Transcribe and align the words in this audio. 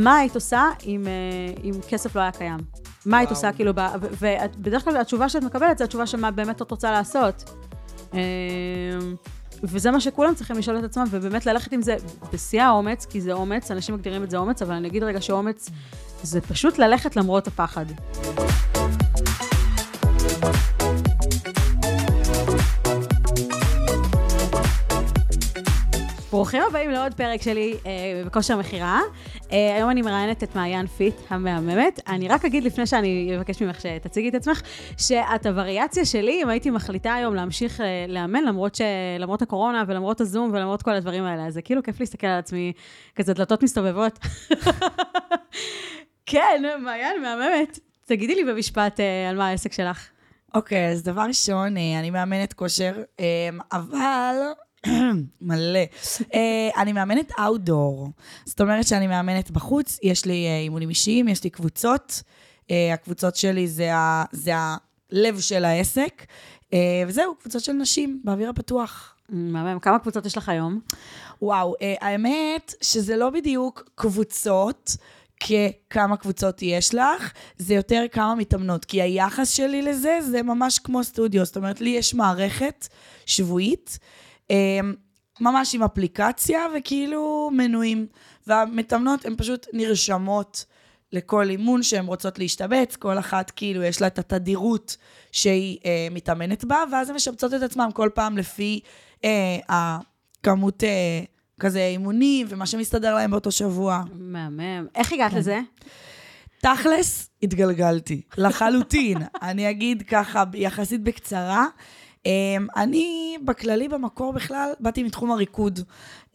מה 0.00 0.16
היית 0.16 0.34
עושה 0.34 0.64
אם, 0.86 1.06
אה, 1.06 1.62
אם 1.64 1.72
כסף 1.88 2.16
לא 2.16 2.20
היה 2.20 2.32
קיים? 2.32 2.58
מה 3.06 3.18
היית 3.18 3.30
עושה, 3.30 3.52
כאילו, 3.52 3.72
ובדרך 4.00 4.84
כלל 4.84 4.96
התשובה 4.96 5.28
שאת 5.28 5.42
מקבלת 5.42 5.78
זה 5.78 5.84
התשובה 5.84 6.06
של 6.06 6.20
מה 6.20 6.30
באמת 6.30 6.62
את 6.62 6.70
רוצה 6.70 6.90
לעשות. 6.90 7.50
אה, 8.14 8.20
וזה 9.62 9.90
מה 9.90 10.00
שכולם 10.00 10.34
צריכים 10.34 10.56
לשאול 10.58 10.78
את 10.78 10.84
עצמם, 10.84 11.04
ובאמת 11.10 11.46
ללכת 11.46 11.72
עם 11.72 11.82
זה 11.82 11.96
בשיא 12.32 12.62
האומץ, 12.62 13.06
כי 13.06 13.20
זה 13.20 13.32
אומץ, 13.32 13.70
אנשים 13.70 13.94
מגדירים 13.94 14.22
את 14.22 14.30
זה 14.30 14.36
אומץ, 14.36 14.62
אבל 14.62 14.74
אני 14.74 14.88
אגיד 14.88 15.02
רגע 15.02 15.20
שאומץ 15.20 15.70
זה 16.22 16.40
פשוט 16.40 16.78
ללכת 16.78 17.16
למרות 17.16 17.46
הפחד. 17.46 17.86
ברוכים 26.40 26.62
הבאים 26.68 26.90
לעוד 26.90 27.14
פרק 27.14 27.42
שלי 27.42 27.74
אה, 27.86 28.22
בכושר 28.26 28.56
מכירה. 28.56 29.00
אה, 29.52 29.74
היום 29.76 29.90
אני 29.90 30.02
מראיינת 30.02 30.42
את 30.42 30.54
מעיין 30.56 30.86
פיט 30.86 31.14
המהממת. 31.28 32.00
אני 32.08 32.28
רק 32.28 32.44
אגיד 32.44 32.64
לפני 32.64 32.86
שאני 32.86 33.36
אבקש 33.36 33.62
ממך 33.62 33.80
שתציגי 33.80 34.28
את 34.28 34.34
עצמך, 34.34 34.62
שאת 34.98 35.46
הווריאציה 35.46 36.04
שלי, 36.04 36.42
אם 36.42 36.48
הייתי 36.48 36.70
מחליטה 36.70 37.14
היום 37.14 37.34
להמשיך 37.34 37.80
אה, 37.80 38.04
לאמן, 38.08 38.44
למרות, 38.44 38.74
ש... 38.74 38.80
למרות 39.18 39.42
הקורונה 39.42 39.84
ולמרות 39.86 40.20
הזום 40.20 40.50
ולמרות 40.52 40.82
כל 40.82 40.94
הדברים 40.94 41.24
האלה, 41.24 41.46
אז 41.46 41.54
זה 41.54 41.62
כאילו 41.62 41.82
כיף 41.82 42.00
להסתכל 42.00 42.26
על 42.26 42.38
עצמי, 42.38 42.72
כזה 43.16 43.34
דלתות 43.34 43.62
מסתובבות. 43.62 44.18
כן, 46.26 46.62
מעיין 46.80 47.22
מהממת. 47.22 47.78
תגידי 48.06 48.34
לי 48.34 48.44
במשפט 48.44 49.00
אה, 49.00 49.30
על 49.30 49.36
מה 49.36 49.48
העסק 49.48 49.72
שלך. 49.72 50.08
אוקיי, 50.54 50.88
אז 50.88 51.02
דבר 51.02 51.22
ראשון, 51.22 51.76
אה, 51.76 51.98
אני 51.98 52.10
מאמנת 52.10 52.52
כושר, 52.52 52.92
אה, 53.20 53.48
אבל... 53.72 54.36
מלא. 55.40 55.80
אה, 56.34 56.68
אני 56.76 56.92
מאמנת 56.92 57.32
אאוטדור. 57.40 58.08
זאת 58.44 58.60
אומרת 58.60 58.86
שאני 58.86 59.06
מאמנת 59.06 59.50
בחוץ, 59.50 59.98
יש 60.02 60.24
לי 60.24 60.46
אה, 60.46 60.58
אימונים 60.58 60.88
אישיים, 60.88 61.28
יש 61.28 61.44
לי 61.44 61.50
קבוצות. 61.50 62.22
אה, 62.70 62.94
הקבוצות 62.94 63.36
שלי 63.36 63.68
זה, 63.68 63.94
ה, 63.94 64.24
זה 64.32 64.52
הלב 64.54 65.40
של 65.40 65.64
העסק. 65.64 66.26
וזהו, 67.06 67.34
קבוצות 67.34 67.64
של 67.64 67.72
נשים 67.72 68.20
באוויר 68.24 68.50
הפתוח. 68.50 69.14
מהמם. 69.28 69.78
כמה 69.78 69.98
קבוצות 69.98 70.26
יש 70.26 70.36
לך 70.36 70.48
היום? 70.48 70.80
וואו, 71.42 71.74
האמת 72.00 72.74
שזה 72.80 73.16
לא 73.16 73.30
בדיוק 73.30 73.90
קבוצות. 73.94 74.96
ככמה 75.40 76.16
קבוצות 76.16 76.62
יש 76.62 76.94
לך, 76.94 77.32
זה 77.58 77.74
יותר 77.74 78.04
כמה 78.12 78.34
מתאמנות. 78.34 78.84
כי 78.84 79.02
היחס 79.02 79.50
שלי 79.50 79.82
לזה 79.82 80.18
זה 80.20 80.42
ממש 80.42 80.78
כמו 80.78 81.04
סטודיו. 81.04 81.44
זאת 81.44 81.56
אומרת, 81.56 81.80
לי 81.80 81.90
יש 81.90 82.14
מערכת 82.14 82.88
שבועית, 83.26 83.98
ממש 85.40 85.74
עם 85.74 85.82
אפליקציה 85.82 86.60
וכאילו 86.76 87.50
מנויים. 87.52 88.06
והמתאמנות 88.46 89.24
הן 89.24 89.34
פשוט 89.36 89.66
נרשמות 89.72 90.64
לכל 91.12 91.50
אימון 91.50 91.82
שהן 91.82 92.06
רוצות 92.06 92.38
להשתבץ, 92.38 92.96
כל 92.96 93.18
אחת 93.18 93.50
כאילו 93.50 93.82
יש 93.82 94.00
לה 94.00 94.06
את 94.06 94.18
התדירות 94.18 94.96
שהיא 95.32 95.78
אה, 95.84 96.08
מתאמנת 96.10 96.64
בה, 96.64 96.82
ואז 96.92 97.08
הן 97.08 97.14
משבצות 97.14 97.54
את 97.54 97.62
עצמן 97.62 97.88
כל 97.94 98.08
פעם 98.14 98.38
לפי 98.38 98.80
אה, 99.24 99.58
הכמות 99.68 100.84
אה, 100.84 101.20
כזה 101.60 101.86
אימונים 101.86 102.46
ומה 102.50 102.66
שמסתדר 102.66 103.14
להם 103.14 103.30
באותו 103.30 103.50
שבוע. 103.50 104.02
מהמם. 104.12 104.86
איך 104.94 105.12
הגעת 105.12 105.32
לזה? 105.32 105.60
תכלס, 106.62 107.30
התגלגלתי, 107.42 108.22
לחלוטין. 108.38 109.18
אני 109.42 109.70
אגיד 109.70 110.02
ככה, 110.08 110.44
יחסית 110.54 111.02
בקצרה. 111.02 111.66
אמ, 112.26 112.66
אני 112.76 113.36
בכללי 113.44 113.88
במקור 113.88 114.32
בכלל 114.32 114.72
באתי 114.80 115.02
מתחום 115.02 115.30
הריקוד, 115.30 115.80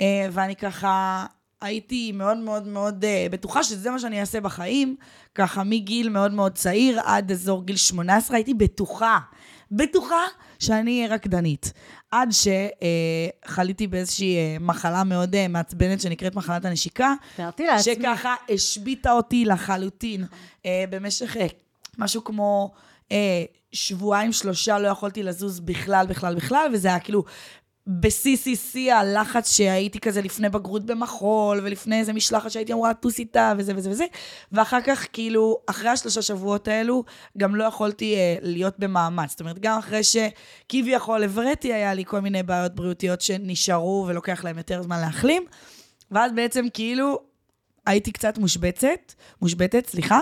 אה, 0.02 0.27
ואני 0.31 0.55
ככה 0.55 1.25
הייתי 1.61 2.11
מאוד 2.11 2.37
מאוד 2.37 2.67
מאוד 2.67 3.05
אה, 3.05 3.27
בטוחה 3.32 3.64
שזה 3.64 3.92
מה 3.92 3.99
שאני 3.99 4.20
אעשה 4.20 4.42
בחיים, 4.42 4.95
ככה 5.36 5.64
מגיל 5.64 6.10
מאוד 6.10 6.33
מאוד 6.33 6.54
צעיר 6.55 6.99
עד 7.04 7.32
אזור 7.32 7.65
גיל 7.65 7.77
18 7.77 8.37
הייתי 8.37 8.54
בטוחה, 8.54 9.20
בטוחה 9.71 10.21
שאני 10.60 10.98
אהיה 10.98 11.14
רקדנית. 11.14 11.73
עד 12.11 12.30
שחליתי 13.45 13.87
באיזושהי 13.87 14.36
אה, 14.37 14.58
מחלה 14.60 15.04
מאוד 15.04 15.48
מעצבנת 15.48 16.02
שנקראת 16.02 16.36
מחלת 16.36 16.65
הנשיקה. 16.65 17.14
תיארתי 17.36 17.65
לעצמי. 17.65 17.95
שככה 17.95 18.36
השביתה 18.49 19.11
אותי 19.11 19.45
לחלוטין. 19.45 20.26
במשך 20.89 21.36
משהו 21.98 22.23
כמו 22.23 22.71
שבועיים, 23.75 24.31
שלושה, 24.31 24.80
לא 24.80 24.87
יכולתי 24.87 25.23
לזוז 25.23 25.59
בכלל, 25.59 26.05
בכלל, 26.09 26.36
בכלל, 26.36 26.69
וזה 26.73 26.87
היה 26.87 26.99
כאילו 26.99 27.23
שיא 28.55 28.93
הלחץ 28.93 29.52
שהייתי 29.58 29.99
כזה 29.99 30.21
לפני 30.21 30.49
בגרות 30.49 30.86
במחול, 30.86 31.61
ולפני 31.63 31.99
איזה 31.99 32.13
משלחת 32.13 32.52
שהייתי 32.52 32.73
אמורה 32.73 32.89
לטוס 32.89 33.19
איתה, 33.19 33.53
וזה 33.58 33.73
וזה 33.75 33.89
וזה. 33.89 34.05
ואחר 34.52 34.81
כך, 34.81 35.08
כאילו, 35.13 35.58
אחרי 35.67 35.89
השלושה 35.89 36.21
שבועות 36.21 36.67
האלו, 36.67 37.03
גם 37.37 37.55
לא 37.55 37.63
יכולתי 37.63 38.15
אה, 38.15 38.36
להיות 38.41 38.80
במאמץ. 38.80 39.30
זאת 39.30 39.39
אומרת, 39.39 39.59
גם 39.59 39.77
אחרי 39.77 40.02
שכביכול 40.03 41.23
הבראתי, 41.23 41.73
היה 41.73 41.93
לי 41.93 42.05
כל 42.05 42.19
מיני 42.19 42.43
בעיות 42.43 42.75
בריאותיות 42.75 43.21
שנשארו, 43.21 44.05
ולוקח 44.07 44.43
להם 44.43 44.57
יותר 44.57 44.81
זמן 44.81 44.99
להחלים. 45.02 45.45
ואז 46.11 46.31
בעצם 46.31 46.65
כאילו 46.73 47.19
הייתי 47.86 48.12
קצת 48.12 48.38
מושבצת, 48.38 49.14
מושבתת, 49.42 49.86
סליחה, 49.88 50.20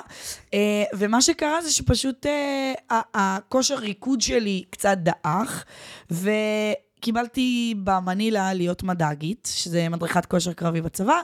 אה, 0.53 0.83
ומה 0.93 1.21
שקרה 1.21 1.61
זה 1.61 1.71
שפשוט 1.71 2.25
אה, 2.25 3.01
הכושר 3.13 3.75
ריקוד 3.75 4.21
שלי 4.21 4.63
קצת 4.69 4.97
דעך, 4.97 5.65
וקיבלתי 6.11 7.75
במנילה 7.83 8.53
להיות 8.53 8.83
מד"גית, 8.83 9.49
שזה 9.55 9.89
מדריכת 9.89 10.25
כושר 10.25 10.53
קרבי 10.53 10.81
בצבא. 10.81 11.21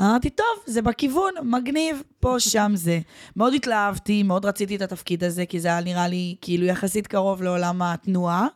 אמרתי, 0.00 0.30
טוב, 0.30 0.46
זה 0.66 0.82
בכיוון, 0.82 1.34
מגניב, 1.42 2.02
פה, 2.20 2.36
שם 2.38 2.72
זה. 2.74 3.00
מאוד 3.36 3.54
התלהבתי, 3.54 4.22
מאוד 4.22 4.44
רציתי 4.44 4.76
את 4.76 4.82
התפקיד 4.82 5.24
הזה, 5.24 5.46
כי 5.46 5.60
זה 5.60 5.68
היה 5.68 5.80
נראה 5.80 6.08
לי 6.08 6.36
כאילו 6.40 6.66
יחסית 6.66 7.06
קרוב 7.06 7.42
לעולם 7.42 7.82
התנועה. 7.82 8.46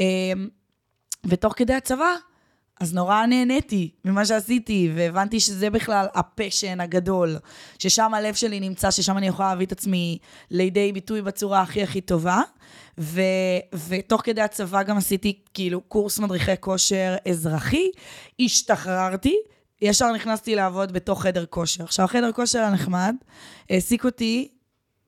אה, 0.00 0.04
ותוך 1.26 1.52
כדי 1.56 1.74
הצבא, 1.74 2.14
אז 2.80 2.94
נורא 2.94 3.26
נהניתי 3.26 3.90
ממה 4.04 4.26
שעשיתי, 4.26 4.92
והבנתי 4.94 5.40
שזה 5.40 5.70
בכלל 5.70 6.06
הפשן 6.14 6.80
הגדול, 6.80 7.36
ששם 7.78 8.14
הלב 8.14 8.34
שלי 8.34 8.60
נמצא, 8.60 8.90
ששם 8.90 9.18
אני 9.18 9.26
יכולה 9.26 9.48
להביא 9.48 9.66
את 9.66 9.72
עצמי 9.72 10.18
לידי 10.50 10.92
ביטוי 10.92 11.22
בצורה 11.22 11.62
הכי 11.62 11.82
הכי 11.82 12.00
טובה. 12.00 12.40
ו, 12.98 13.20
ותוך 13.88 14.20
כדי 14.24 14.40
הצבא 14.40 14.82
גם 14.82 14.96
עשיתי 14.96 15.38
כאילו 15.54 15.80
קורס 15.80 16.18
מדריכי 16.18 16.52
כושר 16.60 17.16
אזרחי, 17.28 17.90
השתחררתי, 18.40 19.36
ישר 19.82 20.12
נכנסתי 20.12 20.54
לעבוד 20.54 20.92
בתוך 20.92 21.22
חדר 21.22 21.46
כושר. 21.46 21.84
עכשיו, 21.84 22.06
חדר 22.06 22.32
כושר 22.32 22.62
הנחמד 22.62 23.14
העסיק 23.70 24.04
אותי 24.04 24.48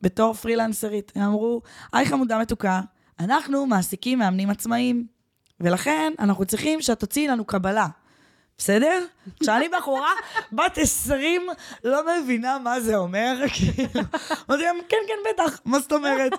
בתור 0.00 0.34
פרילנסרית. 0.34 1.12
הם 1.14 1.22
אמרו, 1.22 1.62
היי 1.92 2.06
חמודה 2.06 2.38
מתוקה, 2.38 2.80
אנחנו 3.20 3.66
מעסיקים 3.66 4.18
מאמנים 4.18 4.50
עצמאיים. 4.50 5.15
ולכן 5.60 6.12
אנחנו 6.18 6.44
צריכים 6.44 6.82
שאת 6.82 7.00
תוציאי 7.00 7.28
לנו 7.28 7.44
קבלה. 7.44 7.86
בסדר? 8.58 9.04
עכשיו, 9.40 9.56
אני 9.56 9.68
בחורה 9.68 10.10
בת 10.52 10.78
20, 10.78 11.42
לא 11.84 12.02
מבינה 12.22 12.58
מה 12.58 12.80
זה 12.80 12.96
אומר, 12.96 13.36
כאילו, 13.54 14.00
אמרתי 14.50 14.62
להם, 14.62 14.76
כן, 14.88 14.96
כן, 15.08 15.30
בטח, 15.32 15.60
מה 15.64 15.78
זאת 15.78 15.92
אומרת? 15.92 16.32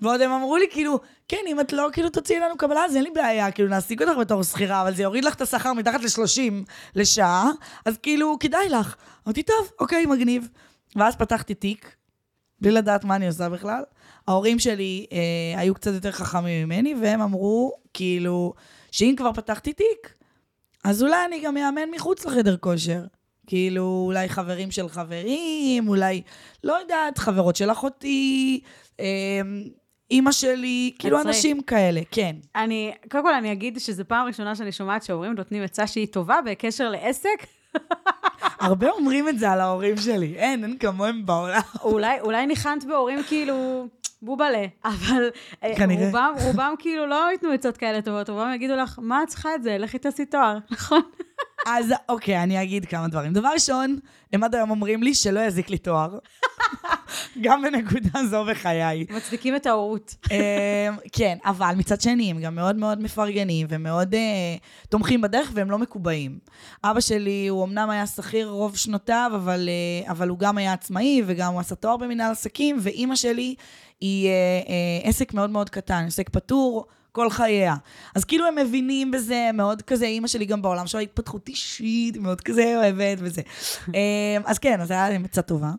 ועוד 0.00 0.20
הם 0.20 0.30
אמרו 0.30 0.56
לי, 0.56 0.66
כאילו, 0.70 1.00
כן, 1.28 1.36
אם 1.46 1.60
את 1.60 1.72
לא, 1.72 1.88
כאילו, 1.92 2.08
תוציאי 2.08 2.40
לנו 2.40 2.56
קבלה, 2.56 2.84
אז 2.84 2.96
אין 2.96 3.04
לי 3.04 3.10
בעיה, 3.10 3.50
כאילו, 3.50 3.68
נעסיק 3.68 4.02
אותך 4.02 4.18
בתור 4.18 4.42
שכירה, 4.42 4.82
אבל 4.82 4.94
זה 4.94 5.02
יוריד 5.02 5.24
לך 5.24 5.34
את 5.34 5.40
השכר 5.40 5.72
מתחת 5.72 6.00
ל-30 6.02 6.52
לשעה, 6.94 7.50
אז 7.84 7.98
כאילו, 7.98 8.36
כדאי 8.40 8.68
לך. 8.68 8.96
אמרתי, 9.26 9.42
טוב, 9.42 9.70
אוקיי, 9.80 10.06
מגניב. 10.06 10.48
ואז 10.96 11.16
פתחתי 11.16 11.54
תיק, 11.54 11.96
בלי 12.60 12.70
לדעת 12.70 13.04
מה 13.04 13.16
אני 13.16 13.26
עושה 13.26 13.48
בכלל. 13.48 13.82
ההורים 14.28 14.58
שלי 14.58 15.06
אה, 15.12 15.60
היו 15.60 15.74
קצת 15.74 15.94
יותר 15.94 16.12
חכמים 16.12 16.68
ממני, 16.68 16.94
והם 17.00 17.20
אמרו, 17.20 17.72
כאילו, 17.94 18.54
שאם 18.90 19.14
כבר 19.16 19.32
פתחתי 19.32 19.72
תיק, 19.72 20.14
אז 20.84 21.02
אולי 21.02 21.24
אני 21.26 21.40
גם 21.40 21.56
אאמן 21.56 21.90
מחוץ 21.90 22.26
לחדר 22.26 22.56
כושר. 22.56 23.00
כאילו, 23.46 24.02
אולי 24.06 24.28
חברים 24.28 24.70
של 24.70 24.88
חברים, 24.88 25.88
אולי, 25.88 26.22
לא 26.64 26.72
יודעת, 26.72 27.18
חברות 27.18 27.56
של 27.56 27.70
אחותי, 27.70 28.60
אה, 29.00 29.40
אימא 30.10 30.32
שלי, 30.32 30.92
כאילו. 30.98 31.20
אנשים 31.20 31.62
כאלה, 31.62 32.00
כן. 32.10 32.36
אני, 32.56 32.92
קודם 33.10 33.24
כל 33.24 33.34
אני 33.34 33.52
אגיד 33.52 33.80
שזו 33.80 34.04
פעם 34.08 34.26
ראשונה 34.26 34.56
שאני 34.56 34.72
שומעת 34.72 35.02
שהורים 35.02 35.32
נותנים 35.32 35.62
עצה 35.62 35.86
שהיא 35.86 36.06
טובה 36.06 36.38
בקשר 36.44 36.90
לעסק. 36.90 37.46
הרבה 38.60 38.90
אומרים 38.90 39.28
את 39.28 39.38
זה 39.38 39.50
על 39.50 39.60
ההורים 39.60 39.96
שלי, 39.96 40.34
אין, 40.36 40.64
אין 40.64 40.78
כמוהם 40.78 41.26
בעולם. 41.26 41.60
אולי, 41.82 42.20
אולי 42.20 42.46
ניחנת 42.46 42.84
בהורים 42.84 43.22
כאילו 43.28 43.86
בובלה, 44.24 44.64
אבל 44.84 45.28
אה, 45.64 45.76
כנראה. 45.76 46.06
רובם, 46.06 46.34
רובם 46.44 46.74
כאילו 46.78 47.06
לא 47.06 47.30
ייתנו 47.32 47.50
עצות 47.50 47.76
כאלה 47.76 48.02
טובות, 48.02 48.28
רובם 48.30 48.52
יגידו 48.54 48.76
לך, 48.76 48.98
מה 49.02 49.22
את 49.22 49.28
צריכה 49.28 49.54
את 49.54 49.62
זה? 49.62 49.78
לכי 49.78 49.98
תעשי 49.98 50.26
תואר, 50.26 50.58
נכון? 50.70 51.02
אז 51.66 51.94
אוקיי, 52.08 52.42
אני 52.42 52.62
אגיד 52.62 52.84
כמה 52.84 53.08
דברים. 53.08 53.32
דבר 53.32 53.48
ראשון, 53.48 53.98
הם 54.32 54.44
עד 54.44 54.54
היום 54.54 54.70
אומרים 54.70 55.02
לי 55.02 55.14
שלא 55.14 55.40
יזיק 55.40 55.70
לי 55.70 55.78
תואר. 55.78 56.18
גם 57.40 57.62
בנקודה 57.62 58.26
זו 58.30 58.44
בחיי. 58.44 59.06
מצדיקים 59.10 59.56
את 59.56 59.66
ההורות. 59.66 60.14
אמ, 60.30 60.36
כן, 61.12 61.38
אבל 61.44 61.74
מצד 61.76 62.00
שני, 62.00 62.30
הם 62.30 62.40
גם 62.40 62.54
מאוד 62.54 62.76
מאוד 62.76 63.02
מפרגנים 63.02 63.66
ומאוד 63.70 64.14
uh, 64.14 64.18
תומכים 64.88 65.20
בדרך 65.20 65.50
והם 65.54 65.70
לא 65.70 65.78
מקובעים. 65.78 66.38
אבא 66.84 67.00
שלי, 67.00 67.46
הוא 67.48 67.64
אמנם 67.64 67.90
היה 67.90 68.06
שכיר 68.06 68.48
רוב 68.48 68.76
שנותיו, 68.76 69.30
אבל, 69.34 69.68
uh, 70.06 70.10
אבל 70.10 70.28
הוא 70.28 70.38
גם 70.38 70.58
היה 70.58 70.72
עצמאי 70.72 71.22
וגם 71.26 71.52
הוא 71.52 71.60
עשה 71.60 71.74
תואר 71.74 71.96
במנהל 71.96 72.32
עסקים, 72.32 72.76
ואימא 72.80 73.16
שלי 73.16 73.54
היא 74.00 74.28
uh, 74.28 74.66
uh, 75.04 75.08
עסק 75.08 75.34
מאוד 75.34 75.50
מאוד 75.50 75.70
קטן, 75.70 76.04
עסק 76.06 76.28
פטור. 76.28 76.86
כל 77.12 77.30
חייה. 77.30 77.74
אז 78.14 78.24
כאילו 78.24 78.46
הם 78.46 78.54
מבינים 78.54 79.10
בזה, 79.10 79.50
מאוד 79.54 79.82
כזה, 79.82 80.06
אימא 80.06 80.28
שלי 80.28 80.44
גם 80.44 80.62
בעולם 80.62 80.86
של 80.86 80.98
ההתפתחות 80.98 81.48
אישית, 81.48 82.16
מאוד 82.16 82.40
כזה 82.40 82.74
אוהבת 82.76 83.18
וזה. 83.20 83.42
אז 84.44 84.58
כן, 84.58 84.80
אז 84.80 84.90
היה 84.90 85.10
להם 85.10 85.24
עצה 85.24 85.42
טובה. 85.42 85.70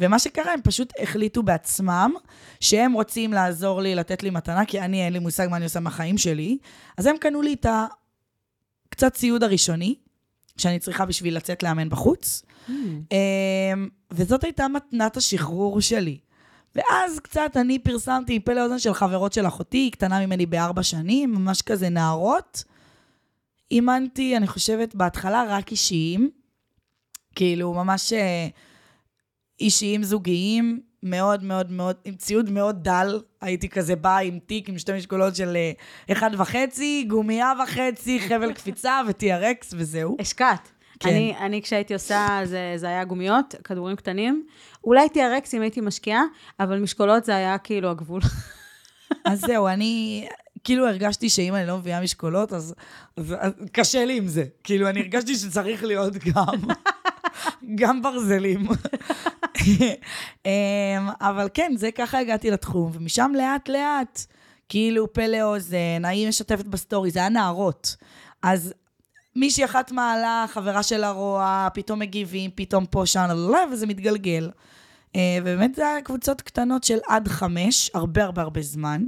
ומה 0.00 0.18
שקרה, 0.18 0.52
הם 0.52 0.60
פשוט 0.62 0.92
החליטו 1.02 1.42
בעצמם 1.42 2.12
שהם 2.60 2.92
רוצים 2.92 3.32
לעזור 3.32 3.80
לי, 3.80 3.94
לתת 3.94 4.22
לי 4.22 4.30
מתנה, 4.30 4.64
כי 4.64 4.80
אני, 4.80 5.04
אין 5.04 5.12
לי 5.12 5.18
מושג 5.18 5.46
מה 5.50 5.56
אני 5.56 5.64
עושה 5.64 5.80
מהחיים 5.80 6.18
שלי. 6.18 6.58
אז 6.96 7.06
הם 7.06 7.16
קנו 7.16 7.42
לי 7.42 7.52
את 7.52 7.66
הקצת 8.88 9.14
ציוד 9.14 9.42
הראשוני, 9.42 9.94
שאני 10.56 10.78
צריכה 10.78 11.06
בשביל 11.06 11.36
לצאת 11.36 11.62
לאמן 11.62 11.88
בחוץ. 11.88 12.42
Mm. 12.68 12.72
וזאת 14.10 14.44
הייתה 14.44 14.68
מתנת 14.68 15.16
השחרור 15.16 15.80
שלי. 15.80 16.18
ואז 16.74 17.20
קצת 17.20 17.56
אני 17.56 17.78
פרסמתי 17.78 18.40
פה 18.40 18.52
לאוזן 18.52 18.78
של 18.78 18.94
חברות 18.94 19.32
של 19.32 19.46
אחותי, 19.46 19.78
היא 19.78 19.92
קטנה 19.92 20.26
ממני 20.26 20.46
בארבע 20.46 20.82
שנים, 20.82 21.34
ממש 21.34 21.62
כזה 21.62 21.88
נערות. 21.88 22.64
אימנתי, 23.70 24.36
אני 24.36 24.46
חושבת, 24.46 24.94
בהתחלה 24.94 25.44
רק 25.48 25.70
אישיים, 25.70 26.30
כאילו, 27.34 27.74
ממש 27.74 28.12
אה, 28.12 28.48
אישיים 29.60 30.02
זוגיים, 30.02 30.80
מאוד 31.02 31.44
מאוד 31.44 31.72
מאוד, 31.72 31.96
עם 32.04 32.14
ציוד 32.14 32.50
מאוד 32.50 32.84
דל. 32.84 33.20
הייתי 33.40 33.68
כזה 33.68 33.96
באה 33.96 34.18
עם 34.18 34.38
תיק 34.46 34.68
עם 34.68 34.78
שתי 34.78 34.92
משקולות 34.92 35.36
של 35.36 35.56
אה, 35.56 35.72
אחד 36.12 36.30
וחצי, 36.38 37.04
גומייה 37.08 37.52
וחצי, 37.62 38.20
חבל 38.28 38.52
קפיצה 38.52 39.00
ו-TRX 39.06 39.66
וזהו. 39.72 40.16
השקעת. 40.20 40.70
כן. 41.00 41.10
אני, 41.10 41.34
אני 41.40 41.62
כשהייתי 41.62 41.94
עושה, 41.94 42.40
זה, 42.44 42.72
זה 42.76 42.86
היה 42.86 43.04
גומיות, 43.04 43.54
כדורים 43.64 43.96
קטנים. 43.96 44.46
אולי 44.84 45.06
TRX 45.14 45.50
אם 45.54 45.62
הייתי 45.62 45.80
משקיעה, 45.80 46.22
אבל 46.60 46.78
משקולות 46.78 47.24
זה 47.24 47.36
היה 47.36 47.58
כאילו 47.58 47.90
הגבול. 47.90 48.20
אז 49.24 49.40
זהו, 49.40 49.68
אני 49.68 50.26
כאילו 50.64 50.88
הרגשתי 50.88 51.28
שאם 51.28 51.54
אני 51.54 51.66
לא 51.66 51.78
מביאה 51.78 52.00
משקולות, 52.00 52.52
אז, 52.52 52.74
אז, 53.16 53.34
אז 53.38 53.52
קשה 53.72 54.04
לי 54.04 54.16
עם 54.16 54.26
זה. 54.26 54.44
כאילו, 54.64 54.88
אני 54.88 55.00
הרגשתי 55.00 55.34
שצריך 55.34 55.84
להיות 55.84 56.14
גם, 56.14 56.58
גם 57.74 58.02
ברזלים. 58.02 58.68
אמ, 60.46 60.50
אבל 61.20 61.48
כן, 61.54 61.72
זה 61.76 61.90
ככה 61.92 62.18
הגעתי 62.18 62.50
לתחום, 62.50 62.90
ומשם 62.94 63.32
לאט-לאט, 63.34 64.24
כאילו 64.68 65.12
פה 65.12 65.26
לאוזן, 65.26 66.04
ההיא 66.04 66.28
משתפת 66.28 66.64
בסטורי, 66.64 67.10
זה 67.10 67.18
היה 67.18 67.28
נערות. 67.28 67.96
אז 68.42 68.74
מישהי 69.36 69.64
אחת 69.64 69.92
מעלה, 69.92 70.44
חברה 70.48 70.82
של 70.82 71.04
הרוע, 71.04 71.68
פתאום 71.74 71.98
מגיבים, 71.98 72.50
פתאום 72.54 72.86
פה, 72.86 73.06
שם, 73.06 73.26
וזה 73.72 73.86
מתגלגל. 73.86 74.50
אה, 75.16 75.38
ובאמת 75.40 75.74
זה 75.74 75.88
היה 75.88 76.02
קבוצות 76.02 76.40
קטנות 76.40 76.84
של 76.84 76.98
עד 77.08 77.28
חמש, 77.28 77.90
הרבה 77.94 78.24
הרבה 78.24 78.42
הרבה 78.42 78.62
זמן. 78.62 79.04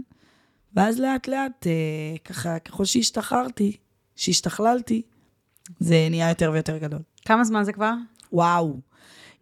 ואז 0.74 1.00
לאט 1.00 1.28
לאט, 1.28 1.66
אה, 1.66 2.18
ככה, 2.24 2.58
ככל 2.58 2.84
שהשתחררתי, 2.84 3.76
שהשתכללתי, 4.16 5.02
זה 5.80 6.06
נהיה 6.10 6.28
יותר 6.28 6.50
ויותר 6.52 6.78
גדול. 6.78 7.00
כמה 7.24 7.44
זמן 7.44 7.64
זה 7.64 7.72
כבר? 7.72 7.92
וואו. 8.32 8.80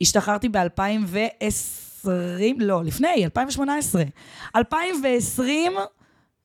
השתחררתי 0.01 0.49
ב-2020, 0.49 2.09
לא, 2.59 2.85
לפני, 2.85 3.25
2018. 3.25 4.03
2020 4.57 5.73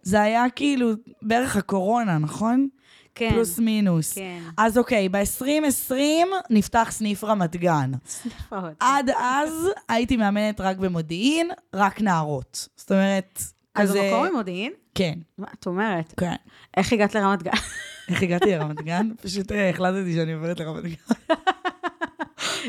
זה 0.01 0.21
היה 0.21 0.45
כאילו 0.55 0.91
בערך 1.21 1.55
הקורונה, 1.55 2.17
נכון? 2.17 2.67
כן. 3.15 3.29
פלוס 3.33 3.59
מינוס. 3.59 4.13
כן. 4.13 4.39
אז 4.57 4.77
אוקיי, 4.77 5.09
ב-2020 5.09 5.95
נפתח 6.49 6.87
סניף 6.91 7.23
רמת 7.23 7.55
גן. 7.55 7.91
גן. 8.51 8.59
עד 8.79 9.09
אז 9.17 9.69
הייתי 9.89 10.17
מאמנת 10.17 10.61
רק 10.61 10.77
במודיעין, 10.77 11.51
רק 11.73 12.01
נערות. 12.01 12.67
זאת 12.75 12.91
אומרת, 12.91 13.39
אז 13.75 13.89
כזה... 13.89 14.01
אז 14.01 14.05
במקום 14.05 14.27
במודיעין? 14.27 14.71
כן. 14.95 15.19
מה 15.37 15.47
את 15.59 15.65
אומרת? 15.67 16.13
כן. 16.17 16.35
איך 16.77 16.93
הגעת 16.93 17.15
לרמת 17.15 17.43
גן? 17.43 17.51
איך 18.10 18.24
הגעתי 18.24 18.52
לרמת 18.52 18.81
גן? 18.81 19.10
פשוט 19.22 19.52
אה, 19.52 19.69
החלטתי 19.69 20.13
שאני 20.13 20.34
עוברת 20.34 20.60
לרמת 20.60 20.84
גן. 20.84 20.94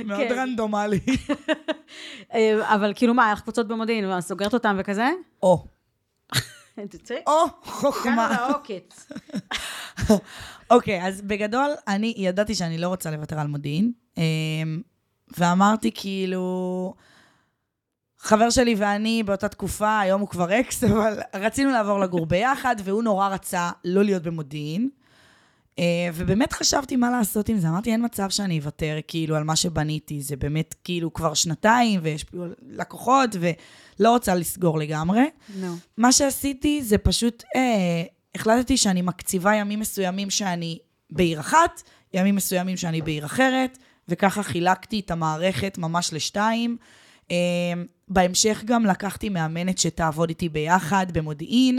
מאוד 0.05 0.21
כן. 0.29 0.35
רנדומלי. 0.39 1.01
אה, 2.35 2.75
אבל 2.75 2.93
כאילו 2.97 3.15
מה, 3.15 3.31
איך 3.31 3.41
קבוצות 3.41 3.69
במודיעין? 3.69 4.21
סוגרת 4.21 4.55
אותם 4.55 4.77
וכזה? 4.79 5.11
או. 5.43 5.67
או, 7.27 7.45
חוכמה. 7.63 8.53
אוקיי, 10.71 11.07
אז 11.07 11.23
בגדול, 11.23 11.71
אני 11.89 12.15
ידעתי 12.17 12.55
שאני 12.55 12.79
לא 12.79 12.89
רוצה 12.89 13.11
לוותר 13.11 13.41
על 13.41 13.47
מודיעין, 13.47 13.93
אמ, 14.19 14.23
ואמרתי 15.39 15.91
כאילו... 15.95 16.95
חבר 18.19 18.51
שלי 18.51 18.75
ואני 18.79 19.23
באותה 19.23 19.49
תקופה, 19.49 20.01
היום 20.01 20.21
הוא 20.21 20.29
כבר 20.29 20.61
אקס, 20.61 20.85
אבל 20.85 21.19
רצינו 21.35 21.71
לעבור 21.71 22.01
לגור 22.01 22.27
ביחד, 22.27 22.77
והוא 22.85 23.03
נורא 23.03 23.29
רצה 23.29 23.71
לא 23.85 24.05
להיות 24.05 24.23
במודיעין. 24.23 24.91
Uh, 25.77 25.79
ובאמת 26.15 26.53
חשבתי 26.53 26.97
מה 26.97 27.11
לעשות 27.11 27.49
עם 27.49 27.59
זה. 27.59 27.69
אמרתי, 27.69 27.93
אין 27.93 28.05
מצב 28.05 28.31
שאני 28.31 28.59
אוותר 28.59 28.99
כאילו 29.09 29.37
על 29.37 29.45
מה 29.45 29.57
שבניתי. 29.57 30.21
זה 30.21 30.37
באמת 30.37 30.75
כאילו 30.85 31.13
כבר 31.13 31.35
שנתיים, 31.35 32.01
ויש 32.03 32.27
לקוחות, 32.71 33.31
ולא 33.41 34.11
רוצה 34.11 34.35
לסגור 34.35 34.79
לגמרי. 34.79 35.25
No. 35.49 35.65
מה 35.97 36.13
שעשיתי 36.13 36.83
זה 36.83 36.99
פשוט, 36.99 37.43
uh, 37.43 37.59
החלטתי 38.35 38.77
שאני 38.77 39.03
מקציבה 39.03 39.55
ימים 39.55 39.81
מסוימים 39.81 40.31
שאני 40.31 40.79
בעיר 41.11 41.41
אחת, 41.41 41.83
ימים 42.15 42.37
מסוימים 42.37 42.77
שאני 42.77 43.03
בעיר 43.03 43.27
אחרת, 43.27 43.79
וככה 44.09 44.43
חילקתי 44.43 45.01
את 45.01 45.11
המערכת 45.11 45.79
ממש 45.79 46.13
לשתיים. 46.13 46.77
Uh, 47.25 47.29
בהמשך 48.09 48.63
גם 48.65 48.87
לקחתי 48.87 49.29
מאמנת 49.29 49.79
שתעבוד 49.79 50.29
איתי 50.29 50.49
ביחד 50.49 51.07
במודיעין. 51.13 51.79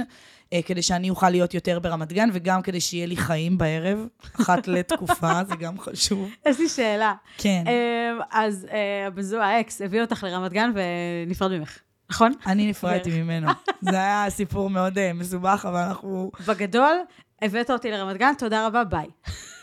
אה, 0.54 0.62
כדי 0.62 0.82
שאני 0.82 1.10
אוכל 1.10 1.30
להיות 1.30 1.54
יותר 1.54 1.80
ברמת 1.80 2.14
גן, 2.14 2.30
וגם 2.34 2.62
כדי 2.62 2.82
שיהיה 2.82 3.06
לי 3.06 3.18
חיים 3.18 3.58
בערב, 3.58 4.08
אחת 4.42 4.68
לתקופה, 4.74 5.44
זה 5.44 5.56
גם 5.56 5.80
חשוב. 5.80 6.30
יש 6.46 6.60
לי 6.60 6.70
שאלה. 6.70 7.14
כן. 7.38 7.64
אה, 7.68 8.26
אז 8.32 8.68
אה, 8.72 9.10
בזו 9.10 9.42
האקס 9.42 9.82
הביא 9.82 10.02
אותך 10.02 10.24
לרמת 10.24 10.54
גן 10.54 10.72
ונפרד 10.76 11.52
ממך. 11.52 11.80
נכון? 12.10 12.32
אני 12.46 12.70
נפרדתי 12.70 13.22
ממנו. 13.22 13.52
זה 13.82 13.96
היה 13.96 14.26
סיפור 14.30 14.70
מאוד 14.70 15.14
מסובך, 15.14 15.66
אבל 15.70 15.80
אנחנו... 15.80 16.32
בגדול, 16.48 16.98
הבאת 17.42 17.72
אותי 17.72 17.92
לרמת 17.92 18.18
גן, 18.18 18.34
תודה 18.38 18.68
רבה, 18.68 18.84
ביי. 18.84 19.08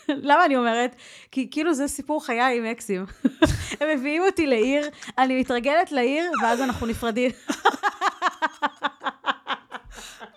למה 0.28 0.44
אני 0.44 0.56
אומרת? 0.56 0.96
כי 1.30 1.48
כאילו 1.50 1.74
זה 1.74 1.88
סיפור 1.88 2.26
חיי 2.26 2.58
עם 2.58 2.64
אקסים. 2.64 3.06
הם 3.80 3.88
מביאים 3.98 4.22
אותי 4.22 4.46
לעיר, 4.46 4.88
אני 5.18 5.40
מתרגלת 5.40 5.92
לעיר, 5.92 6.30
ואז 6.42 6.60
אנחנו 6.60 6.86
נפרדים. 6.86 7.30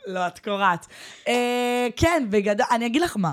לא, 0.07 0.27
את 0.27 0.39
קורעת. 0.39 0.87
אה, 1.27 1.87
כן, 1.95 2.27
בגדול, 2.29 2.65
אני 2.71 2.85
אגיד 2.85 3.01
לך 3.01 3.17
מה. 3.17 3.31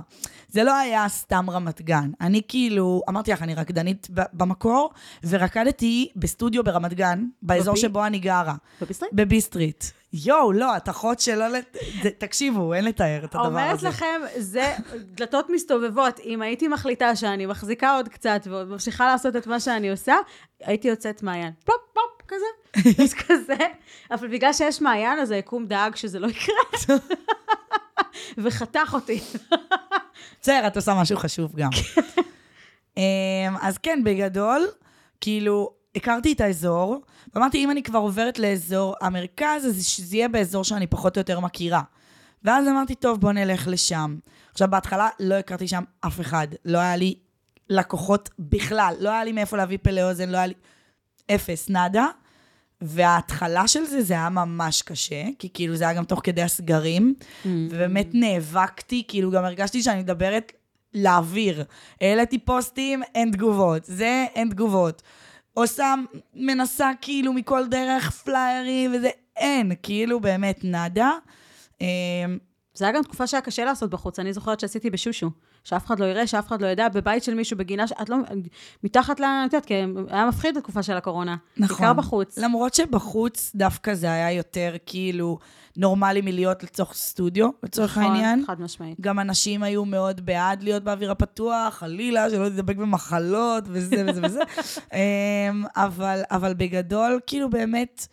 זה 0.48 0.64
לא 0.64 0.74
היה 0.74 1.08
סתם 1.08 1.50
רמת 1.50 1.82
גן. 1.82 2.10
אני 2.20 2.42
כאילו, 2.48 3.02
אמרתי 3.08 3.32
לך, 3.32 3.42
אני 3.42 3.54
רקדנית 3.54 4.08
במקור, 4.10 4.90
ורקדתי 5.24 6.08
בסטודיו 6.16 6.64
ברמת 6.64 6.94
גן, 6.94 7.24
באזור 7.42 7.76
שבו 7.76 8.06
אני 8.06 8.18
גרה. 8.18 8.54
בביסטריט? 8.80 9.12
בביסטריט. 9.12 9.84
יואו, 10.12 10.52
לא, 10.52 10.76
את 10.76 10.88
אחות 10.88 11.20
שלא... 11.20 11.48
לת... 11.48 11.76
תקשיבו, 12.18 12.74
אין 12.74 12.84
לתאר 12.84 13.24
את 13.24 13.34
הדבר 13.34 13.46
הזה. 13.46 13.58
אומרת 13.60 13.82
לכם, 13.82 14.20
זה 14.36 14.74
דלתות 14.96 15.46
מסתובבות. 15.50 16.20
אם 16.24 16.42
הייתי 16.42 16.68
מחליטה 16.68 17.16
שאני 17.16 17.46
מחזיקה 17.46 17.96
עוד 17.96 18.08
קצת 18.08 18.40
וממשיכה 18.50 19.06
לעשות 19.06 19.36
את 19.36 19.46
מה 19.46 19.60
שאני 19.60 19.90
עושה, 19.90 20.14
הייתי 20.60 20.88
יוצאת 20.88 21.22
מעיין. 21.22 21.52
פלופ, 21.64 21.93
כזה. 22.28 22.44
אז 23.04 23.14
כזה. 23.14 23.66
אבל 24.10 24.28
בגלל 24.28 24.52
שיש 24.52 24.80
מעיין, 24.80 25.18
אז 25.18 25.30
היקום 25.30 25.66
דאג 25.66 25.96
שזה 25.96 26.18
לא 26.18 26.28
יקרה. 26.28 26.98
וחתך 28.42 28.94
אותי. 28.94 29.20
בסדר, 30.40 30.66
את 30.66 30.76
עושה 30.76 30.94
משהו 30.94 31.16
חשוב 31.16 31.56
גם. 31.56 31.70
אמ, 32.96 33.02
אז 33.60 33.78
כן, 33.78 34.00
בגדול, 34.04 34.66
כאילו, 35.20 35.70
הכרתי 35.96 36.32
את 36.32 36.40
האזור, 36.40 37.02
ואמרתי, 37.34 37.64
אם 37.64 37.70
אני 37.70 37.82
כבר 37.82 37.98
עוברת 37.98 38.38
לאזור 38.38 38.94
המרכז, 39.00 39.66
אז 39.66 39.86
שזה 39.86 40.16
יהיה 40.16 40.28
באזור 40.28 40.64
שאני 40.64 40.86
פחות 40.86 41.16
או 41.16 41.20
יותר 41.20 41.40
מכירה. 41.40 41.82
ואז 42.44 42.68
אמרתי, 42.68 42.94
טוב, 42.94 43.20
בוא 43.20 43.32
נלך 43.32 43.68
לשם. 43.68 44.16
עכשיו, 44.52 44.68
בהתחלה 44.70 45.08
לא 45.20 45.34
הכרתי 45.34 45.68
שם 45.68 45.82
אף 46.00 46.20
אחד. 46.20 46.48
לא 46.64 46.78
היה 46.78 46.96
לי 46.96 47.14
לקוחות 47.70 48.30
בכלל. 48.38 48.94
לא 49.00 49.10
היה 49.10 49.24
לי 49.24 49.32
מאיפה 49.32 49.56
להביא 49.56 49.78
פה 49.82 49.90
לאוזן, 49.90 50.28
לא 50.28 50.36
היה 50.36 50.46
לי... 50.46 50.54
אפס, 51.30 51.68
נאדה. 51.70 52.06
וההתחלה 52.80 53.68
של 53.68 53.84
זה, 53.84 54.02
זה 54.02 54.14
היה 54.14 54.28
ממש 54.28 54.82
קשה, 54.82 55.22
כי 55.38 55.48
כאילו 55.54 55.76
זה 55.76 55.84
היה 55.84 55.94
גם 55.94 56.04
תוך 56.04 56.20
כדי 56.24 56.42
הסגרים, 56.42 57.14
mm-hmm. 57.18 57.48
ובאמת 57.70 58.08
נאבקתי, 58.12 59.04
כאילו 59.08 59.30
גם 59.30 59.44
הרגשתי 59.44 59.82
שאני 59.82 60.00
מדברת 60.00 60.52
לאוויר. 60.94 61.64
העליתי 62.00 62.38
פוסטים, 62.38 63.02
אין 63.14 63.30
תגובות. 63.30 63.84
זה, 63.84 64.26
אין 64.34 64.50
תגובות. 64.50 65.02
עושה, 65.54 65.94
מנסה 66.34 66.90
כאילו 67.00 67.32
מכל 67.32 67.66
דרך 67.66 68.10
פליירים 68.10 68.94
וזה, 68.94 69.08
אין, 69.36 69.72
כאילו 69.82 70.20
באמת 70.20 70.64
נאדה. 70.64 71.10
אמ, 71.80 71.86
זה 72.74 72.84
היה 72.84 72.94
גם 72.94 73.02
תקופה 73.02 73.26
שהיה 73.26 73.40
קשה 73.40 73.64
לעשות 73.64 73.90
בחוץ. 73.90 74.18
אני 74.18 74.32
זוכרת 74.32 74.60
שעשיתי 74.60 74.90
בשושו, 74.90 75.30
שאף 75.64 75.86
אחד 75.86 76.00
לא 76.00 76.04
יראה, 76.04 76.26
שאף 76.26 76.48
אחד 76.48 76.62
לא 76.62 76.66
ידע, 76.66 76.88
בבית 76.88 77.24
של 77.24 77.34
מישהו, 77.34 77.56
בגינה, 77.56 77.86
שאת 77.86 78.08
לא... 78.08 78.16
מתחת 78.84 79.20
ל... 79.20 79.24
את 79.24 79.52
יודעת, 79.52 79.64
כי 79.64 79.74
היה 80.08 80.26
מפחיד 80.26 80.56
בתקופה 80.56 80.82
של 80.82 80.96
הקורונה. 80.96 81.36
נכון. 81.56 81.76
בעיקר 81.76 81.92
בחוץ. 81.92 82.38
למרות 82.38 82.74
שבחוץ 82.74 83.52
דווקא 83.54 83.94
זה 83.94 84.12
היה 84.12 84.32
יותר 84.32 84.74
כאילו 84.86 85.38
נורמלי 85.76 86.20
מלהיות 86.20 86.62
לצורך 86.62 86.94
סטודיו, 86.94 87.48
לצורך 87.62 87.98
נכון, 87.98 88.02
העניין. 88.02 88.44
חד 88.46 88.60
משמעית. 88.60 89.00
גם 89.00 89.20
אנשים 89.20 89.62
היו 89.62 89.84
מאוד 89.84 90.26
בעד 90.26 90.62
להיות 90.62 90.84
באוויר 90.84 91.10
הפתוח, 91.10 91.74
חלילה, 91.74 92.30
שלא 92.30 92.48
תדבק 92.48 92.76
במחלות 92.76 93.64
וזה 93.66 94.04
וזה 94.08 94.20
וזה. 94.24 94.40
אמ, 94.94 95.64
אבל, 95.76 96.22
אבל 96.30 96.54
בגדול, 96.54 97.20
כאילו 97.26 97.50
באמת, 97.50 98.06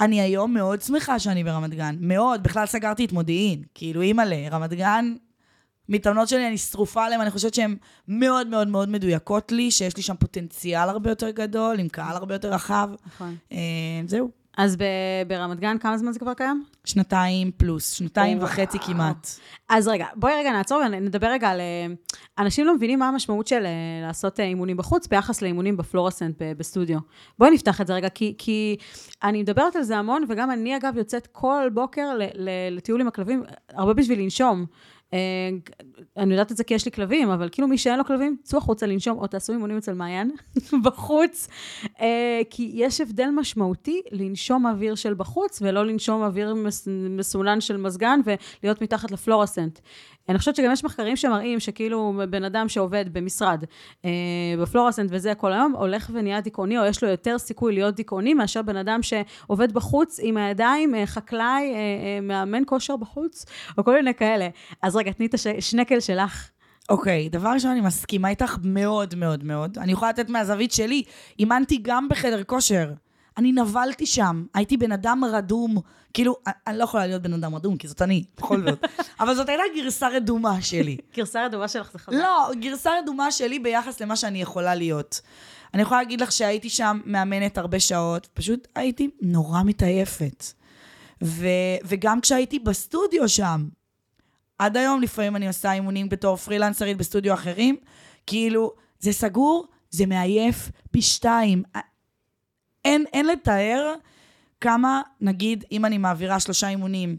אני 0.00 0.20
היום 0.20 0.54
מאוד 0.54 0.82
שמחה 0.82 1.18
שאני 1.18 1.44
ברמת 1.44 1.74
גן. 1.74 1.96
מאוד, 2.00 2.42
בכלל 2.42 2.66
סגרתי 2.66 3.04
את 3.04 3.12
מודיעין. 3.12 3.62
כאילו, 3.74 4.00
אימא'לה, 4.00 4.48
רמת 4.50 4.72
גן, 4.72 5.14
מתאמנות 5.88 6.28
שלי, 6.28 6.48
אני 6.48 6.58
שרופה 6.58 7.04
עליהן, 7.04 7.20
אני 7.20 7.30
חושבת 7.30 7.54
שהן 7.54 7.76
מאוד 8.08 8.46
מאוד 8.46 8.68
מאוד 8.68 8.88
מדויקות 8.88 9.52
לי, 9.52 9.70
שיש 9.70 9.96
לי 9.96 10.02
שם 10.02 10.14
פוטנציאל 10.16 10.88
הרבה 10.88 11.10
יותר 11.10 11.30
גדול, 11.30 11.78
עם 11.78 11.88
קהל 11.88 12.16
הרבה 12.16 12.34
יותר 12.34 12.52
רחב. 12.52 12.90
נכון. 13.06 13.36
אמ, 13.52 13.58
זהו, 14.06 14.30
אז 14.56 14.76
ב- 14.76 14.82
ברמת 15.28 15.60
גן, 15.60 15.78
כמה 15.78 15.98
זמן 15.98 16.12
זה 16.12 16.18
כבר 16.18 16.34
קיים? 16.34 16.64
שנתיים 16.84 17.50
פלוס, 17.56 17.92
שנתיים. 17.92 18.38
וחצי 18.42 18.78
כמעט. 18.78 19.28
אז 19.68 19.88
רגע, 19.88 20.06
בואי 20.14 20.32
רגע 20.34 20.52
נעצור 20.52 20.82
ונדבר 20.86 21.26
רגע 21.26 21.48
על... 21.48 21.60
אה, 21.60 21.86
אנשים 22.38 22.66
לא 22.66 22.74
מבינים 22.74 22.98
מה 22.98 23.08
המשמעות 23.08 23.46
של 23.46 23.66
אה, 23.66 24.06
לעשות 24.06 24.40
אה, 24.40 24.44
אימונים 24.44 24.76
בחוץ 24.76 25.06
ביחס 25.06 25.42
לאימונים 25.42 25.76
בפלורסנט 25.76 26.42
בסטודיו. 26.56 26.98
בואי 27.38 27.50
נפתח 27.50 27.80
את 27.80 27.86
זה 27.86 27.94
רגע, 27.94 28.08
כי, 28.08 28.34
כי 28.38 28.76
אני 29.22 29.42
מדברת 29.42 29.76
על 29.76 29.82
זה 29.82 29.96
המון, 29.96 30.24
וגם 30.28 30.50
אני 30.50 30.76
אגב 30.76 30.96
יוצאת 30.96 31.28
כל 31.32 31.68
בוקר 31.74 32.08
לטיול 32.70 33.00
עם 33.00 33.08
הכלבים, 33.08 33.42
הרבה 33.68 33.94
בשביל 33.94 34.20
לנשום. 34.20 34.66
אה, 35.14 35.18
אני 36.16 36.34
יודעת 36.34 36.52
את 36.52 36.56
זה 36.56 36.64
כי 36.64 36.74
יש 36.74 36.84
לי 36.84 36.90
כלבים, 36.90 37.30
אבל 37.30 37.48
כאילו 37.52 37.68
מי 37.68 37.78
שאין 37.78 37.98
לו 37.98 38.04
כלבים, 38.04 38.36
צאו 38.42 38.58
החוצה 38.58 38.86
לנשום, 38.86 39.18
או 39.18 39.26
תעשו 39.26 39.52
אימונים 39.52 39.76
אצל 39.76 39.94
מעיין, 39.94 40.30
בחוץ. 40.84 41.48
אה, 42.00 42.40
כי 42.50 42.70
יש 42.74 43.00
הבדל 43.00 43.28
משמעותי 43.34 44.02
לנשום 44.12 44.66
אוויר 44.66 44.94
של 44.94 45.14
בחוץ, 45.14 45.62
ולא 45.62 45.86
לנשום 45.86 46.22
אוויר 46.22 46.54
מס- 46.54 46.88
מסונן 47.10 47.60
של 47.60 47.76
מזגן, 47.76 48.20
ולהיות 48.24 48.82
מתחת 48.82 49.10
לפלורסנט. 49.10 49.78
אני 50.28 50.38
חושבת 50.38 50.56
שגם 50.56 50.72
יש 50.72 50.84
מחקרים 50.84 51.16
שמראים 51.16 51.60
שכאילו 51.60 52.22
בן 52.30 52.44
אדם 52.44 52.68
שעובד 52.68 53.04
במשרד, 53.12 53.64
אה, 54.04 54.10
בפלורסנט 54.62 55.10
וזה 55.12 55.34
כל 55.34 55.52
היום, 55.52 55.72
הולך 55.72 56.10
ונהיה 56.12 56.40
דיכאוני, 56.40 56.78
או 56.78 56.84
יש 56.84 57.02
לו 57.02 57.08
יותר 57.08 57.38
סיכוי 57.38 57.74
להיות 57.74 57.94
דיכאוני, 57.94 58.34
מאשר 58.34 58.62
בן 58.62 58.76
אדם 58.76 59.00
שעובד 59.02 59.72
בחוץ 59.72 60.20
עם 60.22 60.36
הידיים, 60.36 60.94
אה, 60.94 61.06
חקלאי, 61.06 61.74
אה, 61.74 61.76
אה, 61.76 62.20
מאמן 62.22 62.62
כושר 62.66 62.96
בחוץ, 62.96 63.44
או 63.78 63.84
כל 63.84 63.94
מיני 63.94 64.14
כאלה. 64.14 64.48
אז 64.82 64.96
רגע, 64.96 65.12
תני 65.12 65.26
את 65.26 65.34
השנקל 65.34 66.00
שלך. 66.00 66.50
אוקיי, 66.88 67.28
דבר 67.28 67.48
ראשון, 67.48 67.70
אני 67.70 67.80
מסכימה 67.80 68.28
איתך 68.28 68.56
מאוד 68.62 69.14
מאוד 69.14 69.44
מאוד. 69.44 69.78
אני 69.78 69.92
יכולה 69.92 70.10
לתת 70.10 70.30
מהזווית 70.30 70.72
שלי. 70.72 71.02
אימנתי 71.38 71.78
גם 71.82 72.08
בחדר 72.08 72.44
כושר. 72.44 72.92
אני 73.36 73.52
נבלתי 73.52 74.06
שם, 74.06 74.44
הייתי 74.54 74.76
בן 74.76 74.92
אדם 74.92 75.24
רדום. 75.24 75.76
כאילו, 76.14 76.36
אני 76.66 76.78
לא 76.78 76.84
יכולה 76.84 77.06
להיות 77.06 77.22
בן 77.22 77.32
אדם 77.32 77.54
רדום, 77.54 77.76
כי 77.76 77.88
זאת 77.88 78.02
אני, 78.02 78.24
בכל 78.36 78.62
זאת. 78.62 78.84
אבל 79.20 79.34
זאת 79.34 79.48
הייתה 79.48 79.62
גרסה 79.76 80.08
רדומה 80.08 80.62
שלי. 80.62 80.96
גרסה 81.16 81.44
רדומה 81.44 81.68
שלך 81.68 81.92
זה 81.92 81.98
חזק. 81.98 82.16
לא, 82.16 82.50
גרסה 82.60 82.90
רדומה 83.02 83.30
שלי 83.30 83.58
ביחס 83.58 84.00
למה 84.00 84.16
שאני 84.16 84.42
יכולה 84.42 84.74
להיות. 84.74 85.20
אני 85.74 85.82
יכולה 85.82 86.02
להגיד 86.02 86.20
לך 86.20 86.32
שהייתי 86.32 86.68
שם 86.70 87.00
מאמנת 87.04 87.58
הרבה 87.58 87.80
שעות, 87.80 88.28
פשוט 88.34 88.68
הייתי 88.74 89.10
נורא 89.22 89.62
מתעייפת. 89.62 90.44
ו- 91.24 91.76
וגם 91.84 92.20
כשהייתי 92.20 92.58
בסטודיו 92.58 93.28
שם, 93.28 93.68
עד 94.58 94.76
היום 94.76 95.02
לפעמים 95.02 95.36
אני 95.36 95.48
עושה 95.48 95.72
אימונים 95.72 96.08
בתור 96.08 96.36
פרילנסרית 96.36 96.96
בסטודיו 96.96 97.34
אחרים, 97.34 97.76
כאילו, 98.26 98.72
זה 98.98 99.12
סגור, 99.12 99.66
זה 99.90 100.06
מעייף 100.06 100.70
פי 100.90 101.02
שתיים. 101.02 101.62
אין, 102.86 103.04
אין 103.12 103.26
לתאר 103.26 103.94
כמה, 104.60 105.02
נגיד, 105.20 105.64
אם 105.72 105.84
אני 105.84 105.98
מעבירה 105.98 106.40
שלושה 106.40 106.68
אימונים 106.68 107.16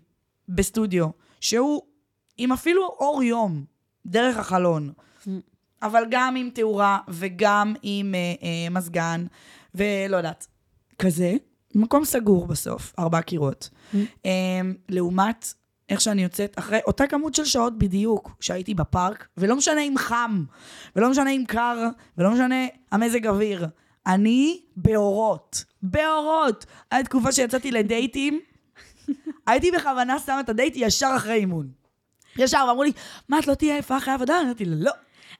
בסטודיו, 0.50 1.08
שהוא 1.42 1.82
עם 2.38 2.52
אפילו 2.52 2.82
אור 3.00 3.24
יום, 3.24 3.66
דרך 4.06 4.38
החלון, 4.38 4.92
אבל 5.82 6.04
גם 6.10 6.36
עם 6.36 6.50
תאורה 6.54 7.00
וגם 7.08 7.76
עם 7.82 8.16
אה, 8.16 8.20
אה, 8.20 8.70
מזגן, 8.70 9.26
ולא 9.76 10.18
יודעת, 10.18 10.48
כזה, 11.00 11.34
מקום 11.76 12.06
סגור 12.06 12.48
בסוף, 12.48 12.94
ארבע 13.00 13.22
קירות. 13.22 13.70
אה, 14.26 14.32
לעומת 14.90 15.54
איך 15.90 16.02
שאני 16.02 16.24
יוצאת, 16.24 16.60
אחרי 16.60 16.80
אותה 16.88 17.08
כמות 17.08 17.36
של 17.36 17.46
שעות 17.46 17.78
בדיוק 17.78 18.38
שהייתי 18.40 18.74
בפארק, 18.74 19.28
ולא 19.38 19.56
משנה 19.56 19.82
אם 19.82 19.94
חם, 19.98 20.44
ולא 20.96 21.10
משנה 21.10 21.30
אם 21.30 21.44
קר, 21.48 21.88
ולא 22.18 22.32
משנה 22.32 22.66
המזג 22.92 23.28
אוויר. 23.28 23.68
אני 24.08 24.62
באורות, 24.76 25.64
באורות. 25.82 26.66
הייתה 26.92 27.10
תקופה 27.10 27.32
שיצאתי 27.32 27.72
לדייטים, 27.72 28.40
הייתי 29.48 29.72
בכוונה 29.72 30.20
שמה 30.20 30.40
את 30.40 30.50
הדייט 30.50 30.74
ישר 30.76 31.14
אחרי 31.16 31.34
אימון. 31.34 31.68
ישר, 32.38 32.66
ואמרו 32.68 32.84
לי, 32.84 32.92
מה, 33.30 33.40
את 33.40 33.48
לא 33.48 33.54
תהיה 33.54 33.74
עייפה 33.74 33.98
אחרי 33.98 34.14
עבודה? 34.14 34.42
אמרתי 34.42 34.66
לו, 34.66 34.76
לא. 34.80 34.92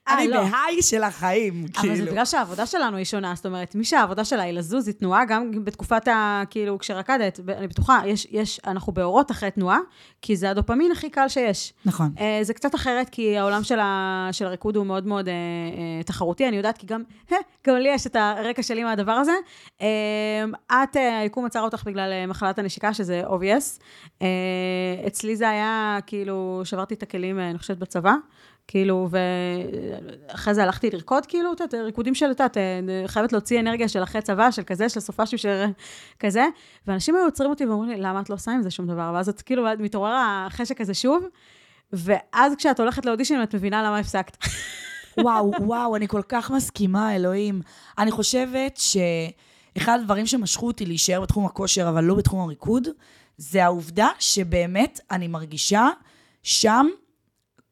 אה, 0.08 0.18
אני 0.18 0.28
לא. 0.28 0.44
בהיי 0.44 0.82
של 0.82 1.02
החיים, 1.02 1.66
אבל 1.76 1.88
זה 1.88 1.94
כאילו. 1.94 2.12
בגלל 2.12 2.24
שהעבודה 2.24 2.66
שלנו 2.66 2.96
היא 2.96 3.04
שונה, 3.04 3.32
זאת 3.36 3.46
אומרת, 3.46 3.74
מי 3.74 3.84
שהעבודה 3.84 4.24
שלה 4.24 4.42
היא 4.42 4.52
לזוז, 4.52 4.88
היא 4.88 4.94
תנועה, 4.94 5.24
גם 5.24 5.64
בתקופת 5.64 6.08
ה... 6.08 6.42
כאילו, 6.50 6.78
כשרקדת, 6.78 7.40
אני 7.58 7.68
בטוחה, 7.68 8.00
יש, 8.06 8.26
יש, 8.30 8.60
אנחנו 8.66 8.92
באורות 8.92 9.30
אחרי 9.30 9.50
תנועה, 9.50 9.78
כי 10.22 10.36
זה 10.36 10.50
הדופמין 10.50 10.92
הכי 10.92 11.10
קל 11.10 11.28
שיש. 11.28 11.72
נכון. 11.84 12.10
אה, 12.20 12.38
זה 12.42 12.54
קצת 12.54 12.74
אחרת, 12.74 13.08
כי 13.08 13.38
העולם 13.38 13.64
של, 13.64 13.78
ה, 13.80 14.28
של 14.32 14.46
הריקוד 14.46 14.76
הוא 14.76 14.86
מאוד 14.86 15.06
מאוד 15.06 15.28
אה, 15.28 15.32
אה, 15.32 16.02
תחרותי, 16.02 16.48
אני 16.48 16.56
יודעת, 16.56 16.78
כי 16.78 16.86
גם, 16.86 17.02
גם 17.66 17.76
לי 17.76 17.88
יש 17.88 18.06
את 18.06 18.16
הרקע 18.16 18.62
שלי 18.62 18.84
מהדבר 18.84 19.12
הזה. 19.12 19.32
אה, 19.82 20.44
את, 20.82 20.96
אה, 20.96 21.18
היקום 21.18 21.44
עצר 21.44 21.60
אותך 21.60 21.84
בגלל 21.84 22.12
אה, 22.12 22.26
מחלת 22.26 22.58
הנשיקה, 22.58 22.94
שזה 22.94 23.22
obvious. 23.26 23.82
אה, 24.22 24.26
אצלי 25.06 25.36
זה 25.36 25.48
היה, 25.48 25.98
כאילו, 26.06 26.60
שברתי 26.64 26.94
את 26.94 27.02
הכלים, 27.02 27.38
אני 27.40 27.58
חושבת, 27.58 27.78
בצבא. 27.78 28.14
כאילו, 28.68 29.08
ואחרי 30.28 30.54
זה 30.54 30.62
הלכתי 30.62 30.90
לרקוד, 30.90 31.26
כאילו, 31.26 31.52
את 31.52 31.60
יודעת, 31.60 31.84
ריקודים 31.84 32.14
של, 32.14 32.30
את 32.30 32.56
חייבת 33.06 33.32
להוציא 33.32 33.60
אנרגיה 33.60 33.88
של 33.88 34.02
אחרי 34.02 34.22
צבא, 34.22 34.50
של 34.50 34.62
כזה, 34.62 34.88
של 34.88 35.00
סופאשים, 35.00 35.38
של 35.38 35.64
כזה, 36.20 36.44
ואנשים 36.86 37.16
היו 37.16 37.24
עוצרים 37.24 37.50
אותי 37.50 37.66
ואומרים 37.66 37.90
לי, 37.90 37.96
למה 38.00 38.20
את 38.20 38.30
לא 38.30 38.34
עושה 38.34 38.50
עם 38.50 38.62
זה 38.62 38.70
שום 38.70 38.86
דבר? 38.86 39.10
ואז 39.14 39.28
את 39.28 39.42
כאילו, 39.42 39.66
מתעורר 39.78 40.14
החשק 40.46 40.80
הזה 40.80 40.94
שוב, 40.94 41.24
ואז 41.92 42.52
כשאת 42.56 42.80
הולכת 42.80 43.06
לאודישן, 43.06 43.42
את 43.42 43.54
מבינה 43.54 43.82
למה 43.82 43.98
הפסקת. 43.98 44.36
וואו, 45.20 45.50
וואו, 45.60 45.96
אני 45.96 46.08
כל 46.08 46.22
כך 46.28 46.50
מסכימה, 46.50 47.16
אלוהים. 47.16 47.62
אני 47.98 48.10
חושבת 48.10 48.76
שאחד 48.76 49.98
הדברים 50.00 50.26
שמשכו 50.26 50.66
אותי 50.66 50.86
להישאר 50.86 51.20
בתחום 51.20 51.46
הכושר, 51.46 51.88
אבל 51.88 52.04
לא 52.04 52.14
בתחום 52.14 52.40
הריקוד, 52.40 52.88
זה 53.36 53.64
העובדה 53.64 54.08
שבאמת 54.18 55.00
אני 55.10 55.28
מרגישה 55.28 55.88
שם 56.42 56.86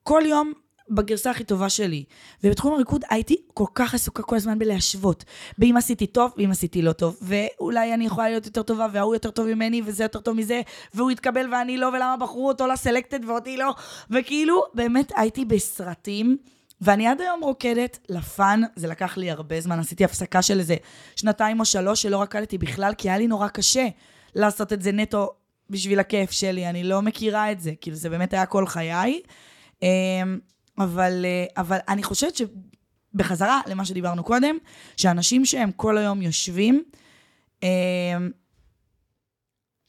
כל 0.03 0.23
יום 0.27 0.53
בגרסה 0.91 1.31
הכי 1.31 1.45
טובה 1.45 1.69
שלי. 1.69 2.05
ובתחום 2.45 2.75
הריקוד 2.75 3.05
הייתי 3.11 3.37
כל 3.55 3.65
כך 3.75 3.95
עסוקה 3.95 4.23
כל 4.23 4.37
הזמן 4.37 4.59
בלהשוות. 4.59 5.25
באם 5.59 5.77
עשיתי 5.77 6.07
טוב, 6.07 6.33
ואם 6.37 6.51
עשיתי 6.51 6.83
לא 6.83 6.93
טוב. 6.93 7.19
ואולי 7.23 7.95
אני 7.95 8.07
יכולה 8.07 8.29
להיות 8.29 8.47
יותר 8.47 8.63
טובה, 8.63 8.87
וההוא 8.93 9.15
יותר 9.15 9.31
טוב 9.31 9.47
ממני, 9.47 9.83
וזה 9.85 10.05
יותר 10.05 10.21
טוב 10.21 10.37
מזה, 10.37 10.61
והוא 10.95 11.11
התקבל 11.11 11.55
ואני 11.55 11.79
לא, 11.79 11.87
ולמה 11.87 12.17
בחרו 12.21 12.49
אותו 12.49 12.67
לסלקטד 12.67 13.25
ואותי 13.25 13.57
לא. 13.57 13.75
וכאילו, 14.11 14.63
באמת 14.75 15.13
הייתי 15.17 15.45
בסרטים. 15.45 16.37
ואני 16.81 17.07
עד 17.07 17.21
היום 17.21 17.41
רוקדת 17.45 17.99
לפאן, 18.09 18.63
זה 18.77 18.87
לקח 18.87 19.17
לי 19.17 19.31
הרבה 19.31 19.61
זמן, 19.61 19.79
עשיתי 19.79 20.05
הפסקה 20.05 20.43
של 20.43 20.59
איזה 20.59 20.77
שנתיים 21.17 21.61
או 21.61 21.65
שלוש 21.65 22.03
שלא 22.03 22.23
רקדתי 22.23 22.59
בכלל, 22.59 22.95
כי 22.99 23.09
היה 23.09 23.19
לי 23.19 23.27
נורא 23.27 23.49
קשה 23.49 23.89
לעשות 24.35 24.73
את 24.73 24.83
זה 24.83 24.93
נטו 24.93 25.31
בשביל 25.71 25.99
הכיף 25.99 26.31
שלי, 26.31 26.69
אני 26.69 26.85
לא 26.85 27.03
מכירה 27.03 27.53
את 27.53 27.61
זה, 27.61 27.73
כאילו 27.81 27.97
זה 27.97 28.11
באמת 28.11 28.33
היה 28.33 28.47
כל 28.47 28.67
חיי. 28.67 29.21
אבל, 30.79 31.25
אה, 31.25 31.63
אבל 31.63 31.79
אני 31.89 32.03
חושבת 32.03 32.37
שבחזרה 32.37 33.61
למה 33.67 33.85
שדיברנו 33.85 34.25
קודם, 34.25 34.57
שאנשים 34.97 35.45
שהם 35.45 35.73
כל 35.73 35.99
היום 35.99 36.23
יושבים, 36.23 36.83
אמ, 37.63 37.69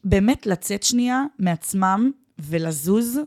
באמת 0.04 0.46
לצאת 0.46 0.84
שנייה 0.84 1.24
מעצמם 1.40 2.12
ולזוז, 2.40 3.20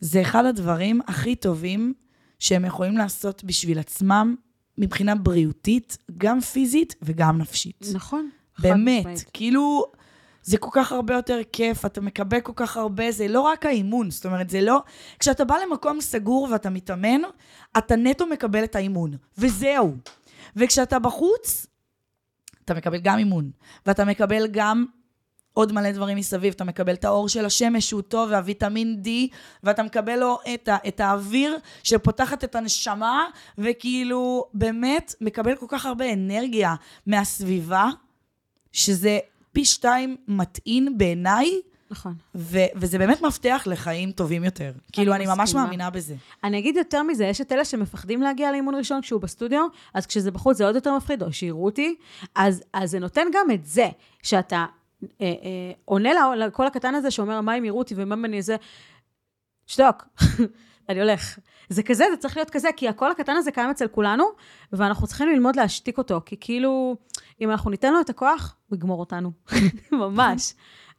זה 0.00 0.22
אחד 0.22 0.44
הדברים 0.44 1.00
הכי 1.06 1.36
טובים 1.36 1.94
שהם 2.38 2.64
יכולים 2.64 2.96
לעשות 2.96 3.44
בשביל 3.44 3.78
עצמם 3.78 4.34
מבחינה 4.78 5.14
בריאותית, 5.14 5.98
גם 6.18 6.40
פיזית 6.40 6.94
וגם 7.02 7.38
נפשית. 7.38 7.86
נכון. 7.94 8.30
באמת, 8.58 9.06
כאילו, 9.32 9.84
זה 10.42 10.58
כל 10.58 10.70
כך 10.72 10.92
הרבה 10.92 11.14
יותר 11.14 11.40
כיף, 11.52 11.84
אתה 11.86 12.00
מקבל 12.00 12.40
כל 12.40 12.52
כך 12.56 12.76
הרבה, 12.76 13.12
זה 13.12 13.28
לא 13.28 13.40
רק 13.40 13.66
האימון, 13.66 14.10
זאת 14.10 14.26
אומרת, 14.26 14.50
זה 14.50 14.60
לא... 14.60 14.82
כשאתה 15.18 15.44
בא 15.44 15.54
למקום 15.66 16.00
סגור 16.00 16.48
ואתה 16.50 16.70
מתאמן, 16.70 17.20
אתה 17.78 17.96
נטו 17.96 18.26
מקבל 18.26 18.64
את 18.64 18.76
האימון, 18.76 19.16
וזהו. 19.38 19.96
וכשאתה 20.56 20.98
בחוץ, 20.98 21.66
אתה 22.64 22.74
מקבל 22.74 22.98
גם 22.98 23.18
אימון, 23.18 23.50
ואתה 23.86 24.04
מקבל 24.04 24.46
גם 24.46 24.84
עוד 25.52 25.72
מלא 25.72 25.92
דברים 25.92 26.18
מסביב. 26.18 26.54
אתה 26.54 26.64
מקבל 26.64 26.94
את 26.94 27.04
האור 27.04 27.28
של 27.28 27.44
השמש 27.44 27.88
שהוא 27.88 28.02
טוב, 28.02 28.30
והוויטמין 28.30 29.02
D, 29.04 29.08
ואתה 29.62 29.82
מקבל 29.82 30.16
לו 30.16 30.38
את, 30.54 30.68
ה, 30.68 30.76
את 30.88 31.00
האוויר 31.00 31.58
שפותחת 31.82 32.44
את 32.44 32.54
הנשמה, 32.54 33.24
וכאילו, 33.58 34.44
באמת, 34.54 35.14
מקבל 35.20 35.56
כל 35.56 35.66
כך 35.68 35.86
הרבה 35.86 36.12
אנרגיה 36.12 36.74
מהסביבה, 37.06 37.88
שזה 38.72 39.18
פי 39.52 39.64
שתיים 39.64 40.16
מטעין 40.28 40.98
בעיניי, 40.98 41.60
נכון. 41.90 42.14
ו- 42.34 42.58
וזה 42.76 42.98
באמת 42.98 43.22
מפתח 43.22 43.62
לחיים 43.66 44.12
טובים 44.12 44.44
יותר. 44.44 44.72
כאילו, 44.92 45.14
אני 45.14 45.26
ממש. 45.26 45.54
מאמינה 45.54 45.90
בזה. 45.90 46.14
אני 46.44 46.58
אגיד 46.58 46.76
יותר 46.76 47.02
מזה, 47.02 47.24
יש 47.24 47.40
את 47.40 47.52
אלה 47.52 47.64
שמפחדים 47.64 48.22
להגיע 48.22 48.52
לאימון 48.52 48.74
ראשון 48.74 49.00
כשהוא 49.00 49.20
בסטודיו, 49.20 49.66
אז 49.94 50.06
כשזה 50.06 50.30
בחוץ 50.30 50.56
זה 50.56 50.66
עוד 50.66 50.74
יותר 50.74 50.96
מפחיד, 50.96 51.22
או 51.22 51.32
שיראו 51.32 51.64
אותי, 51.64 51.94
אז, 52.34 52.62
אז 52.72 52.90
זה 52.90 52.98
נותן 52.98 53.26
גם 53.32 53.50
את 53.54 53.66
זה, 53.66 53.88
שאתה 54.22 54.66
אה, 55.02 55.08
אה, 55.20 55.72
עונה 55.84 56.34
לקול 56.36 56.66
הקטן 56.66 56.94
הזה 56.94 57.10
שאומר, 57.10 57.40
מה 57.40 57.58
אם 57.58 57.64
יראו 57.64 57.78
אותי 57.78 57.94
ומה 57.96 58.14
אם 58.14 58.24
אני 58.24 58.42
זה, 58.42 58.56
שתוק, 59.66 60.08
אני 60.88 61.00
הולך. 61.00 61.38
זה 61.70 61.82
כזה, 61.82 62.04
זה 62.10 62.16
צריך 62.16 62.36
להיות 62.36 62.50
כזה, 62.50 62.68
כי 62.76 62.88
הקול 62.88 63.10
הקטן 63.10 63.36
הזה 63.36 63.50
קיים 63.50 63.70
אצל 63.70 63.88
כולנו, 63.88 64.24
ואנחנו 64.72 65.06
צריכים 65.06 65.28
ללמוד 65.28 65.56
להשתיק 65.56 65.98
אותו, 65.98 66.20
כי 66.26 66.36
כאילו, 66.40 66.96
אם 67.40 67.50
אנחנו 67.50 67.70
ניתן 67.70 67.92
לו 67.92 68.00
את 68.00 68.10
הכוח, 68.10 68.56
הוא 68.68 68.76
יגמור 68.76 69.00
אותנו. 69.00 69.30
ממש. 69.92 70.54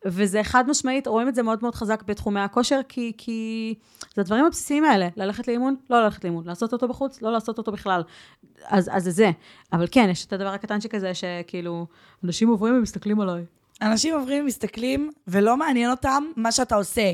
וזה 0.06 0.44
חד 0.44 0.70
משמעית, 0.70 1.08
רואים 1.08 1.28
את 1.28 1.36
זה 1.36 1.44
מאוד 1.44 1.60
מאוד 1.62 1.76
חזק 1.76 2.04
בתחומי 2.04 2.40
הכושר, 2.40 2.80
כי, 2.90 3.12
כי 3.18 3.74
זה 4.16 4.22
הדברים 4.22 4.46
הבסיסיים 4.46 4.84
האלה, 4.84 5.08
ללכת 5.16 5.48
לאימון, 5.48 5.76
לא 5.90 6.04
ללכת 6.04 6.24
לאימון, 6.24 6.48
לעשות 6.48 6.74
אותו 6.74 6.88
בחוץ, 6.88 7.22
לא 7.22 7.32
לעשות 7.32 7.58
אותו 7.58 7.72
בכלל. 7.72 8.04
אז, 8.66 8.90
אז 8.94 9.04
זה 9.04 9.12
זה. 9.12 9.32
אבל 9.74 9.86
כן, 9.92 10.10
יש 10.12 10.26
את 10.26 10.34
הדבר 10.34 10.50
הקטנצ'יק 10.54 10.96
הזה, 10.96 11.14
שכאילו, 11.14 11.86
אנשים 12.24 12.50
עוברים 12.50 12.78
ומסתכלים 12.78 13.20
עליי. 13.20 13.46
אנשים 13.82 14.14
עוברים, 14.14 14.46
מסתכלים, 14.46 15.12
ולא 15.28 15.58
מעניין 15.58 15.92
אותם 15.92 16.24
מה 16.36 16.52
שאתה 16.52 16.76
עושה. 16.76 17.12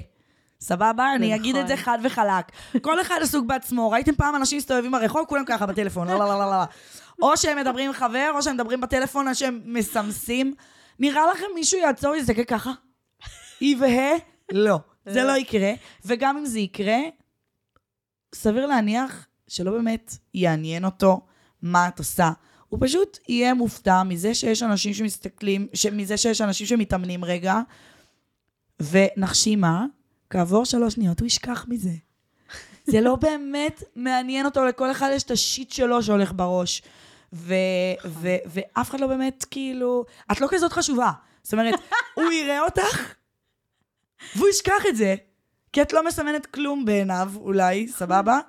סבבה? 0.62 1.16
אני 1.16 1.36
אגיד 1.36 1.56
את 1.56 1.68
זה 1.68 1.74
נכון. 1.74 1.86
חד 1.86 2.00
וחלק. 2.04 2.52
כל 2.82 3.02
אחד 3.02 3.20
עסוק 3.22 3.46
בעצמו. 3.46 3.92
ראיתם 3.92 4.16
פעם 4.16 4.36
אנשים 4.36 4.58
מסתובבים 4.58 4.92
ברחוב, 4.92 5.26
כולם 5.28 5.44
ככה 5.46 5.66
בטלפון, 5.66 6.08
לא, 6.08 6.20
לא, 6.20 6.26
לא, 6.26 6.40
לא, 6.40 6.52
לא. 6.52 6.64
או 7.22 7.38
שהם 7.38 7.58
מדברים 7.58 7.88
עם 7.88 7.94
חבר, 7.94 8.32
או 8.36 8.42
שהם 8.44 8.54
מדברים 8.54 8.82
בטלפון, 8.82 9.28
או 9.28 9.36
שהם 9.36 9.62
מסמסים. 9.66 10.54
נראה 11.00 11.22
לכם 11.32 11.46
מישהו 11.56 11.80
יעצור 11.80 12.12
ויסתכל 12.12 12.44
ככה? 12.44 12.72
והא? 13.62 14.18
לא. 14.52 14.80
זה 15.06 15.24
לא 15.24 15.38
יקרה. 15.38 15.72
וגם 16.06 16.38
אם 16.38 16.46
זה 16.46 16.60
יקרה, 16.60 16.98
סביר 18.36 18.66
להניח 18.66 19.28
שלא 19.48 19.72
באמת 19.72 20.14
יעניין 20.34 20.86
אותו 20.86 21.22
מה 21.62 21.88
את 21.88 22.00
עושה. 22.00 22.32
הוא 22.70 22.80
פשוט 22.82 23.18
יהיה 23.30 23.54
מופתע 23.54 24.04
מזה 24.04 24.34
שיש 24.34 24.64
אנשים 24.64 24.94
שמסתכלים, 24.94 25.68
מזה 25.92 26.18
שיש 26.18 26.42
אנשים 26.42 26.68
שמתאמנים 26.68 27.26
רגע, 27.26 27.60
ונחשי 28.80 29.56
מה? 29.56 29.86
כעבור 30.30 30.66
שלוש 30.66 30.94
שניות 30.94 31.20
הוא 31.20 31.26
ישכח 31.28 31.66
מזה. 31.70 31.90
זה 32.86 33.02
לא 33.02 33.16
באמת 33.16 33.84
מעניין 33.96 34.46
אותו, 34.46 34.66
לכל 34.66 34.92
אחד 34.92 35.10
יש 35.14 35.24
את 35.24 35.32
השיט 35.32 35.72
שלו 35.72 36.04
שהולך 36.04 36.32
בראש. 36.36 36.82
ו- 37.34 37.54
ו- 38.06 38.36
ואף 38.46 38.90
אחד 38.90 39.00
לא 39.00 39.08
באמת, 39.08 39.46
כאילו... 39.52 40.06
את 40.32 40.42
לא 40.42 40.48
כזאת 40.52 40.72
חשובה. 40.74 41.12
זאת 41.44 41.54
אומרת, 41.54 41.74
הוא 42.16 42.32
יראה 42.32 42.62
אותך, 42.62 43.14
והוא 44.36 44.48
ישכח 44.50 44.84
את 44.90 44.96
זה, 44.96 45.16
כי 45.74 45.82
את 45.82 45.94
לא 45.94 46.06
מסמנת 46.06 46.46
כלום 46.46 46.86
בעיניו, 46.86 47.32
אולי, 47.36 47.88
סבבה? 47.88 48.40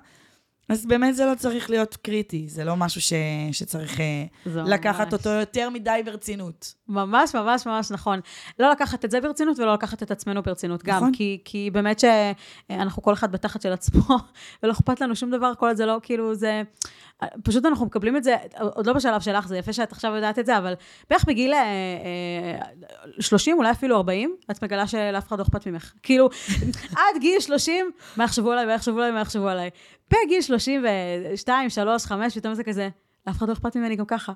אז 0.69 0.85
באמת 0.85 1.15
זה 1.15 1.25
לא 1.25 1.35
צריך 1.35 1.69
להיות 1.69 1.95
קריטי, 1.95 2.45
זה 2.49 2.63
לא 2.63 2.75
משהו 2.75 3.01
ש- 3.01 3.13
שצריך 3.51 3.99
אה, 3.99 4.23
זה 4.45 4.61
לקחת 4.61 5.05
ממש. 5.05 5.13
אותו 5.13 5.29
יותר 5.29 5.69
מדי 5.69 6.01
ברצינות. 6.05 6.73
ממש 6.89 7.35
ממש 7.35 7.67
ממש 7.67 7.91
נכון. 7.91 8.19
לא 8.59 8.71
לקחת 8.71 9.05
את 9.05 9.11
זה 9.11 9.21
ברצינות 9.21 9.59
ולא 9.59 9.73
לקחת 9.73 10.03
את 10.03 10.11
עצמנו 10.11 10.43
ברצינות 10.43 10.83
גם, 10.83 10.95
נכון. 10.95 11.11
כי, 11.13 11.41
כי 11.45 11.69
באמת 11.73 11.99
שאנחנו 11.99 13.01
כל 13.01 13.13
אחד 13.13 13.31
בתחת 13.31 13.61
של 13.61 13.71
עצמו, 13.71 14.01
ולא 14.63 14.71
אכפת 14.71 15.01
לנו 15.01 15.15
שום 15.15 15.31
דבר, 15.31 15.51
כל 15.55 15.75
זה 15.75 15.85
לא, 15.85 15.99
כאילו 16.03 16.35
זה... 16.35 16.61
פשוט 17.43 17.65
אנחנו 17.65 17.85
מקבלים 17.85 18.17
את 18.17 18.23
זה, 18.23 18.35
עוד 18.59 18.87
לא 18.87 18.93
בשלב 18.93 19.21
שלך, 19.21 19.47
זה 19.47 19.57
יפה 19.57 19.73
שאת 19.73 19.91
עכשיו 19.91 20.15
יודעת 20.15 20.39
את 20.39 20.45
זה, 20.45 20.57
אבל 20.57 20.73
בערך 21.09 21.25
בגיל 21.25 21.53
אה, 21.53 21.63
אה, 22.57 23.19
30, 23.19 23.57
אולי 23.57 23.71
אפילו 23.71 23.95
40, 23.95 24.35
את 24.51 24.63
מגלה 24.63 24.87
שלאף 24.87 25.27
אחד 25.27 25.37
לא 25.37 25.43
אכפת 25.43 25.67
ממך. 25.67 25.93
כאילו, 26.03 26.29
עד 26.91 27.21
גיל 27.21 27.39
30, 27.39 27.91
מה 28.17 28.23
יחשבו 28.23 28.51
עליי, 28.51 28.65
מה 28.65 28.73
יחשבו 28.73 28.99
עליי, 28.99 29.11
מה 29.11 29.21
יחשבו 29.21 29.47
עליי. 29.47 29.69
בגיל 30.09 30.41
32, 30.41 31.69
3, 31.69 32.05
5, 32.05 32.37
פתאום 32.37 32.53
זה 32.53 32.63
כזה, 32.63 32.89
לאף 33.29 33.37
אחד 33.37 33.47
לא 33.47 33.53
אכפת 33.53 33.75
ממני 33.77 33.95
גם 33.95 34.05
ככה. 34.05 34.33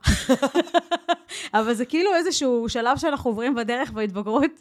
אבל 1.53 1.73
זה 1.73 1.85
כאילו 1.85 2.15
איזשהו 2.15 2.69
שלב 2.69 2.97
שאנחנו 2.97 3.29
עוברים 3.29 3.55
בדרך 3.55 3.91
בהתבגרות. 3.91 4.51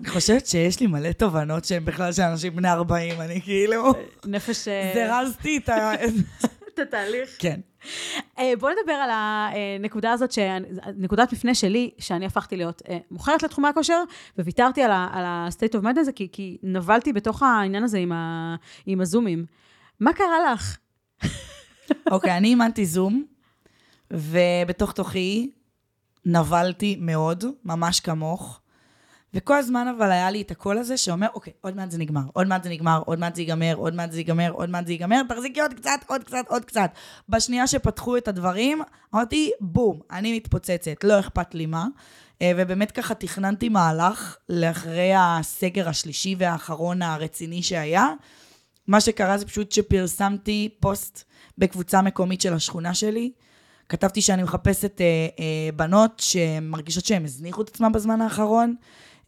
אני 0.00 0.08
חושבת 0.08 0.46
שיש 0.46 0.80
לי 0.80 0.86
מלא 0.86 1.12
תובנות 1.12 1.64
שהן 1.64 1.84
בכלל 1.84 2.12
של 2.12 2.22
אנשים 2.22 2.56
בני 2.56 2.68
40, 2.70 3.20
אני 3.20 3.40
כאילו... 3.42 3.92
נפש... 4.26 4.68
אה, 4.68 4.92
זרזתי 4.94 5.56
את 5.56 5.68
ה... 5.68 5.92
את 6.74 6.78
התהליך. 6.78 7.36
כן. 7.38 7.60
אה, 8.38 8.52
בואו 8.60 8.72
נדבר 8.80 8.92
על 8.92 9.10
הנקודה 9.12 10.12
הזאת, 10.12 10.30
נקודת 10.96 11.32
מפנה 11.32 11.54
שלי, 11.54 11.90
שאני 11.98 12.26
הפכתי 12.26 12.56
להיות 12.56 12.82
אה, 12.88 12.98
מוכרת 13.10 13.42
לתחומי 13.42 13.68
הכושר, 13.68 14.02
וויתרתי 14.38 14.82
על 14.82 14.90
ה-state 14.92 15.78
of 15.80 15.84
mind 15.84 16.00
הזה, 16.00 16.12
כי- 16.12 16.28
כי 16.32 16.58
נבלתי 16.62 17.12
בתוך 17.12 17.42
העניין 17.42 17.84
הזה 17.84 17.98
עם 17.98 18.12
ה- 18.12 18.56
עם 18.86 19.00
הזומים. 19.00 19.44
מה 20.00 20.12
קרה 20.12 20.52
לך? 20.52 20.76
אוקיי, 22.10 22.36
אני 22.36 22.48
אימנתי 22.48 22.86
זום, 22.86 23.24
ובתוך 24.12 24.92
תוכי 24.92 25.50
נבלתי 26.24 26.96
מאוד, 27.00 27.44
ממש 27.64 28.00
כמוך. 28.00 28.60
וכל 29.34 29.56
הזמן 29.56 29.88
אבל 29.96 30.10
היה 30.10 30.30
לי 30.30 30.42
את 30.42 30.50
הקול 30.50 30.78
הזה 30.78 30.96
שאומר, 30.96 31.26
אוקיי, 31.34 31.52
עוד 31.60 31.76
מעט 31.76 31.90
זה 31.90 31.98
נגמר, 31.98 32.20
עוד 32.32 32.46
מעט 32.46 32.62
זה 32.62 32.70
נגמר, 32.70 33.02
עוד 33.06 33.18
מעט 33.18 33.34
זה 33.34 33.40
ייגמר, 33.42 33.74
עוד 33.74 33.94
מעט 33.94 34.12
זה 34.12 34.18
ייגמר, 34.18 34.50
עוד 34.50 34.70
מעט 34.70 34.86
זה 34.86 34.92
ייגמר, 34.92 35.22
תחזיקי 35.28 35.60
עוד 35.60 35.74
קצת, 35.74 36.00
עוד 36.06 36.24
קצת, 36.24 36.44
עוד 36.48 36.64
קצת. 36.64 36.90
בשנייה 37.28 37.66
שפתחו 37.66 38.16
את 38.16 38.28
הדברים, 38.28 38.82
אמרתי, 39.14 39.50
בום, 39.60 40.00
אני 40.10 40.36
מתפוצצת, 40.36 41.04
לא 41.04 41.20
אכפת 41.20 41.54
לי 41.54 41.66
מה. 41.66 41.86
אה, 42.42 42.52
ובאמת 42.56 42.90
ככה 42.90 43.14
תכננתי 43.14 43.68
מהלך 43.68 44.36
לאחרי 44.48 45.12
הסגר 45.16 45.88
השלישי 45.88 46.34
והאחרון 46.38 47.02
הרציני 47.02 47.62
שהיה. 47.62 48.08
מה 48.86 49.00
שקרה 49.00 49.38
זה 49.38 49.46
פשוט 49.46 49.72
שפרסמתי 49.72 50.68
פוסט 50.80 51.24
בקבוצה 51.58 52.02
מקומית 52.02 52.40
של 52.40 52.52
השכונה 52.54 52.94
שלי. 52.94 53.32
כתבתי 53.88 54.22
שאני 54.22 54.42
מחפשת 54.42 55.00
אה, 55.00 55.06
אה, 55.38 55.72
בנות 55.76 56.18
שמרגישות 56.18 57.04
שהן 57.04 57.24
הזניחו 57.24 57.62
את 57.62 57.68
עצמן 57.68 57.92
בזמן 57.92 58.20
האחרון, 58.20 58.74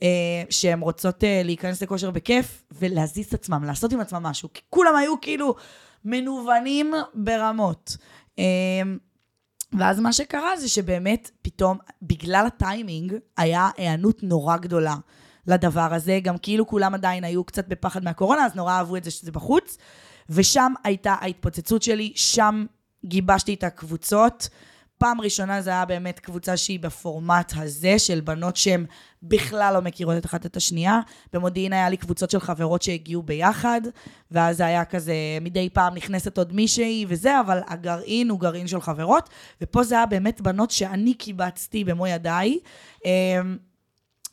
אה, 0.02 0.42
שהן 0.50 0.80
רוצות 0.80 1.24
אה, 1.24 1.42
להיכנס 1.44 1.82
לכושר 1.82 2.10
בכיף 2.10 2.62
ולהזיז 2.72 3.26
את 3.26 3.34
עצמם, 3.34 3.64
לעשות 3.64 3.92
עם 3.92 4.00
עצמם 4.00 4.22
משהו. 4.22 4.48
כי 4.54 4.62
כולם 4.70 4.96
היו 4.96 5.20
כאילו 5.20 5.54
מנוונים 6.04 6.94
ברמות. 7.14 7.96
אה, 8.38 8.44
ואז 9.78 10.00
מה 10.00 10.12
שקרה 10.12 10.56
זה 10.56 10.68
שבאמת 10.68 11.30
פתאום, 11.42 11.78
בגלל 12.02 12.46
הטיימינג, 12.46 13.14
היה 13.36 13.70
היענות 13.76 14.22
נורא 14.22 14.56
גדולה 14.56 14.96
לדבר 15.46 15.94
הזה. 15.94 16.18
גם 16.22 16.38
כאילו 16.38 16.66
כולם 16.66 16.94
עדיין 16.94 17.24
היו 17.24 17.44
קצת 17.44 17.68
בפחד 17.68 18.04
מהקורונה, 18.04 18.46
אז 18.46 18.54
נורא 18.54 18.72
אהבו 18.72 18.96
את 18.96 19.04
זה 19.04 19.10
שזה 19.10 19.32
בחוץ. 19.32 19.78
ושם 20.28 20.72
הייתה 20.84 21.16
ההתפוצצות 21.20 21.82
שלי, 21.82 22.12
שם 22.14 22.66
גיבשתי 23.04 23.54
את 23.54 23.64
הקבוצות. 23.64 24.48
פעם 24.98 25.20
ראשונה 25.20 25.62
זה 25.62 25.70
היה 25.70 25.84
באמת 25.84 26.20
קבוצה 26.20 26.56
שהיא 26.56 26.80
בפורמט 26.80 27.52
הזה, 27.56 27.98
של 27.98 28.20
בנות 28.20 28.56
שהן 28.56 28.86
בכלל 29.22 29.74
לא 29.74 29.82
מכירות 29.82 30.16
את 30.16 30.26
אחת 30.26 30.46
את 30.46 30.56
השנייה. 30.56 31.00
במודיעין 31.32 31.72
היה 31.72 31.88
לי 31.88 31.96
קבוצות 31.96 32.30
של 32.30 32.40
חברות 32.40 32.82
שהגיעו 32.82 33.22
ביחד, 33.22 33.80
ואז 34.30 34.56
זה 34.56 34.66
היה 34.66 34.84
כזה, 34.84 35.14
מדי 35.40 35.68
פעם 35.72 35.94
נכנסת 35.94 36.38
עוד 36.38 36.52
מישהי 36.52 37.06
וזה, 37.08 37.40
אבל 37.40 37.60
הגרעין 37.66 38.30
הוא 38.30 38.40
גרעין 38.40 38.66
של 38.66 38.80
חברות, 38.80 39.30
ופה 39.60 39.84
זה 39.84 39.94
היה 39.94 40.06
באמת 40.06 40.40
בנות 40.40 40.70
שאני 40.70 41.14
קיבצתי 41.14 41.84
במו 41.84 42.06
ידיי. 42.06 42.58
אמ, 43.04 43.56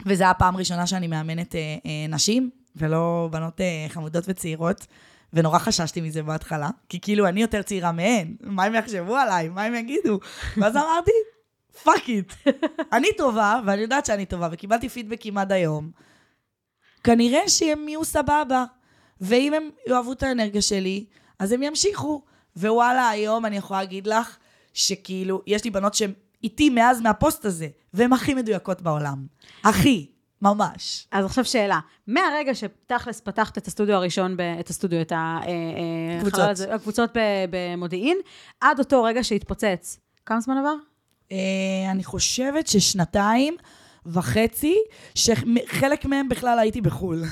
וזו 0.05 0.23
הייתה 0.23 0.29
הפעם 0.29 0.55
הראשונה 0.55 0.87
שאני 0.87 1.07
מאמנת 1.07 1.55
אה, 1.55 1.59
אה, 1.85 2.07
נשים, 2.09 2.49
ולא 2.75 3.29
בנות 3.31 3.61
אה, 3.61 3.85
חמודות 3.89 4.23
וצעירות. 4.27 4.87
ונורא 5.33 5.59
חששתי 5.59 6.01
מזה 6.01 6.23
בהתחלה, 6.23 6.69
כי 6.89 6.99
כאילו 6.99 7.27
אני 7.27 7.41
יותר 7.41 7.61
צעירה 7.61 7.91
מהן, 7.91 8.35
מה 8.41 8.63
הם 8.63 8.75
יחשבו 8.75 9.15
עליי, 9.15 9.49
מה 9.49 9.63
הם 9.63 9.75
יגידו? 9.75 10.19
ואז 10.57 10.75
אמרתי, 10.75 11.11
fuck 11.83 12.09
it. 12.09 12.33
אני 12.93 13.07
טובה, 13.17 13.59
ואני 13.65 13.81
יודעת 13.81 14.05
שאני 14.05 14.25
טובה, 14.25 14.49
וקיבלתי 14.51 14.89
פידבקים 14.89 15.37
עד 15.37 15.51
היום. 15.51 15.91
כנראה 17.03 17.49
שהם 17.49 17.87
יהיו 17.87 18.03
סבבה, 18.03 18.65
ואם 19.21 19.53
הם 19.53 19.69
יאהבו 19.87 20.13
את 20.13 20.23
האנרגיה 20.23 20.61
שלי, 20.61 21.05
אז 21.39 21.51
הם 21.51 21.63
ימשיכו. 21.63 22.23
ווואלה, 22.57 23.09
היום 23.09 23.45
אני 23.45 23.57
יכולה 23.57 23.79
להגיד 23.79 24.07
לך, 24.07 24.37
שכאילו, 24.73 25.41
יש 25.47 25.63
לי 25.63 25.69
בנות 25.69 25.93
שהן 25.93 26.13
איתי 26.43 26.69
מאז 26.69 27.01
מהפוסט 27.01 27.45
הזה, 27.45 27.67
והן 27.93 28.13
הכי 28.13 28.33
מדויקות 28.33 28.81
בעולם. 28.81 29.25
הכי, 29.63 30.10
ממש. 30.41 31.07
אז 31.11 31.25
עכשיו 31.25 31.45
שאלה, 31.45 31.79
מהרגע 32.07 32.55
שתכלס 32.55 33.21
פתחת 33.21 33.57
את 33.57 33.67
הסטודיו 33.67 33.95
הראשון, 33.95 34.37
ב- 34.37 34.41
את 34.59 34.69
הסטודיו, 34.69 35.01
את 35.01 35.11
ה- 35.11 35.39
אה, 35.43 35.49
אה, 36.39 36.49
הזה, 36.49 36.75
הקבוצות 36.75 37.17
ב- 37.17 37.45
במודיעין, 37.49 38.17
עד 38.61 38.79
אותו 38.79 39.03
רגע 39.03 39.23
שהתפוצץ, 39.23 39.99
כמה 40.25 40.39
זמן 40.41 40.57
עבר? 40.57 40.75
אה, 41.31 41.37
אני 41.91 42.03
חושבת 42.03 42.67
ששנתיים 42.67 43.55
וחצי, 44.05 44.75
שחלק 45.15 46.05
מהם 46.05 46.29
בכלל 46.29 46.59
הייתי 46.59 46.81
בחו"ל. 46.81 47.23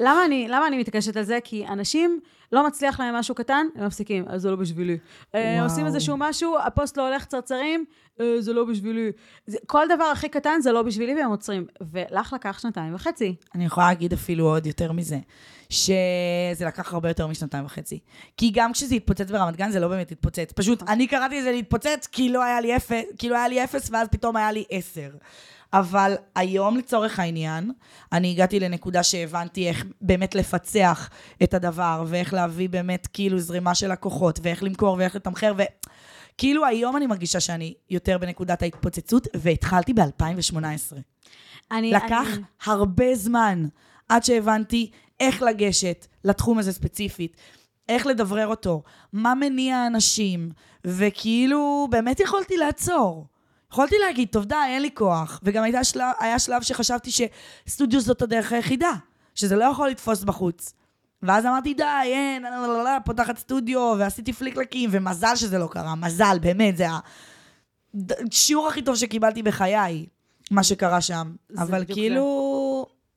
למה 0.00 0.24
אני, 0.24 0.48
למה 0.48 0.66
אני 0.66 0.78
מתעקשת 0.78 1.16
על 1.16 1.24
זה? 1.24 1.38
כי 1.44 1.66
אנשים, 1.66 2.20
לא 2.52 2.66
מצליח 2.66 3.00
להם 3.00 3.14
משהו 3.14 3.34
קטן, 3.34 3.66
הם 3.76 3.86
מפסיקים, 3.86 4.24
אז 4.28 4.42
זה 4.42 4.50
לא 4.50 4.56
בשבילי. 4.56 4.98
אה, 5.34 5.54
וואו. 5.54 5.64
עושים 5.64 5.86
איזשהו 5.86 6.16
משהו, 6.18 6.56
הפוסט 6.58 6.96
לא 6.96 7.08
הולך 7.08 7.24
צרצרים, 7.24 7.84
אה, 8.20 8.40
זה 8.40 8.52
לא 8.52 8.64
בשבילי. 8.64 9.12
זה, 9.46 9.58
כל 9.66 9.86
דבר 9.96 10.04
הכי 10.04 10.28
קטן 10.28 10.60
זה 10.60 10.72
לא 10.72 10.82
בשבילי 10.82 11.14
והם 11.14 11.30
עוצרים. 11.30 11.66
ולך 11.80 12.32
לקח 12.32 12.58
שנתיים 12.58 12.94
וחצי. 12.94 13.34
אני 13.54 13.64
יכולה 13.64 13.86
להגיד 13.86 14.12
אפילו 14.12 14.46
עוד 14.46 14.66
יותר 14.66 14.92
מזה, 14.92 15.18
שזה 15.70 16.66
לקח 16.66 16.92
הרבה 16.92 17.08
יותר 17.08 17.26
משנתיים 17.26 17.64
וחצי. 17.64 17.98
כי 18.36 18.50
גם 18.54 18.72
כשזה 18.72 18.94
התפוצץ 18.94 19.30
ברמת 19.30 19.56
גן, 19.56 19.70
זה 19.70 19.80
לא 19.80 19.88
באמת 19.88 20.12
התפוצץ. 20.12 20.52
פשוט, 20.52 20.82
אני 20.88 21.06
קראתי 21.06 21.40
לזה 21.40 21.52
להתפוצץ 21.52 22.08
כי 22.12 22.28
לא 22.28 22.42
היה 22.42 22.60
לי 22.60 22.76
אפס, 22.76 23.04
כי 23.18 23.28
לא 23.28 23.36
היה 23.36 23.48
לי 23.48 23.64
אפס, 23.64 23.90
ואז 23.92 24.08
פתאום 24.08 24.36
היה 24.36 24.52
לי 24.52 24.64
עשר. 24.70 25.10
אבל 25.72 26.14
היום, 26.34 26.76
לצורך 26.76 27.18
העניין, 27.18 27.70
אני 28.12 28.30
הגעתי 28.30 28.60
לנקודה 28.60 29.02
שהבנתי 29.02 29.68
איך 29.68 29.84
באמת 30.00 30.34
לפצח 30.34 31.10
את 31.42 31.54
הדבר, 31.54 32.04
ואיך 32.06 32.34
להביא 32.34 32.68
באמת 32.68 33.06
כאילו 33.12 33.38
זרימה 33.38 33.74
של 33.74 33.92
לקוחות, 33.92 34.38
ואיך 34.42 34.62
למכור 34.62 34.96
ואיך 34.98 35.16
לתמחר, 35.16 35.52
ו... 35.58 35.62
כאילו 36.38 36.66
היום 36.66 36.96
אני 36.96 37.06
מרגישה 37.06 37.40
שאני 37.40 37.74
יותר 37.90 38.18
בנקודת 38.18 38.62
ההתפוצצות, 38.62 39.26
והתחלתי 39.34 39.92
ב-2018. 39.92 40.96
אני, 41.70 41.90
לקח 41.90 42.26
אני, 42.34 42.42
הרבה 42.64 43.14
זמן 43.14 43.66
עד 44.08 44.24
שהבנתי 44.24 44.90
איך 45.20 45.42
לגשת 45.42 46.06
לתחום 46.24 46.58
הזה 46.58 46.72
ספציפית, 46.72 47.36
איך 47.88 48.06
לדברר 48.06 48.46
אותו, 48.46 48.82
מה 49.12 49.34
מניע 49.34 49.86
אנשים, 49.86 50.50
וכאילו, 50.84 51.88
באמת 51.90 52.20
יכולתי 52.20 52.56
לעצור. 52.56 53.26
יכולתי 53.72 53.96
להגיד, 53.98 54.28
טוב 54.28 54.44
די, 54.44 54.54
אין 54.68 54.82
לי 54.82 54.90
כוח. 54.94 55.40
וגם 55.42 55.64
הייתה 55.64 55.84
שלב, 55.84 56.12
היה 56.20 56.38
שלב 56.38 56.62
שחשבתי 56.62 57.10
שסטודיו 57.10 58.00
זאת 58.00 58.22
הדרך 58.22 58.52
היחידה, 58.52 58.92
שזה 59.34 59.56
לא 59.56 59.64
יכול 59.64 59.88
לתפוס 59.88 60.24
בחוץ. 60.24 60.72
ואז 61.22 61.46
אמרתי, 61.46 61.74
די, 61.74 61.84
אין, 62.04 62.42
לא, 62.42 62.66
לא, 62.66 62.84
לא, 62.84 62.90
פותחת 63.04 63.38
סטודיו, 63.38 63.94
ועשיתי 63.98 64.32
פליקלקים, 64.32 64.90
ומזל 64.92 65.36
שזה 65.36 65.58
לא 65.58 65.66
קרה, 65.66 65.94
מזל, 65.94 66.38
באמת, 66.40 66.76
זה 66.76 66.86
השיעור 68.30 68.68
הכי 68.68 68.82
טוב 68.82 68.96
שקיבלתי 68.96 69.42
בחיי, 69.42 70.06
מה 70.50 70.62
שקרה 70.62 71.00
שם. 71.00 71.32
אבל 71.58 71.84
כאילו, 71.88 72.24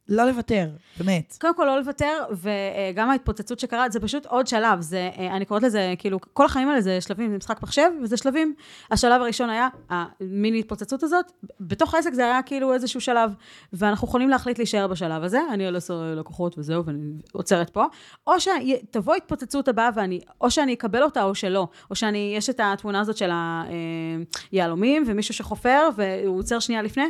לא 0.10 0.24
לוותר, 0.26 0.70
באמת. 1.00 1.38
קודם 1.42 1.56
כל 1.56 1.64
לא 1.66 1.80
לוותר, 1.80 2.24
וגם 2.32 3.10
ההתפוצצות 3.10 3.60
שקרה, 3.60 3.90
זה 3.90 4.00
פשוט 4.00 4.26
עוד 4.26 4.48
שלב. 4.48 4.82
זה, 4.82 5.10
אה, 5.18 5.36
אני 5.36 5.46
קוראת 5.46 5.64
לזה, 5.64 5.94
כאילו, 5.98 6.20
כל 6.34 6.46
החיים 6.46 6.70
האלה 6.70 6.82
זה 6.82 7.02
שלבים, 7.02 7.32
זה 7.32 7.38
משחק 7.38 7.64
מחשב, 7.64 7.90
וזה 8.04 8.18
שלבים. 8.18 8.54
השלב 8.92 9.22
הראשון 9.22 9.50
היה 9.50 9.68
המיני 9.90 10.60
התפוצצות 10.60 11.04
הזאת, 11.04 11.32
בתוך 11.60 11.96
העסק 11.96 12.14
זה 12.14 12.26
היה 12.26 12.42
כאילו 12.42 12.74
איזשהו 12.74 13.02
שלב, 13.02 13.32
ואנחנו 13.74 14.08
יכולים 14.08 14.30
להחליט 14.30 14.58
להישאר 14.58 14.88
בשלב 14.88 15.24
הזה, 15.24 15.40
אני 15.52 15.68
על 15.68 15.76
עשר 15.76 16.14
לקוחות 16.16 16.58
וזהו, 16.58 16.86
ואני 16.86 17.14
עוצרת 17.34 17.70
פה, 17.70 17.86
או 18.28 18.34
שתבוא 18.40 19.16
התפוצצות 19.16 19.68
הבאה, 19.68 19.90
ואני, 19.96 20.20
או 20.42 20.52
שאני 20.52 20.74
אקבל 20.74 21.04
אותה 21.04 21.24
או 21.24 21.36
שלא, 21.36 21.68
או 21.90 21.96
שאני, 21.96 22.34
יש 22.38 22.50
את 22.50 22.60
התמונה 22.64 23.00
הזאת 23.00 23.18
של 23.18 23.30
היהלומים, 24.52 25.04
ומישהו 25.08 25.34
שחופר, 25.34 25.90
והוא 25.96 26.40
עוצר 26.40 26.60
שנייה 26.60 26.82
לפני, 26.82 27.06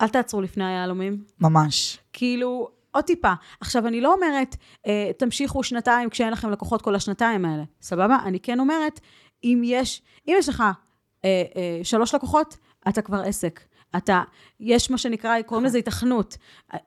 אל 0.00 0.08
תעצרו 0.08 0.42
לפני 0.42 0.64
היהלומים. 0.64 1.22
ממש. 1.40 1.98
כאילו, 2.18 2.68
עוד 2.90 3.04
טיפה. 3.04 3.32
עכשיו, 3.60 3.86
אני 3.86 4.00
לא 4.00 4.14
אומרת, 4.14 4.56
אה, 4.86 5.10
תמשיכו 5.18 5.62
שנתיים 5.62 6.10
כשאין 6.10 6.32
לכם 6.32 6.50
לקוחות 6.50 6.82
כל 6.82 6.94
השנתיים 6.94 7.44
האלה, 7.44 7.62
סבבה? 7.82 8.18
אני 8.24 8.40
כן 8.40 8.60
אומרת, 8.60 9.00
אם 9.44 9.62
יש, 9.64 10.02
אם 10.28 10.34
יש 10.38 10.48
לך 10.48 10.60
אה, 11.24 11.42
אה, 11.56 11.80
שלוש 11.82 12.14
לקוחות, 12.14 12.56
אתה 12.88 13.02
כבר 13.02 13.20
עסק. 13.20 13.60
אתה, 13.96 14.22
יש 14.60 14.90
מה 14.90 14.98
שנקרא, 14.98 15.42
קוראים 15.42 15.66
לזה 15.66 15.78
התכנות. 15.78 16.36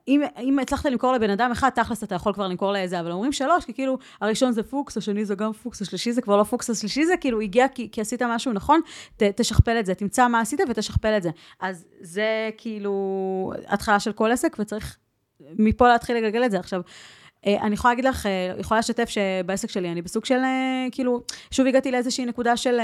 אם, 0.08 0.22
אם 0.40 0.58
הצלחת 0.58 0.86
למכור 0.86 1.12
לבן 1.12 1.30
אדם 1.30 1.50
אחד, 1.52 1.70
תכלס 1.70 2.04
אתה 2.04 2.14
יכול 2.14 2.32
כבר 2.32 2.48
למכור 2.48 2.72
לאיזה, 2.72 3.00
אבל 3.00 3.12
אומרים 3.12 3.32
שלוש, 3.32 3.64
כי 3.64 3.74
כאילו, 3.74 3.98
הראשון 4.20 4.52
זה 4.52 4.62
פוקס, 4.62 4.96
השני 4.96 5.24
זה 5.24 5.34
גם 5.34 5.52
פוקס, 5.52 5.82
השלישי 5.82 6.12
זה 6.12 6.22
כבר 6.22 6.36
לא 6.36 6.44
פוקס, 6.44 6.70
השלישי 6.70 7.04
זה 7.04 7.16
כאילו 7.16 7.40
הגיע 7.40 7.68
כי, 7.68 7.88
כי 7.92 8.00
עשית 8.00 8.22
משהו 8.22 8.52
נכון, 8.52 8.80
ת, 9.16 9.22
תשכפל 9.22 9.76
את 9.80 9.86
זה, 9.86 9.94
תמצא 9.94 10.28
מה 10.28 10.40
עשית 10.40 10.60
ותשכפל 10.68 11.16
את 11.16 11.22
זה. 11.22 11.30
אז 11.60 11.86
זה 12.00 12.50
כאילו 12.56 13.52
התחלה 13.66 14.00
של 14.00 14.12
כל 14.12 14.32
עסק, 14.32 14.56
וצריך 14.58 14.98
מפה 15.58 15.88
להתחיל 15.88 16.16
לגלגל 16.16 16.44
את 16.44 16.50
זה. 16.50 16.58
עכשיו, 16.58 16.80
אה, 17.46 17.62
אני 17.62 17.74
יכולה 17.74 17.92
להגיד 17.92 18.04
לך, 18.04 18.26
אה, 18.26 18.54
יכולה 18.58 18.80
לשתף 18.80 19.08
שבעסק 19.08 19.70
שלי 19.70 19.92
אני 19.92 20.02
בסוג 20.02 20.24
של, 20.24 20.38
אה, 20.38 20.86
כאילו, 20.92 21.22
שוב 21.50 21.66
הגעתי 21.66 21.90
לאיזושהי 21.90 22.26
נקודה 22.26 22.56
של 22.56 22.80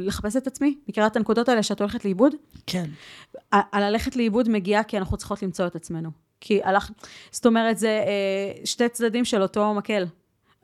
לחפש 0.00 0.36
את 0.36 0.46
עצמי, 0.46 0.78
מכירה 0.88 1.06
את 1.06 1.16
הנקודות 1.16 1.48
האלה 1.48 1.62
שאת 1.62 1.80
הולכת 1.80 2.04
לאיבוד? 2.04 2.34
כן. 2.66 2.84
הללכת 3.52 4.16
לאיבוד 4.16 4.48
מגיע 4.48 4.82
כי 4.82 4.98
אנחנו 4.98 5.16
צריכות 5.16 5.42
למצוא 5.42 5.66
את 5.66 5.76
עצמנו. 5.76 6.10
כי 6.40 6.60
הלך, 6.64 6.90
זאת 7.30 7.46
אומרת, 7.46 7.78
זה 7.78 8.04
שתי 8.64 8.88
צדדים 8.88 9.24
של 9.24 9.42
אותו 9.42 9.74
מקל. 9.74 10.04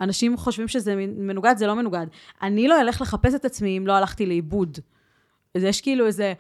אנשים 0.01 0.37
חושבים 0.37 0.69
שזה 0.69 0.95
מנוגד, 0.97 1.55
זה 1.57 1.67
לא 1.67 1.75
מנוגד. 1.75 2.07
אני 2.43 2.69
לא 2.69 2.81
אלך 2.81 3.01
לחפש 3.01 3.35
את 3.35 3.45
עצמי 3.45 3.79
אם 3.79 3.87
לא 3.87 3.93
הלכתי 3.93 4.27
לאיבוד. 4.27 4.79
אז 5.55 5.65
יש 5.65 5.81
כאילו 5.81 6.07
איזה, 6.07 6.33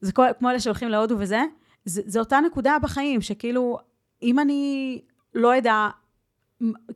זה 0.00 0.12
כמו 0.12 0.50
אלה 0.50 0.60
שהולכים 0.60 0.88
להודו 0.88 1.16
וזה, 1.18 1.42
זה, 1.88 2.02
זה 2.06 2.18
אותה 2.18 2.40
נקודה 2.40 2.76
בחיים, 2.82 3.20
שכאילו, 3.20 3.78
אם 4.22 4.38
אני 4.38 5.00
לא 5.34 5.58
אדע, 5.58 5.88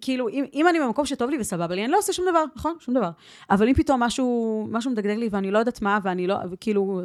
כאילו, 0.00 0.28
אם, 0.28 0.44
אם 0.54 0.68
אני 0.68 0.80
במקום 0.80 1.06
שטוב 1.06 1.30
לי 1.30 1.40
וסבבה 1.40 1.74
לי, 1.74 1.84
אני 1.84 1.92
לא 1.92 1.98
עושה 1.98 2.12
שום 2.12 2.26
דבר, 2.30 2.44
נכון? 2.56 2.76
שום 2.80 2.94
דבר. 2.94 3.10
אבל 3.50 3.68
אם 3.68 3.74
פתאום 3.74 4.02
משהו, 4.02 4.66
משהו 4.70 4.90
מדגדג 4.90 5.16
לי 5.16 5.28
ואני 5.32 5.50
לא 5.50 5.58
יודעת 5.58 5.82
מה, 5.82 5.98
ואני 6.02 6.26
לא, 6.26 6.36
כאילו, 6.60 7.00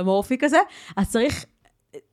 אמורפי 0.00 0.38
כזה, 0.38 0.58
אז 0.96 1.10
צריך, 1.10 1.44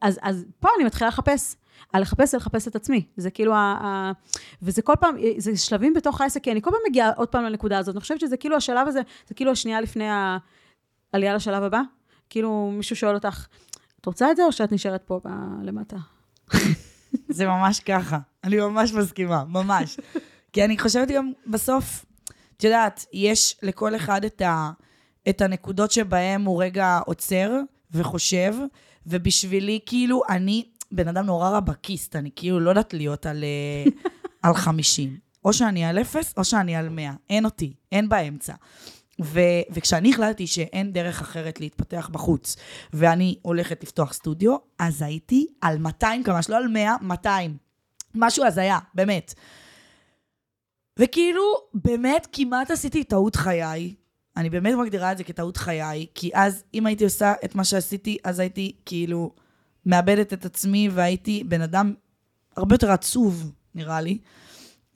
אז, 0.02 0.20
אז 0.22 0.46
פה 0.60 0.70
אני 0.78 0.86
מתחילה 0.86 1.08
לחפש. 1.08 1.56
על 1.94 2.02
לחפש, 2.02 2.34
על 2.34 2.38
לחפש 2.38 2.68
את 2.68 2.76
עצמי. 2.76 3.06
זה 3.18 3.32
כאילו, 3.32 3.54
ה, 3.54 3.58
ה, 3.58 4.12
וזה 4.62 4.82
כל 4.82 4.94
פעם, 5.00 5.16
זה 5.38 5.58
שלבים 5.58 5.94
בתוך 5.94 6.22
העסק, 6.22 6.44
כי 6.44 6.52
אני 6.52 6.62
כל 6.62 6.72
פעם 6.72 6.80
מגיעה 6.90 7.12
עוד 7.16 7.28
פעם 7.28 7.44
לנקודה 7.44 7.78
הזאת. 7.78 7.96
אני 7.96 8.02
חושבת 8.02 8.20
שזה 8.20 8.38
כאילו 8.38 8.56
השלב 8.56 8.88
הזה, 8.88 9.02
זה 9.28 9.34
כאילו 9.34 9.52
השנייה 9.52 9.82
לפני 9.82 10.08
העלייה 11.14 11.36
לשלב 11.36 11.64
הבא. 11.64 11.82
כאילו, 12.30 12.72
מישהו 12.74 12.96
שואל 12.96 13.16
אותך, 13.16 13.48
את 14.02 14.06
רוצה 14.06 14.32
את 14.32 14.36
זה 14.36 14.46
או 14.46 14.52
שאת 14.52 14.72
נשארת 14.72 15.04
פה 15.06 15.20
ב- 15.26 15.64
למטה? 15.64 15.98
זה 17.30 17.46
ממש 17.46 17.80
ככה. 17.80 18.20
אני 18.44 18.58
ממש 18.58 18.94
מסכימה, 18.94 19.44
ממש. 19.48 19.98
כי 20.54 20.66
אני 20.66 20.80
חושבת 20.80 21.08
גם 21.08 21.32
בסוף, 21.48 22.06
את 22.58 22.64
יודעת, 22.64 23.06
יש 23.14 23.58
לכל 23.64 23.96
אחד 23.96 24.26
את, 24.26 24.42
ה, 24.42 24.72
את 25.30 25.42
הנקודות 25.42 25.92
שבהם 25.92 26.46
הוא 26.46 26.64
רגע 26.64 27.00
עוצר 27.06 27.52
וחושב, 27.92 28.54
ובשבילי, 29.08 29.80
כאילו, 29.86 30.22
אני 30.30 30.66
בן 30.92 31.08
אדם 31.08 31.26
נורא 31.26 31.50
רבקיסט, 31.50 32.16
אני 32.16 32.30
כאילו 32.36 32.60
לא 32.60 32.70
יודעת 32.70 32.94
להיות 32.94 33.26
על, 33.26 33.44
אה, 33.44 33.92
על 34.44 34.54
50. 34.54 35.18
או 35.46 35.54
שאני 35.54 35.86
על 35.86 36.02
אפס, 36.02 36.34
או 36.38 36.44
שאני 36.44 36.76
על 36.76 36.90
100. 36.90 37.14
אין 37.30 37.46
אותי, 37.46 37.74
אין 37.92 38.10
באמצע. 38.10 38.54
ו- 39.22 39.62
וכשאני 39.72 40.10
החלטתי 40.10 40.48
שאין 40.48 40.94
דרך 40.94 41.22
אחרת 41.22 41.60
להתפתח 41.60 42.10
בחוץ, 42.12 42.56
ואני 42.94 43.36
הולכת 43.42 43.84
לפתוח 43.84 44.14
סטודיו, 44.14 44.56
אז 44.80 45.02
הייתי 45.02 45.48
על 45.62 45.78
200 45.78 46.24
קמ"ש, 46.24 46.50
לא 46.50 46.58
על 46.58 46.68
100, 46.68 46.96
200. 47.02 47.58
משהו 48.16 48.46
הזיה, 48.46 48.80
באמת. 48.94 49.34
וכאילו, 51.00 51.42
באמת 51.74 52.28
כמעט 52.32 52.72
עשיתי 52.72 53.04
טעות 53.04 53.36
חיי. 53.36 53.96
אני 54.38 54.50
באמת 54.50 54.74
מגדירה 54.74 55.12
את 55.12 55.18
זה 55.18 55.24
כטעות 55.24 55.58
חיי, 55.58 56.06
כי 56.16 56.32
אז, 56.34 56.64
אם 56.74 56.86
הייתי 56.86 57.04
עושה 57.04 57.34
את 57.46 57.56
מה 57.56 57.64
שעשיתי, 57.64 58.18
אז 58.24 58.40
הייתי 58.40 58.76
כאילו 58.86 59.32
מאבדת 59.86 60.34
את 60.34 60.46
עצמי, 60.46 60.90
והייתי 60.92 61.44
בן 61.44 61.62
אדם 61.62 61.94
הרבה 62.58 62.76
יותר 62.76 62.92
עצוב, 62.92 63.52
נראה 63.76 64.02
לי. 64.02 64.18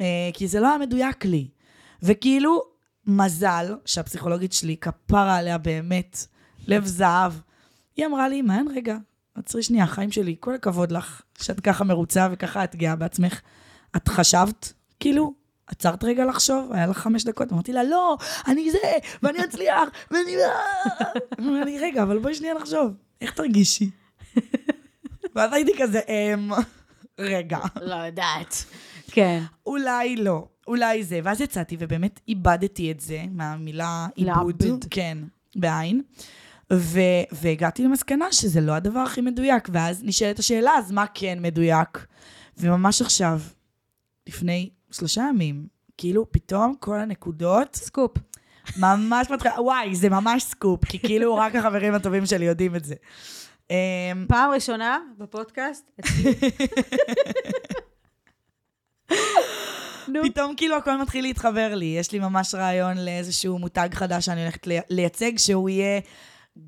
אה, 0.01 0.29
כי 0.33 0.47
זה 0.47 0.59
לא 0.59 0.67
היה 0.67 0.77
מדויק 0.77 1.25
לי. 1.25 1.47
וכאילו, 2.03 2.70
מזל 3.07 3.75
שהפסיכולוגית 3.85 4.53
שלי, 4.53 4.77
כפרה 4.77 5.37
עליה 5.37 5.57
באמת, 5.57 6.25
לב 6.67 6.85
זהב, 6.85 7.33
היא 7.95 8.05
אמרה 8.05 8.29
לי, 8.29 8.41
מעיין, 8.41 8.67
רגע, 8.75 8.97
עצרי 9.35 9.63
שנייה, 9.63 9.87
חיים 9.87 10.11
שלי, 10.11 10.35
כל 10.39 10.55
הכבוד 10.55 10.91
לך, 10.91 11.21
שאת 11.41 11.59
ככה 11.59 11.83
מרוצה 11.83 12.27
וככה 12.31 12.63
את 12.63 12.75
גאה 12.75 12.95
בעצמך. 12.95 13.41
את 13.95 14.07
חשבת, 14.07 14.73
כאילו, 14.99 15.33
עצרת 15.67 16.03
רגע 16.03 16.25
לחשוב, 16.25 16.71
היה 16.73 16.87
לך 16.87 16.97
חמש 16.97 17.23
דקות, 17.23 17.51
אמרתי 17.51 17.73
לה, 17.73 17.83
לא, 17.83 18.17
אני 18.47 18.71
זה, 18.71 18.77
ואני 19.23 19.43
אצליח, 19.43 19.89
ואני... 20.11 20.35
אמרה 21.39 21.65
לי, 21.65 21.79
רגע, 21.79 22.03
אבל 22.03 22.19
בואי 22.19 22.35
שנייה 22.35 22.53
לחשוב, 22.53 22.93
איך 23.21 23.33
תרגישי? 23.33 23.89
ואז 25.35 25.53
הייתי 25.53 25.71
כזה, 25.77 25.99
אמ... 25.99 26.51
רגע. 27.19 27.59
לא 27.81 27.95
יודעת. 27.95 28.65
כן. 29.11 29.43
אולי 29.65 30.15
לא, 30.15 30.47
אולי 30.67 31.03
זה. 31.03 31.19
ואז 31.23 31.41
יצאתי 31.41 31.75
ובאמת 31.79 32.19
איבדתי 32.27 32.91
את 32.91 32.99
זה, 32.99 33.23
מהמילה 33.31 34.07
עיבוד. 34.15 34.63
לאבד. 34.63 34.83
כן, 34.89 35.17
בעין. 35.55 36.01
ו- 36.73 36.99
והגעתי 37.31 37.83
למסקנה 37.83 38.31
שזה 38.31 38.61
לא 38.61 38.71
הדבר 38.71 38.99
הכי 38.99 39.21
מדויק, 39.21 39.69
ואז 39.71 40.03
נשאלת 40.03 40.39
השאלה, 40.39 40.71
אז 40.77 40.91
מה 40.91 41.05
כן 41.13 41.37
מדויק? 41.41 42.05
וממש 42.57 43.01
עכשיו, 43.01 43.39
לפני 44.27 44.69
שלושה 44.91 45.25
ימים, 45.29 45.67
כאילו 45.97 46.31
פתאום 46.31 46.75
כל 46.79 46.99
הנקודות, 46.99 47.75
סקופ. 47.75 48.11
ממש 48.77 49.29
מתחילה, 49.29 49.61
וואי, 49.61 49.95
זה 49.95 50.09
ממש 50.09 50.43
סקופ, 50.43 50.85
כי 50.85 50.99
כאילו 50.99 51.35
רק 51.35 51.55
החברים 51.55 51.93
הטובים 51.93 52.25
שלי 52.25 52.45
יודעים 52.45 52.75
את 52.75 52.85
זה. 52.85 52.95
אמ, 53.69 53.75
פעם 54.27 54.51
ראשונה 54.51 54.99
בפודקאסט. 55.17 55.91
נו, 60.13 60.19
פתאום 60.23 60.53
כאילו 60.57 60.77
הכל 60.77 61.01
מתחיל 61.01 61.23
להתחבר 61.23 61.75
לי. 61.75 61.85
יש 61.85 62.11
לי 62.11 62.19
ממש 62.19 62.55
רעיון 62.55 62.97
לאיזשהו 62.97 63.59
מותג 63.59 63.89
חדש 63.93 64.25
שאני 64.25 64.41
הולכת 64.41 64.67
לי- 64.67 64.79
לייצג, 64.89 65.37
שהוא 65.37 65.69
יהיה 65.69 65.99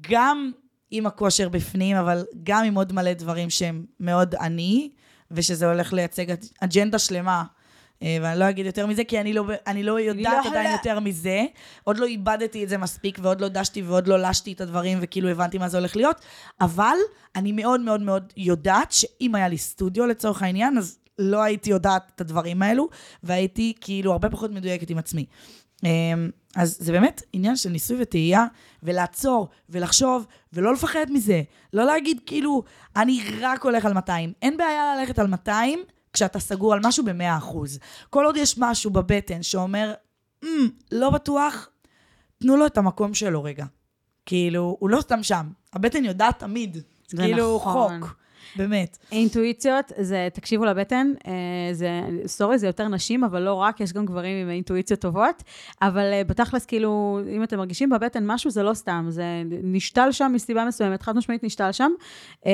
גם 0.10 0.52
עם 0.92 1.06
הכושר 1.08 1.50
בפנים, 1.50 1.98
אבל 1.98 2.26
גם 2.44 2.64
עם 2.64 2.76
עוד 2.76 2.94
מלא 2.94 3.14
דברים 3.14 3.50
שהם 3.50 3.86
מאוד 4.00 4.36
אני, 4.36 4.90
ושזה 5.32 5.72
הולך 5.72 5.94
לייצג 5.94 6.32
אג'- 6.32 6.44
אג'נדה 6.60 7.00
שלמה. 7.00 7.44
אה, 8.04 8.18
ואני 8.22 8.40
לא 8.40 8.50
אגיד 8.50 8.66
יותר 8.66 8.88
מזה, 8.88 9.04
כי 9.04 9.20
אני 9.22 9.34
לא, 9.34 9.44
אני 9.68 9.84
לא 9.84 10.00
יודעת 10.00 10.24
לא 10.24 10.50
עדיין 10.50 10.66
יכולה. 10.66 10.72
יותר 10.72 11.00
מזה. 11.00 11.42
עוד 11.84 11.98
לא 11.98 12.06
איבדתי 12.06 12.64
את 12.64 12.70
זה 12.70 12.78
מספיק, 12.78 13.18
ועוד 13.22 13.42
לא 13.42 13.48
דשתי 13.48 13.82
ועוד 13.82 14.08
לא 14.08 14.20
לשתי 14.20 14.54
את 14.54 14.62
הדברים, 14.62 14.98
וכאילו 15.02 15.30
הבנתי 15.30 15.58
מה 15.58 15.70
זה 15.70 15.78
הולך 15.78 15.96
להיות. 15.96 16.16
אבל 16.62 16.96
אני 17.36 17.52
מאוד 17.52 17.82
מאוד 17.82 18.02
מאוד 18.02 18.34
יודעת 18.38 18.92
שאם 18.92 19.36
היה 19.36 19.48
לי 19.48 19.58
סטודיו 19.58 20.06
לצורך 20.06 20.42
העניין, 20.44 20.78
אז 20.78 21.00
לא 21.20 21.42
הייתי 21.44 21.70
יודעת 21.70 22.12
את 22.16 22.22
הדברים 22.22 22.62
האלו, 22.62 22.90
והייתי 23.24 23.74
כאילו 23.82 24.12
הרבה 24.12 24.30
פחות 24.30 24.52
מדויקת 24.52 24.90
עם 24.90 24.98
עצמי. 24.98 25.26
אמ, 25.84 26.30
אז 26.56 26.78
זה 26.80 26.92
באמת 26.92 27.22
עניין 27.34 27.56
של 27.56 27.70
ניסוי 27.70 27.98
וטעייה, 28.02 28.46
ולעצור, 28.84 29.48
ולחשוב, 29.70 30.26
ולא 30.54 30.74
לפחד 30.74 31.06
מזה. 31.10 31.42
לא 31.74 31.86
להגיד 31.86 32.20
כאילו, 32.26 32.64
אני 32.96 33.24
רק 33.42 33.64
הולך 33.64 33.86
על 33.86 33.94
200. 33.94 34.34
אין 34.42 34.58
בעיה 34.58 34.96
ללכת 34.96 35.20
על 35.20 35.28
200 35.28 35.80
כשאתה 36.14 36.40
סגור 36.40 36.74
על 36.74 36.80
משהו 36.84 37.06
ב-100%. 37.06 37.58
כל 38.10 38.26
עוד 38.26 38.38
יש 38.38 38.56
משהו 38.58 38.92
בבטן 38.92 39.44
שאומר, 39.44 39.94
"אמ, 40.44 40.68
לא 40.92 41.10
בטוח, 41.10 41.70
תנו 42.40 42.58
לו 42.58 42.66
את 42.66 42.78
המקום 42.78 43.14
שלו 43.14 43.44
רגע. 43.44 43.66
כאילו, 44.26 44.78
הוא 44.80 44.90
לא 44.90 45.02
סתם 45.02 45.24
שם. 45.24 45.50
הבטן 45.74 46.06
יודעת 46.06 46.40
תמיד. 46.40 46.78
זה 47.08 47.18
כאילו, 47.18 47.56
נכון. 47.62 48.02
חוק. 48.02 48.16
באמת. 48.56 48.98
אינטואיציות, 49.12 49.92
זה, 49.98 50.28
תקשיבו 50.34 50.66
לבטן, 50.66 51.12
אה, 51.28 51.74
זה, 51.74 52.02
סורי, 52.26 52.58
זה 52.58 52.68
יותר 52.68 52.88
נשים, 52.88 53.24
אבל 53.24 53.42
לא 53.42 53.54
רק, 53.54 53.80
יש 53.80 53.94
גם 53.94 54.06
גברים 54.06 54.38
עם 54.38 54.50
אינטואיציות 54.50 55.00
טובות, 55.00 55.44
אבל 55.82 56.14
אה, 56.14 56.24
בתכלס, 56.24 56.66
כאילו, 56.66 57.20
אם 57.36 57.44
אתם 57.44 57.58
מרגישים 57.58 57.90
בבטן 57.90 58.24
משהו, 58.28 58.52
זה 58.52 58.64
לא 58.64 58.74
סתם, 58.74 59.06
זה 59.10 59.44
נשתל 59.64 60.12
שם 60.12 60.32
מסיבה 60.36 60.66
מסוימת, 60.66 61.02
חד 61.02 61.16
משמעית 61.16 61.44
נשתל 61.44 61.72
שם. 61.72 61.92
אה, 62.46 62.52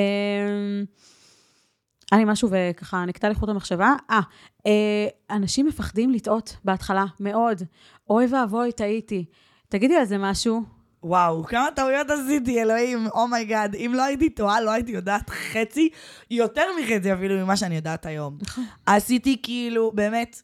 היה 2.12 2.20
לי 2.20 2.32
משהו 2.32 2.50
וככה 2.52 3.06
נקטע 3.06 3.30
לי 3.30 3.36
חוט 3.36 3.50
המחשבה. 3.50 3.96
אה, 4.10 4.20
אה, 4.68 5.08
אנשים 5.36 5.68
מפחדים 5.68 6.12
לטעות 6.12 6.58
בהתחלה, 6.66 7.06
מאוד. 7.20 7.64
אוי 8.10 8.26
ואבוי, 8.26 8.72
טעיתי. 8.72 9.26
תגידי 9.70 9.96
על 9.96 10.06
זה 10.06 10.18
משהו. 10.18 10.79
וואו, 11.04 11.44
כמה 11.44 11.68
טעויות 11.76 12.10
עשיתי, 12.10 12.62
אלוהים, 12.62 13.08
oh 13.08 13.25
my 13.25 13.42
God. 13.42 13.76
אם 13.76 13.92
לא 13.96 14.04
הייתי 14.04 14.30
טועה, 14.30 14.62
לא 14.62 14.72
הייתי 14.72 14.92
יודעת 14.92 15.30
חצי, 15.30 15.90
יותר 16.32 16.66
מחצי 16.82 17.14
אפילו 17.14 17.36
ממה 17.36 17.58
שאני 17.58 17.76
יודעת 17.76 18.06
היום. 18.06 18.38
עשיתי 18.86 19.40
כאילו, 19.44 19.92
באמת, 19.96 20.42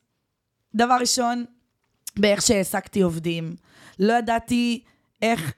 דבר 0.75 0.97
ראשון, 0.99 1.45
באיך 2.19 2.41
שהעסקתי 2.41 3.01
עובדים. 3.01 3.55
לא 3.99 4.13
ידעתי 4.13 4.83
איך 5.21 5.53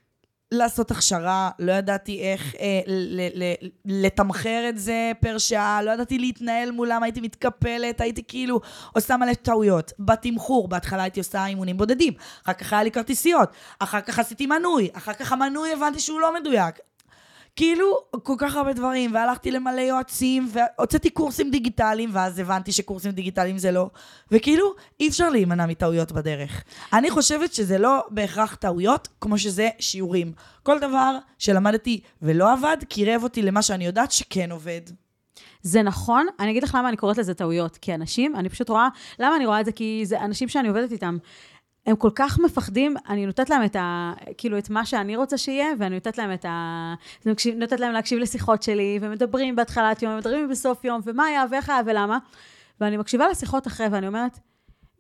לעשות 0.52 0.92
הכשרה, 0.92 1.50
לא 1.60 1.72
ידעתי 1.72 2.22
איך 2.22 2.56
אה, 2.60 2.80
ל- 2.88 3.22
ל- 3.22 3.44
ל- 3.44 4.06
לתמחר 4.06 4.66
את 4.70 4.78
זה 4.78 5.12
פר 5.20 5.38
שעה, 5.38 5.82
לא 5.82 5.92
ידעתי 5.92 6.20
להתנהל 6.20 6.72
מולם, 6.72 7.04
הייתי 7.04 7.22
מתקפלת, 7.22 8.02
הייתי 8.02 8.24
כאילו 8.28 8.60
עושה 8.94 9.18
מלא 9.18 9.34
טעויות. 9.34 9.92
בתמחור, 10.00 10.68
בהתחלה 10.68 11.04
הייתי 11.04 11.20
עושה 11.20 11.46
אימונים 11.46 11.78
בודדים, 11.78 12.14
אחר 12.44 12.54
כך 12.54 12.74
היה 12.74 12.84
לי 12.84 12.92
כרטיסיות, 12.92 13.50
אחר 13.80 14.02
כך 14.02 14.20
עשיתי 14.20 14.46
מנוי, 14.46 14.90
אחר 14.94 15.14
כך 15.14 15.32
המנוי 15.32 15.74
הבנתי 15.74 16.00
שהוא 16.00 16.20
לא 16.20 16.34
מדויק. 16.34 16.76
כאילו, 17.58 17.98
כל 18.24 18.36
כך 18.38 18.56
הרבה 18.56 18.74
דברים, 18.74 19.14
והלכתי 19.14 19.52
למלא 19.52 19.82
יועצים, 19.82 20.50
והוצאתי 20.52 21.10
קורסים 21.10 21.52
דיגיטליים, 21.52 22.10
ואז 22.14 22.40
הבנתי 22.40 22.72
שקורסים 22.72 23.12
דיגיטליים 23.12 23.58
זה 23.58 23.72
לא. 23.72 23.90
וכאילו, 24.32 24.74
אי 25.00 25.08
אפשר 25.08 25.30
להימנע 25.30 25.66
מטעויות 25.66 26.12
בדרך. 26.12 26.64
אני 26.94 27.12
חושבת 27.12 27.54
שזה 27.54 27.78
לא 27.78 28.04
בהכרח 28.10 28.56
טעויות, 28.56 29.08
כמו 29.22 29.38
שזה 29.38 29.70
שיעורים. 29.80 30.32
כל 30.64 30.80
דבר 30.80 31.18
שלמדתי 31.40 32.02
ולא 32.22 32.54
עבד, 32.54 32.78
קירב 32.90 33.24
אותי 33.24 33.42
למה 33.42 33.62
שאני 33.62 33.86
יודעת 33.86 34.12
שכן 34.12 34.52
עובד. 34.52 34.82
זה 35.62 35.82
נכון, 35.82 36.28
אני 36.40 36.52
אגיד 36.52 36.64
לך 36.64 36.76
למה 36.76 36.90
אני 36.90 36.98
קוראת 36.98 37.18
לזה 37.18 37.34
טעויות. 37.34 37.78
כי 37.78 37.94
אנשים, 37.94 38.36
אני 38.36 38.50
פשוט 38.50 38.70
רואה, 38.70 38.88
למה 39.20 39.36
אני 39.36 39.46
רואה 39.46 39.60
את 39.60 39.66
זה? 39.66 39.72
כי 39.72 40.02
זה 40.06 40.22
אנשים 40.22 40.48
שאני 40.48 40.68
עובדת 40.68 40.92
איתם. 40.92 41.18
הם 41.88 41.96
כל 41.96 42.10
כך 42.16 42.40
מפחדים, 42.40 42.96
אני 43.10 43.26
נותנת 43.26 43.50
להם 43.50 43.66
את 43.66 43.76
ה... 43.76 44.14
כאילו, 44.38 44.58
את 44.58 44.70
מה 44.70 44.86
שאני 44.86 45.16
רוצה 45.16 45.38
שיהיה, 45.38 45.68
ואני 45.80 45.96
נותנת 45.96 46.18
להם 46.18 46.34
את 46.34 46.46
ה... 46.46 46.94
נותנת 47.56 47.80
להם 47.80 47.94
להקשיב 47.94 48.20
לשיחות 48.20 48.64
שלי, 48.64 49.00
ומדברים 49.02 49.56
בהתחלת 49.56 50.02
יום, 50.02 50.14
ומדברים 50.14 50.50
בסוף 50.50 50.84
יום, 50.84 51.02
ומה 51.04 51.26
היה, 51.26 51.46
ואיך 51.52 51.70
היה, 51.70 51.82
ולמה. 51.86 52.18
ואני 52.82 52.98
מקשיבה 52.98 53.28
לשיחות 53.28 53.68
אחרי, 53.68 53.88
ואני 53.88 54.08
אומרת, 54.08 54.40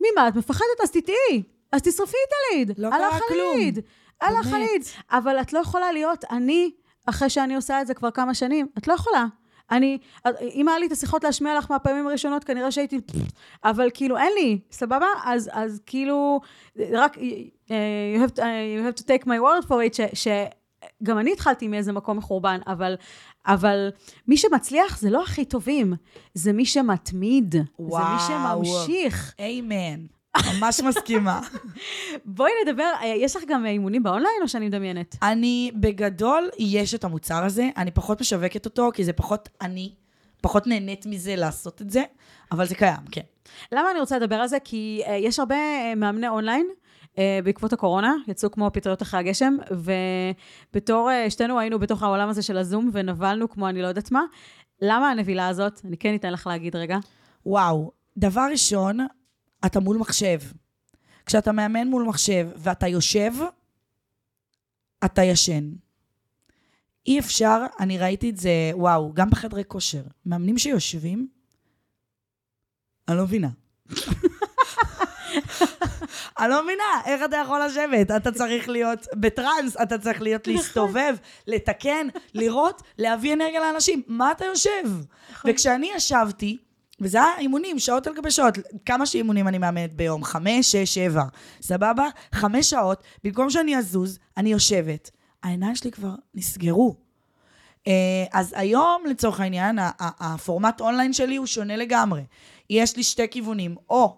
ממה, 0.02 0.28
את 0.28 0.36
מפחדת? 0.36 0.82
אז 0.84 0.91
תטעי. 0.91 1.43
אז 1.71 1.82
תשרפי 1.82 2.17
את 2.28 2.34
הליד. 2.54 2.71
לא 2.78 2.89
קרה 2.89 3.19
כלום. 3.28 3.56
הליד. 3.56 3.80
הלך. 4.21 4.54
הליד. 4.54 4.84
אבל 5.12 5.41
את 5.41 5.54
לא 5.54 5.60
יכולה 5.60 5.91
להיות 5.91 6.26
אני, 6.32 6.71
אחרי 7.06 7.30
שאני 7.30 7.56
עושה 7.56 7.82
את 7.82 7.88
זה 7.88 7.93
כבר 7.93 8.12
כמה 8.12 8.34
שנים. 8.34 8.67
את 8.78 8.88
לא 8.88 8.93
יכולה. 8.93 9.26
אני, 9.71 9.97
אם 10.53 10.67
היה 10.67 10.80
לי 10.80 10.88
את 10.88 10.91
השיחות 10.91 11.23
להשמיע 11.23 11.58
לך 11.58 11.71
מהפעמים 11.71 12.08
הראשונות, 12.08 12.43
כנראה 12.43 12.71
שהייתי, 12.71 12.99
אבל 13.63 13.89
כאילו 13.93 14.17
אין 14.17 14.34
לי, 14.39 14.60
סבבה? 14.71 15.08
אז, 15.25 15.49
אז 15.53 15.82
כאילו, 15.86 16.39
רק, 16.91 17.17
uh, 17.17 17.19
you, 17.67 18.25
have 18.25 18.36
to, 18.36 18.39
uh, 18.39 18.41
you 18.41 18.82
have 18.88 19.01
to 19.01 19.03
take 19.03 19.25
my 19.25 19.39
word 19.39 19.67
for 19.67 19.71
it, 19.71 19.95
ש, 19.95 19.99
שגם 20.13 21.17
אני 21.17 21.32
התחלתי 21.32 21.67
מאיזה 21.67 21.91
מקום 21.91 22.17
מחורבן, 22.17 22.60
אבל, 22.67 22.95
אבל 23.47 23.89
מי 24.27 24.38
שמצליח 24.38 24.99
זה 24.99 25.10
לא 25.10 25.23
הכי 25.23 25.45
טובים, 25.45 25.93
זה 26.34 26.53
מי 26.53 26.65
שמתמיד, 26.65 27.51
זה 27.51 27.60
מי 27.80 27.86
וואו. 27.89 28.65
שממשיך. 28.65 29.34
איימן. 29.39 30.16
ממש 30.45 30.80
מסכימה. 30.80 31.41
בואי 32.26 32.52
נדבר, 32.65 32.91
אה, 33.02 33.08
יש 33.08 33.36
לך 33.36 33.43
גם 33.47 33.65
אימונים 33.65 34.04
באונליין 34.04 34.41
או 34.41 34.47
שאני 34.47 34.67
מדמיינת? 34.67 35.15
אני, 35.21 35.71
בגדול, 35.76 36.50
יש 36.60 36.93
את 36.95 37.04
המוצר 37.04 37.43
הזה, 37.43 37.69
אני 37.78 37.91
פחות 37.91 38.21
משווקת 38.21 38.65
אותו, 38.65 38.89
כי 38.93 39.04
זה 39.04 39.13
פחות 39.13 39.50
אני, 39.62 39.91
פחות 40.41 40.67
נהנית 40.67 41.06
מזה 41.06 41.36
לעשות 41.36 41.82
את 41.82 41.89
זה, 41.89 42.04
אבל 42.52 42.67
זה 42.67 42.76
קיים, 42.76 43.02
כן. 43.12 43.21
למה 43.71 43.91
אני 43.91 44.00
רוצה 44.00 44.19
לדבר 44.19 44.36
על 44.36 44.47
זה? 44.47 44.58
כי 44.63 45.02
uh, 45.06 45.10
יש 45.10 45.39
הרבה 45.39 45.56
uh, 45.56 45.95
מאמני 45.95 46.28
אונליין. 46.28 46.67
Uh, 47.06 47.19
בעקבות 47.43 47.73
הקורונה, 47.73 48.13
יצאו 48.28 48.52
כמו 48.52 48.69
פטריות 48.73 49.02
אחרי 49.02 49.19
הגשם, 49.19 49.58
ובתור 49.71 51.10
uh, 51.10 51.30
שתינו 51.30 51.60
היינו 51.60 51.80
בתוך 51.80 52.04
העולם 52.04 52.30
הזה 52.30 52.41
של 52.41 52.58
הזום, 52.58 52.89
ונבלנו 52.93 53.50
כמו 53.50 53.69
אני 53.69 53.82
לא 53.82 53.88
יודעת 53.88 54.12
מה. 54.12 54.21
למה 54.82 55.10
הנבילה 55.12 55.47
הזאת? 55.47 55.82
אני 55.86 55.97
כן 55.97 56.15
אתן 56.15 56.34
לך 56.34 56.47
להגיד 56.47 56.76
רגע. 56.76 56.97
וואו, 57.45 57.91
דבר 58.17 58.47
ראשון, 58.52 58.97
אתה 59.65 59.80
מול 59.80 59.98
מחשב. 59.98 60.39
כשאתה 61.26 61.52
מאמן 61.52 61.88
מול 61.88 62.04
מחשב 62.04 62.50
ואתה 62.58 62.88
יושב, 62.88 63.32
אתה 65.06 65.24
ישן. 65.24 65.70
אי 67.08 67.20
אפשר, 67.20 67.65
אני 67.80 67.98
ראיתי 67.98 68.30
את 68.30 68.38
זה, 68.38 68.72
וואו, 68.74 69.13
גם 69.13 69.30
בחדרי 69.30 69.63
כושר. 69.67 70.02
מאמנים 70.26 70.58
שיושבים, 70.58 71.28
אני 73.08 73.17
לא 73.17 73.24
מבינה. 73.24 73.50
אני 76.39 76.50
לא 76.50 76.63
מבינה, 76.63 76.84
איך 77.06 77.22
אתה 77.26 77.38
יכול 77.38 77.62
לשבת? 77.65 78.12
אתה 78.12 78.32
צריך 78.32 78.70
להיות 78.70 79.08
בטראנס, 79.13 79.78
אתה 79.82 79.98
צריך 79.98 80.22
להיות 80.22 80.48
להסתובב, 80.48 81.15
לתקן, 81.48 82.08
לראות, 82.34 82.82
להביא 82.98 83.34
אנרגיה 83.34 83.60
לאנשים. 83.60 84.02
מה 84.08 84.32
אתה 84.32 84.46
יושב? 84.46 84.84
וכשאני 85.46 85.91
ישבתי, 85.96 86.58
וזה 87.01 87.23
היה 87.23 87.38
אימונים, 87.38 87.79
שעות 87.79 88.07
על 88.07 88.13
גבי 88.13 88.31
שעות. 88.31 88.57
כמה 88.86 89.05
שאימונים 89.05 89.47
אני 89.47 89.57
מאמנת 89.57 89.93
ביום? 89.93 90.23
חמש, 90.23 90.71
שש, 90.71 90.93
שבע. 90.93 91.23
סבבה? 91.62 92.07
חמש 92.36 92.69
שעות, 92.69 93.03
במקום 93.23 93.49
שאני 93.49 93.77
אזוז, 93.77 94.19
אני 94.38 94.49
יושבת. 94.49 95.12
העיניים 95.43 95.75
שלי 95.75 95.91
כבר 95.91 96.15
נסגרו. 96.36 96.95
אה, 97.88 98.25
אז 98.31 98.53
היום, 98.57 99.03
לצורך 99.10 99.39
העניין, 99.39 99.79
הפורמט 99.99 100.81
אונליין 100.81 101.13
שלי 101.13 101.36
הוא 101.36 101.45
שונה 101.45 101.75
לגמרי. 101.75 102.21
יש 102.69 102.97
לי 102.97 103.03
שתי 103.03 103.27
כיוונים, 103.31 103.75
או 103.89 104.17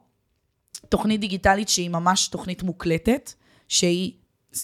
תוכנית 0.90 1.22
דיגיטלית 1.22 1.70
שהיא 1.70 1.90
ממש 1.90 2.28
תוכנית 2.28 2.64
מוקלטת, 2.64 3.34
שהיא 3.68 4.14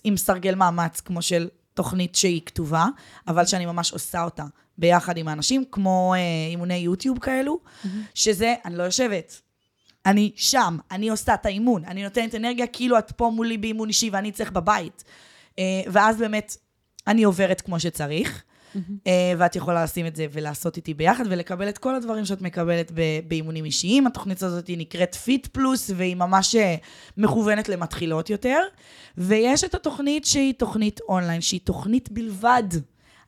עם 0.03 0.17
סרגל 0.17 0.55
מאמץ 0.55 1.01
כמו 1.01 1.21
של 1.21 1.49
תוכנית 1.73 2.15
שהיא 2.15 2.41
כתובה, 2.45 2.85
אבל 3.27 3.45
שאני 3.45 3.65
ממש 3.65 3.91
עושה 3.91 4.23
אותה 4.23 4.43
ביחד 4.77 5.17
עם 5.17 5.27
האנשים, 5.27 5.63
כמו 5.71 6.13
אה, 6.17 6.19
אימוני 6.49 6.75
יוטיוב 6.75 7.19
כאלו, 7.19 7.59
שזה, 8.13 8.53
אני 8.65 8.77
לא 8.77 8.83
יושבת. 8.83 9.41
אני 10.05 10.31
שם, 10.35 10.77
אני 10.91 11.09
עושה 11.09 11.33
את 11.33 11.45
האימון, 11.45 11.85
אני 11.85 12.03
נותנת 12.03 12.35
אנרגיה 12.35 12.67
כאילו 12.67 12.99
את 12.99 13.11
פה 13.11 13.31
מולי 13.35 13.57
באימון 13.57 13.87
אישי 13.87 14.09
ואני 14.09 14.31
צריך 14.31 14.51
בבית. 14.51 15.03
אה, 15.59 15.63
ואז 15.87 16.17
באמת 16.17 16.57
אני 17.07 17.23
עוברת 17.23 17.61
כמו 17.61 17.79
שצריך. 17.79 18.43
אה, 19.07 19.33
ואת 19.37 19.55
יכולה 19.55 19.83
לשים 19.83 20.05
את 20.07 20.15
זה 20.15 20.25
ולעשות 20.31 20.77
איתי 20.77 20.93
ביחד, 20.93 21.23
ולקבל 21.29 21.69
את 21.69 21.77
כל 21.77 21.95
הדברים 21.95 22.25
שאת 22.25 22.41
מקבלת 22.41 22.91
ב- 22.91 23.19
באימונים 23.27 23.65
אישיים. 23.65 24.07
התוכנית 24.07 24.43
הזאת 24.43 24.67
היא 24.67 24.77
נקראת 24.77 25.15
Fit 25.15 25.47
Plus, 25.47 25.91
והיא 25.95 26.15
ממש 26.15 26.55
אה, 26.55 26.75
מכוונת 27.17 27.69
למתחילות 27.69 28.29
יותר. 28.29 28.59
ויש 29.17 29.63
את 29.63 29.75
התוכנית 29.75 30.25
שהיא 30.25 30.53
תוכנית 30.53 30.99
אונליין, 31.09 31.41
שהיא 31.41 31.59
תוכנית 31.63 32.11
בלבד. 32.11 32.63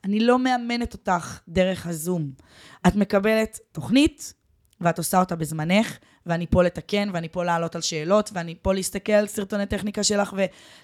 אני 0.04 0.20
לא 0.20 0.40
מאמנת 0.40 0.94
אותך 0.94 1.40
דרך 1.48 1.88
הזום. 1.88 2.32
את 2.88 2.96
מקבלת 2.96 3.60
תוכנית, 3.72 4.34
ואת 4.82 4.98
עושה 4.98 5.20
אותה 5.20 5.36
בזמנך, 5.36 5.98
ואני 6.26 6.48
פה 6.48 6.64
לתקן, 6.64 7.10
ואני 7.14 7.30
פה 7.30 7.44
לעלות 7.44 7.76
על 7.76 7.82
שאלות, 7.82 8.30
ואני 8.34 8.56
פה 8.62 8.74
להסתכל 8.74 9.12
על 9.12 9.28
סרטוני 9.28 9.66
טכניקה 9.66 10.04
שלך 10.04 10.36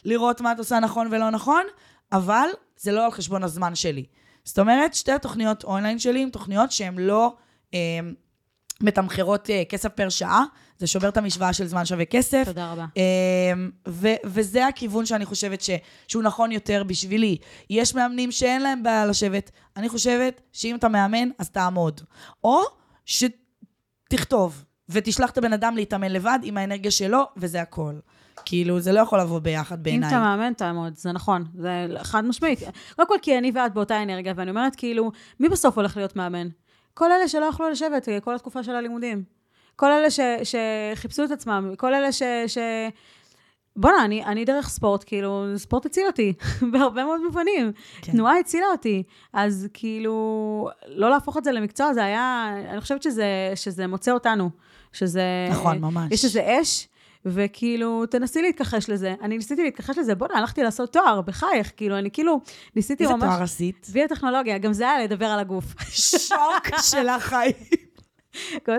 ולראות 0.06 0.42
מה 0.42 0.52
את 0.52 0.58
עושה 0.60 0.80
נכון 0.80 1.08
ולא 1.12 1.30
נכון, 1.30 1.64
אבל 2.12 2.48
זה 2.78 2.92
לא 2.92 3.06
על 3.06 3.12
חשבון 3.12 3.44
הזמן 3.44 3.76
שלי. 3.76 4.06
זאת 4.44 4.60
אומרת, 4.60 4.94
שתי 4.94 5.12
התוכניות 5.12 5.64
אונליין 5.64 6.00
שלי 6.00 6.24
הן 6.24 6.30
תוכניות 6.30 6.72
שהן 6.72 6.98
לא 6.98 7.36
אה, 7.74 7.80
מתמחרות 8.84 9.50
אה, 9.50 9.64
כסף 9.70 9.90
פר 9.90 10.10
שעה, 10.10 10.44
זה 10.78 10.88
שובר 10.88 11.10
את 11.10 11.18
המשוואה 11.18 11.54
של 11.54 11.66
זמן 11.68 11.86
שווה 11.86 12.06
כסף. 12.06 12.44
תודה 12.46 12.72
רבה. 12.72 12.86
אמ, 12.96 13.70
ו- 13.88 14.16
וזה 14.26 14.68
הכיוון 14.68 15.06
שאני 15.06 15.26
חושבת 15.26 15.62
ש- 15.62 15.70
שהוא 16.08 16.24
נכון 16.24 16.52
יותר 16.52 16.84
בשבילי. 16.84 17.38
יש 17.70 17.96
מאמנים 17.96 18.32
שאין 18.32 18.62
להם 18.62 18.84
בעיה 18.84 19.06
לשבת. 19.06 19.52
אני 19.78 19.90
חושבת 19.90 20.42
שאם 20.54 20.76
אתה 20.76 20.88
מאמן, 20.88 21.30
אז 21.40 21.50
תעמוד. 21.50 22.02
או 22.44 22.60
שתכתוב, 23.06 24.64
ותשלח 24.90 25.30
את 25.30 25.38
הבן 25.38 25.54
אדם 25.54 25.76
להתאמן 25.76 26.12
לבד 26.12 26.40
עם 26.44 26.58
האנרגיה 26.58 26.92
שלו, 26.92 27.24
וזה 27.38 27.62
הכל. 27.62 27.94
כאילו, 28.46 28.80
זה 28.80 28.92
לא 28.92 29.00
יכול 29.00 29.20
לבוא 29.20 29.40
ביחד 29.40 29.78
אם 29.78 29.84
בעיניי. 29.84 30.10
אתה 30.10 30.20
מאמן, 30.20 30.54
תעמוד, 30.54 30.96
זה 30.96 31.12
נכון, 31.12 31.46
זה 31.58 31.88
חד 32.04 32.26
משמעית. 32.26 32.60
קודם 32.96 33.08
כל, 33.08 33.16
כי 33.22 33.38
אני 33.38 33.52
ואת 33.56 33.74
באותה 33.74 34.04
אנרגיה, 34.04 34.34
ואני 34.36 34.50
אומרת, 34.50 34.76
כאילו, 34.76 35.12
מי 35.40 35.50
בסוף 35.50 35.78
הולך 35.78 35.98
להיות 35.98 36.16
מאמן? 36.16 36.48
כל 36.94 37.12
אלה 37.12 37.28
שלא 37.28 37.46
יכלו 37.46 37.70
לשבת 37.70 38.10
אה, 38.10 38.20
כל 38.20 38.36
התקופה 38.36 38.64
של 38.64 38.76
הלימודים. 38.76 39.24
כל 39.76 39.92
אלה 39.92 40.12
ש, 40.12 40.20
שחיפשו 40.44 41.24
את 41.24 41.32
עצמם, 41.32 41.74
כל 41.78 41.94
אלה 41.94 42.12
ש... 42.12 42.24
ש... 42.48 42.58
בואנה, 43.76 44.06
אני, 44.06 44.26
אני 44.26 44.46
דרך 44.46 44.70
ספורט, 44.70 45.04
כאילו, 45.08 45.46
ספורט 45.56 45.86
הציל 45.86 46.08
אותי, 46.08 46.34
בהרבה 46.72 47.06
מאוד 47.06 47.22
מובנים. 47.24 47.72
כן. 48.02 48.12
תנועה 48.12 48.40
הצילה 48.40 48.66
אותי. 48.72 49.04
אז 49.34 49.68
כאילו, 49.74 50.70
לא 50.88 51.10
להפוך 51.10 51.38
את 51.38 51.44
זה 51.44 51.52
למקצוע, 51.52 51.94
זה 51.94 52.04
היה, 52.04 52.50
אני 52.70 52.82
חושבת 52.82 53.04
שזה, 53.04 53.26
שזה 53.56 53.88
מוצא 53.88 54.12
אותנו. 54.12 54.50
שזה... 54.94 55.24
נכון, 55.50 55.78
ממש. 55.80 56.12
יש 56.12 56.26
איזה 56.26 56.58
אש, 56.62 56.88
וכאילו, 57.26 58.06
תנסי 58.06 58.42
להתכחש 58.42 58.90
לזה. 58.90 59.16
אני 59.22 59.38
ניסיתי 59.38 59.64
להתכחש 59.64 59.98
לזה, 59.98 60.16
בוא'נה, 60.16 60.38
הלכתי 60.40 60.64
לעשות 60.64 60.94
תואר, 60.94 61.22
בחייך, 61.22 61.72
כאילו, 61.78 61.98
אני 61.98 62.12
כאילו, 62.12 62.42
ניסיתי 62.76 63.04
איזה 63.04 63.16
ממש... 63.16 63.24
תואר 63.24 63.44
עשית? 63.44 63.88
ביוטכנולוגיה, 63.94 64.58
גם 64.58 64.74
זה 64.74 64.90
היה 64.92 65.04
לדבר 65.04 65.26
על 65.26 65.40
הגוף. 65.40 65.66
שוק 65.90 66.68
של 66.92 67.10
החיים. 67.10 67.54
גם 68.68 68.76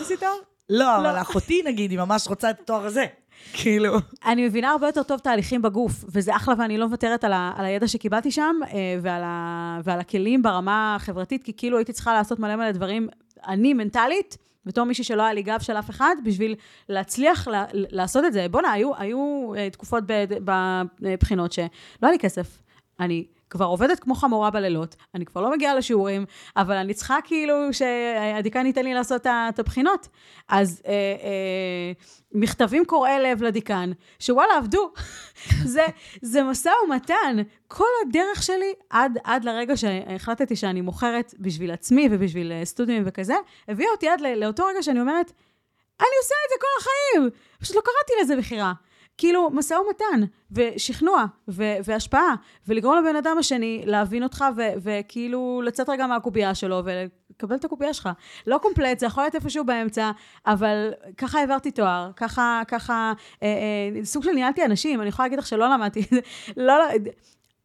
עשית- 0.00 0.20
תואר? 0.20 0.30
לא, 0.70 0.96
אבל 0.96 1.20
אחותי, 1.20 1.62
נגיד, 1.66 1.90
היא 1.90 1.98
ממש 1.98 2.28
רוצה 2.28 2.50
את 2.50 2.60
התואר 2.60 2.86
הזה. 2.86 3.04
כאילו. 3.52 3.94
אני 4.26 4.46
מבינה 4.46 4.70
הרבה 4.70 4.86
יותר 4.86 5.02
טוב 5.02 5.18
תהליכים 5.20 5.62
בגוף, 5.62 6.04
וזה 6.08 6.36
אחלה, 6.36 6.54
ואני 6.58 6.78
לא 6.78 6.86
מוותרת 6.86 7.24
על, 7.24 7.32
ה, 7.32 7.52
על 7.56 7.64
הידע 7.64 7.88
שקיבלתי 7.88 8.30
שם, 8.30 8.56
אה, 8.72 8.78
ועל, 9.02 9.22
ה, 9.24 9.80
ועל 9.84 10.00
הכלים 10.00 10.42
ברמה 10.42 10.94
החברתית, 10.96 11.42
כי 11.44 11.52
כאילו 11.56 11.78
הייתי 11.78 11.92
צריכה 11.92 12.12
לעשות 12.12 12.38
מלא 12.38 12.56
מלא 12.56 12.70
דברים, 12.72 13.08
אני 13.48 13.74
מנטלית, 13.74 14.36
בתור 14.66 14.84
מישהי 14.84 15.04
שלא 15.04 15.22
היה 15.22 15.34
לי 15.34 15.42
גב 15.42 15.60
של 15.60 15.72
אף 15.72 15.90
אחד, 15.90 16.16
בשביל 16.24 16.54
להצליח 16.88 17.48
לה, 17.48 17.64
לעשות 17.72 18.24
את 18.24 18.32
זה. 18.32 18.46
בואנה, 18.50 18.72
היו, 18.72 18.96
היו 18.96 19.52
אה, 19.56 19.70
תקופות 19.70 20.04
בבחינות 21.00 21.52
שלא 21.52 21.66
היה 22.02 22.12
לי 22.12 22.18
כסף. 22.18 22.58
אני 23.00 23.24
כבר 23.52 23.64
עובדת 23.64 23.98
כמו 24.00 24.14
חמורה 24.14 24.50
בלילות, 24.50 24.96
אני 25.14 25.26
כבר 25.26 25.40
לא 25.40 25.52
מגיעה 25.52 25.74
לשיעורים, 25.74 26.24
אבל 26.56 26.76
אני 26.76 26.94
צריכה 26.94 27.16
כאילו 27.24 27.54
שהדיקן 27.72 28.66
ייתן 28.66 28.84
לי 28.84 28.94
לעשות 28.94 29.26
את 29.26 29.58
הבחינות. 29.58 30.08
אז 30.48 30.82
אה, 30.86 30.92
אה, 30.92 31.92
מכתבים 32.34 32.84
קורעי 32.84 33.20
לב 33.20 33.42
לדיקן, 33.42 33.90
שוואלה, 34.18 34.56
עבדו. 34.56 34.92
זה, 35.74 35.86
זה 36.22 36.42
משא 36.42 36.70
ומתן. 36.84 37.36
כל 37.68 37.88
הדרך 38.06 38.42
שלי, 38.42 38.72
עד, 38.90 39.18
עד 39.24 39.44
לרגע 39.44 39.76
שהחלטתי 39.76 40.56
שאני 40.56 40.80
מוכרת 40.80 41.34
בשביל 41.38 41.70
עצמי 41.70 42.08
ובשביל 42.10 42.52
אה, 42.52 42.64
סטודיו 42.64 43.02
וכזה, 43.06 43.34
הביאה 43.68 43.90
אותי 43.90 44.08
עד 44.08 44.20
לא, 44.20 44.34
לאותו 44.34 44.66
רגע 44.66 44.82
שאני 44.82 45.00
אומרת, 45.00 45.32
אני 46.00 46.16
עושה 46.22 46.34
את 46.46 46.50
זה 46.50 46.56
כל 46.60 46.80
החיים. 46.80 47.30
פשוט 47.60 47.76
לא 47.76 47.80
קראתי 47.80 48.22
לזה 48.22 48.36
מכירה. 48.36 48.72
כאילו, 49.18 49.50
משא 49.50 49.74
ומתן, 49.74 50.26
ושכנוע, 50.52 51.24
ו- 51.48 51.76
והשפעה, 51.84 52.34
ולגרום 52.68 53.04
לבן 53.04 53.16
אדם 53.16 53.36
השני 53.38 53.82
להבין 53.86 54.22
אותך, 54.22 54.44
ו- 54.56 54.72
וכאילו 54.82 55.62
לצאת 55.64 55.88
רגע 55.88 56.06
מהקובייה 56.06 56.54
שלו, 56.54 56.82
ולקבל 56.84 57.56
את 57.56 57.64
הקובייה 57.64 57.94
שלך. 57.94 58.08
לא 58.46 58.58
קומפלט, 58.58 58.98
זה 58.98 59.06
יכול 59.06 59.24
להיות 59.24 59.34
איפשהו 59.34 59.64
באמצע, 59.64 60.10
אבל 60.46 60.92
ככה 61.16 61.40
העברתי 61.40 61.70
תואר, 61.70 62.10
ככה, 62.16 62.62
ככה, 62.68 63.12
אה, 63.42 63.48
אה, 63.48 64.04
סוג 64.04 64.22
של 64.24 64.32
ניהלתי 64.32 64.64
אנשים, 64.64 65.00
אני 65.00 65.08
יכולה 65.08 65.26
להגיד 65.26 65.38
לך 65.38 65.46
שלא 65.46 65.68
למדתי, 65.68 66.02
לא, 66.56 66.78
לא, 66.78 66.84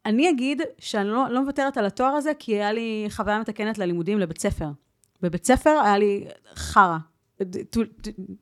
אני 0.06 0.30
אגיד 0.30 0.62
שאני 0.80 1.10
לא, 1.10 1.26
לא 1.30 1.42
מוותרת 1.42 1.78
על 1.78 1.86
התואר 1.86 2.10
הזה, 2.10 2.32
כי 2.40 2.54
היה 2.56 2.72
לי 2.72 3.08
חוויה 3.10 3.40
מתקנת 3.40 3.78
ללימודים 3.78 4.20
לבית 4.20 4.42
ספר. 4.42 4.68
בבית 5.22 5.46
ספר 5.46 5.80
היה 5.84 5.98
לי 5.98 6.28
חרא. 6.56 6.98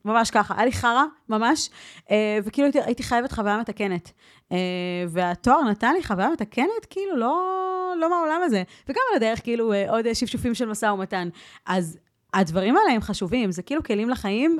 ממש 0.06 0.32
ככה, 0.32 0.54
היה 0.58 0.66
לי 0.66 0.72
חרא, 0.72 1.04
ממש, 1.30 1.70
אה, 2.12 2.40
וכאילו 2.44 2.66
הייתי, 2.66 2.82
הייתי 2.82 3.04
חייבת 3.04 3.32
חוויה 3.32 3.58
מתקנת. 3.58 4.12
אה, 4.52 4.58
והתואר 5.10 5.64
נתן 5.64 5.94
לי 5.94 6.04
חוויה 6.04 6.30
מתקנת, 6.30 6.86
כאילו, 6.90 7.18
לא, 7.18 7.94
לא 8.02 8.10
מהעולם 8.10 8.42
הזה. 8.44 8.64
וגם 8.88 9.02
על 9.12 9.16
הדרך, 9.16 9.44
כאילו, 9.44 9.74
אה, 9.74 9.92
עוד 9.92 10.14
שפשופים 10.14 10.56
של 10.56 10.66
משא 10.66 10.86
ומתן. 10.86 11.30
אז 11.66 11.98
הדברים 12.34 12.78
האלה 12.78 12.92
הם 12.92 13.02
חשובים, 13.02 13.52
זה 13.52 13.62
כאילו 13.62 13.84
כלים 13.84 14.10
לחיים. 14.10 14.60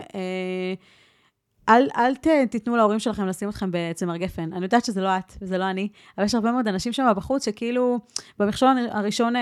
אל, 1.70 1.90
אל 1.98 2.16
ת, 2.16 2.28
תיתנו 2.52 2.76
להורים 2.76 3.00
שלכם 3.00 3.28
לשים 3.28 3.50
אתכם 3.50 3.70
בצמר 3.72 4.18
גפן. 4.18 4.54
אני 4.54 4.64
יודעת 4.64 4.86
שזה 4.86 5.02
לא 5.02 5.18
את 5.18 5.34
וזה 5.42 5.58
לא 5.58 5.70
אני, 5.70 5.90
אבל 6.18 6.26
יש 6.26 6.36
הרבה 6.36 6.52
מאוד 6.52 6.68
אנשים 6.68 6.94
שם 6.94 7.12
בחוץ 7.16 7.46
שכאילו 7.46 8.00
במכשול 8.40 8.70
הראשון 8.92 9.34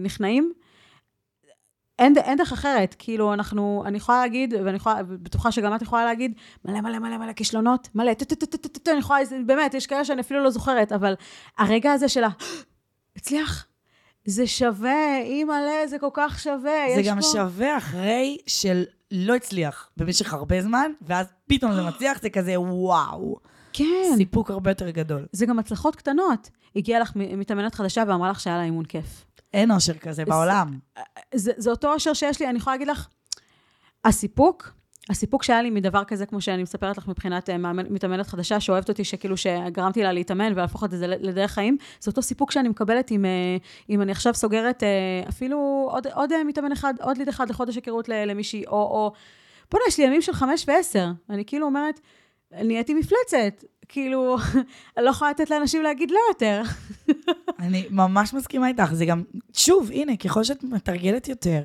נכנעים. 0.00 0.52
אין, 1.98 2.14
אין 2.18 2.38
דרך 2.38 2.52
אחרת, 2.52 2.94
כאילו 2.98 3.32
אנחנו, 3.34 3.82
אני 3.86 3.96
יכולה 3.96 4.18
להגיד, 4.20 4.54
ואני 4.64 4.76
יכולה, 4.76 5.02
בטוחה 5.02 5.52
שגם 5.52 5.74
את 5.74 5.82
יכולה 5.82 6.04
להגיד, 6.04 6.32
מלא 6.64 6.80
מלא 6.80 6.98
מלא 6.98 7.16
מלא 7.18 7.32
כישלונות, 7.32 7.88
מלא, 7.94 8.14
טו 8.14 8.24
טו 8.24 8.34
טו 8.36 8.46
טו 8.46 8.68
טו 8.68 8.78
טו, 8.80 8.90
אני 8.90 8.98
יכולה, 8.98 9.24
זה- 9.24 9.38
באמת, 9.46 9.74
יש 9.74 9.86
כאלה 9.86 10.04
שאני 10.04 10.20
אפילו 10.20 10.44
לא 10.44 10.50
זוכרת, 10.50 10.92
אבל 10.92 11.14
הרגע 11.58 11.92
הזה 11.92 12.08
של 12.08 12.24
ה... 12.24 12.28
הצליח, 13.16 13.66
זה 14.24 14.46
שווה, 14.46 15.18
אימא'לה, 15.22 15.86
זה 15.86 15.98
כל 15.98 16.10
כך 16.14 16.40
שווה, 16.40 16.84
זה 16.94 17.00
יש 17.00 17.08
גם 17.08 17.16
פה... 17.20 17.26
שווה 17.32 17.76
אחרי 17.76 18.38
של 18.46 18.84
לא 19.10 19.34
הצליח 19.34 19.90
במשך 19.96 20.32
הרבה 20.34 20.62
זמן, 20.62 20.90
ואז 21.02 21.26
פתאום 21.46 21.72
זה 21.72 21.82
מצליח, 21.88 22.22
זה 22.22 22.30
כזה 22.30 22.60
וואו. 22.60 23.36
כן. 23.72 24.12
סיפוק 24.16 24.50
הרבה 24.50 24.70
יותר 24.70 24.90
גדול. 24.90 25.26
זה 25.32 25.46
גם 25.46 25.58
הצלחות 25.58 25.96
קטנות. 25.96 26.50
הגיעה 26.76 27.00
לך 27.00 27.12
מתאמנת 27.16 27.74
חדשה 27.74 28.02
ואמרה 28.08 28.30
לך 28.30 28.40
שהיה 28.40 28.56
לה 28.56 28.62
אימון 28.62 28.84
כיף. 28.84 29.24
אין 29.54 29.70
אושר 29.70 29.94
כזה 29.94 30.24
בעולם. 30.24 30.78
זה, 31.34 31.52
זה 31.56 31.70
אותו 31.70 31.92
אושר 31.92 32.12
שיש 32.12 32.40
לי, 32.40 32.48
אני 32.48 32.58
יכולה 32.58 32.74
להגיד 32.76 32.88
לך, 32.88 33.08
הסיפוק, 34.04 34.72
הסיפוק 35.10 35.42
שהיה 35.42 35.62
לי 35.62 35.70
מדבר 35.70 36.04
כזה, 36.04 36.26
כמו 36.26 36.40
שאני 36.40 36.62
מספרת 36.62 36.98
לך 36.98 37.08
מבחינת 37.08 37.50
אה, 37.50 37.58
מאמן- 37.58 37.86
מתאמנת 37.92 38.26
חדשה, 38.26 38.60
שאוהבת 38.60 38.88
אותי, 38.88 39.04
שכאילו 39.04 39.36
שגרמתי 39.36 40.02
לה 40.02 40.12
להתאמן 40.12 40.52
ולהפוך 40.52 40.84
את 40.84 40.90
זה 40.90 41.06
לדרך 41.06 41.50
חיים, 41.50 41.76
זה 42.00 42.10
אותו 42.10 42.22
סיפוק 42.22 42.50
שאני 42.50 42.68
מקבלת 42.68 43.12
אם, 43.12 43.24
אה, 43.24 43.56
אם 43.90 44.02
אני 44.02 44.12
עכשיו 44.12 44.34
סוגרת 44.34 44.82
אה, 44.82 44.88
אפילו 45.28 45.88
עוד, 45.90 46.06
עוד 46.06 46.42
מתאמן 46.46 46.72
אחד, 46.72 46.94
עוד 47.00 47.18
ליד 47.18 47.28
אחד 47.28 47.50
לחודש 47.50 47.76
היכרות 47.76 48.08
למישהי, 48.08 48.66
או, 48.66 48.72
או, 48.72 49.12
בוא'נה, 49.70 49.84
יש 49.88 49.98
לי 49.98 50.04
ימים 50.04 50.22
של 50.22 50.32
חמש 50.32 50.64
ועשר. 50.68 51.06
אני 51.30 51.44
כאילו 51.44 51.66
אומרת, 51.66 52.00
נהייתי 52.52 52.94
מפלצת. 52.94 53.64
כאילו, 53.88 54.36
אני 54.96 55.04
לא 55.04 55.10
יכולה 55.10 55.30
לתת 55.30 55.50
לאנשים 55.50 55.82
להגיד 55.82 56.10
לא 56.10 56.18
יותר. 56.28 56.62
אני 57.64 57.86
ממש 57.90 58.34
מסכימה 58.34 58.68
איתך. 58.68 58.92
זה 58.92 59.04
גם, 59.04 59.22
שוב, 59.52 59.90
הנה, 59.90 60.16
ככל 60.16 60.44
שאת 60.44 60.64
מתרגלת 60.64 61.28
יותר, 61.28 61.62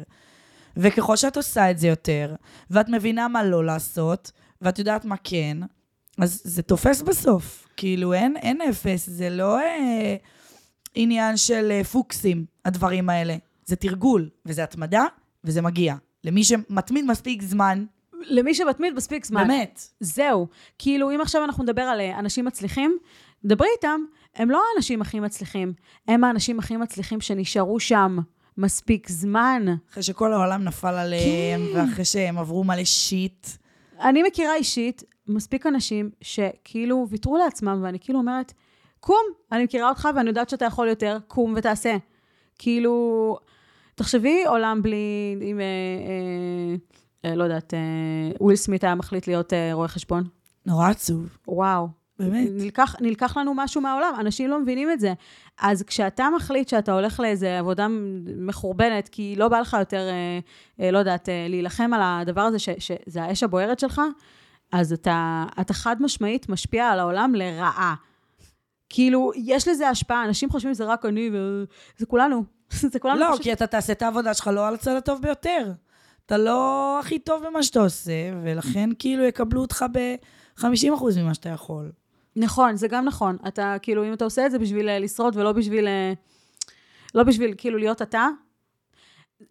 וככל 0.77 1.15
שאת 1.15 1.37
עושה 1.37 1.71
את 1.71 1.77
זה 1.77 1.87
יותר, 1.87 2.35
ואת 2.69 2.89
מבינה 2.89 3.27
מה 3.27 3.43
לא 3.43 3.65
לעשות, 3.65 4.31
ואת 4.61 4.79
יודעת 4.79 5.05
מה 5.05 5.15
כן, 5.23 5.57
אז 6.17 6.41
זה 6.43 6.61
תופס 6.61 7.01
בסוף. 7.01 7.67
כאילו, 7.77 8.13
אין, 8.13 8.37
אין 8.37 8.61
אפס, 8.61 9.09
זה 9.09 9.29
לא 9.29 9.59
אה, 9.59 10.15
עניין 10.95 11.37
של 11.37 11.71
אה, 11.71 11.83
פוקסים, 11.83 12.45
הדברים 12.65 13.09
האלה. 13.09 13.35
זה 13.65 13.75
תרגול, 13.75 14.29
וזה 14.45 14.63
התמדה, 14.63 15.03
וזה 15.43 15.61
מגיע. 15.61 15.95
למי 16.23 16.43
שמתמיד 16.43 17.05
מספיק 17.05 17.41
זמן, 17.41 17.85
למי 18.21 18.53
שמתמיד 18.53 18.93
מספיק 18.93 19.25
זמן. 19.25 19.47
באמת. 19.47 19.81
זהו. 19.99 20.47
כאילו, 20.77 21.11
אם 21.11 21.21
עכשיו 21.21 21.43
אנחנו 21.43 21.63
נדבר 21.63 21.81
על 21.81 21.99
אה, 21.99 22.19
אנשים 22.19 22.45
מצליחים, 22.45 22.97
דברי 23.45 23.67
איתם, 23.75 24.01
הם 24.35 24.51
לא 24.51 24.61
האנשים 24.73 25.01
הכי 25.01 25.19
מצליחים, 25.19 25.73
הם 26.07 26.23
האנשים 26.23 26.59
הכי 26.59 26.77
מצליחים 26.77 27.21
שנשארו 27.21 27.79
שם 27.79 28.17
מספיק 28.57 29.09
זמן. 29.09 29.65
אחרי 29.91 30.03
שכל 30.03 30.33
העולם 30.33 30.63
נפל 30.63 30.93
עליהם, 30.93 31.61
כן. 31.73 31.79
ואחרי 31.79 32.05
שהם 32.05 32.37
עברו 32.37 32.63
מלא 32.63 32.83
שיט. 32.83 33.47
אני 34.01 34.23
מכירה 34.23 34.55
אישית 34.55 35.03
מספיק 35.27 35.67
אנשים 35.67 36.09
שכאילו 36.21 37.07
ויתרו 37.09 37.37
לעצמם, 37.37 37.79
ואני 37.83 37.99
כאילו 37.99 38.19
אומרת, 38.19 38.53
קום, 38.99 39.21
אני 39.51 39.63
מכירה 39.63 39.89
אותך 39.89 40.07
ואני 40.15 40.29
יודעת 40.29 40.49
שאתה 40.49 40.65
יכול 40.65 40.87
יותר, 40.87 41.17
קום 41.27 41.53
ותעשה. 41.57 41.97
כאילו, 42.59 43.37
תחשבי 43.95 44.45
עולם 44.45 44.81
בלי, 44.81 45.35
אם, 45.41 45.59
אה, 45.59 45.65
אה, 45.65 47.29
אה, 47.29 47.35
לא 47.35 47.43
יודעת, 47.43 47.73
אה, 47.73 47.79
וויל 48.41 48.55
סמית 48.55 48.83
היה 48.83 48.95
מחליט 48.95 49.27
להיות 49.27 49.53
אה, 49.53 49.69
רואה 49.73 49.87
חשבון. 49.87 50.23
נורא 50.65 50.89
עצוב, 50.89 51.37
וואו. 51.47 51.98
באמת. 52.19 52.49
נלקח, 52.51 52.95
נלקח 53.01 53.37
לנו 53.37 53.53
משהו 53.53 53.81
מהעולם, 53.81 54.13
אנשים 54.19 54.49
לא 54.49 54.59
מבינים 54.59 54.91
את 54.91 54.99
זה. 54.99 55.13
אז 55.61 55.83
כשאתה 55.83 56.27
מחליט 56.35 56.67
שאתה 56.67 56.93
הולך 56.93 57.19
לאיזה 57.19 57.59
עבודה 57.59 57.87
מחורבנת, 58.37 59.09
כי 59.09 59.35
לא 59.37 59.47
בא 59.47 59.59
לך 59.59 59.75
יותר, 59.79 60.09
אה, 60.09 60.39
אה, 60.85 60.91
לא 60.91 60.97
יודעת, 60.97 61.29
אה, 61.29 61.45
להילחם 61.49 61.93
על 61.93 62.01
הדבר 62.03 62.41
הזה, 62.41 62.59
ש, 62.59 62.69
שזה 62.79 63.23
האש 63.23 63.43
הבוערת 63.43 63.79
שלך, 63.79 64.01
אז 64.71 64.93
אתה, 64.93 65.45
אתה 65.61 65.73
חד 65.73 66.01
משמעית 66.01 66.49
משפיע 66.49 66.87
על 66.87 66.99
העולם 66.99 67.35
לרעה. 67.35 67.95
כאילו, 68.89 69.31
יש 69.35 69.67
לזה 69.67 69.89
השפעה, 69.89 70.25
אנשים 70.25 70.49
חושבים 70.49 70.73
שזה 70.73 70.85
רק 70.85 71.05
אני, 71.05 71.31
וזה 71.33 72.05
כולנו. 72.05 72.43
זה 72.91 72.99
כולנו 72.99 73.19
לא, 73.19 73.29
פשוט... 73.31 73.43
כי 73.43 73.53
אתה 73.53 73.67
תעשה 73.67 73.93
את 73.93 74.01
העבודה 74.01 74.33
שלך 74.33 74.47
לא 74.47 74.67
על 74.67 74.73
הצד 74.73 74.95
הטוב 74.95 75.21
ביותר. 75.21 75.71
אתה 76.25 76.37
לא 76.37 76.97
הכי 76.99 77.19
טוב 77.19 77.43
במה 77.47 77.63
שאתה 77.63 77.79
עושה, 77.79 78.31
ולכן 78.43 78.89
כאילו 78.99 79.23
יקבלו 79.23 79.61
אותך 79.61 79.85
ב-50% 79.91 81.03
ממה 81.17 81.33
שאתה 81.33 81.49
יכול. 81.49 81.91
נכון, 82.39 82.75
זה 82.75 82.87
גם 82.87 83.05
נכון. 83.05 83.37
אתה, 83.47 83.75
כאילו, 83.81 84.03
אם 84.03 84.13
אתה 84.13 84.23
עושה 84.23 84.45
את 84.45 84.51
זה 84.51 84.59
בשביל 84.59 84.89
אה, 84.89 84.99
לשרוד 84.99 85.37
ולא 85.37 85.51
בשביל, 85.51 85.87
אה, 85.87 86.13
לא 87.15 87.23
בשביל, 87.23 87.53
כאילו, 87.57 87.77
להיות 87.77 88.01
אתה. 88.01 88.27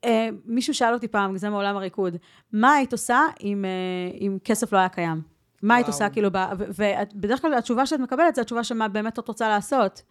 אה, 0.04 0.28
מישהו 0.44 0.74
שאל 0.74 0.94
אותי 0.94 1.08
פעם, 1.08 1.36
זה 1.36 1.50
מעולם 1.50 1.76
הריקוד, 1.76 2.16
מה 2.52 2.72
היית 2.72 2.92
עושה 2.92 3.20
אם, 3.42 3.64
אה, 3.64 4.18
אם 4.20 4.38
כסף 4.44 4.72
לא 4.72 4.78
היה 4.78 4.88
קיים? 4.88 5.22
מה 5.62 5.74
היית. 5.74 5.86
עושה, 5.86 6.08
כאילו, 6.08 6.28
ובדרך 6.58 7.42
כלל 7.42 7.54
התשובה 7.54 7.86
שאת 7.86 8.00
מקבלת 8.00 8.34
זה 8.34 8.40
התשובה 8.40 8.64
של 8.64 8.74
מה 8.74 8.88
באמת 8.88 9.18
את 9.18 9.28
רוצה 9.28 9.48
לעשות. 9.48 10.02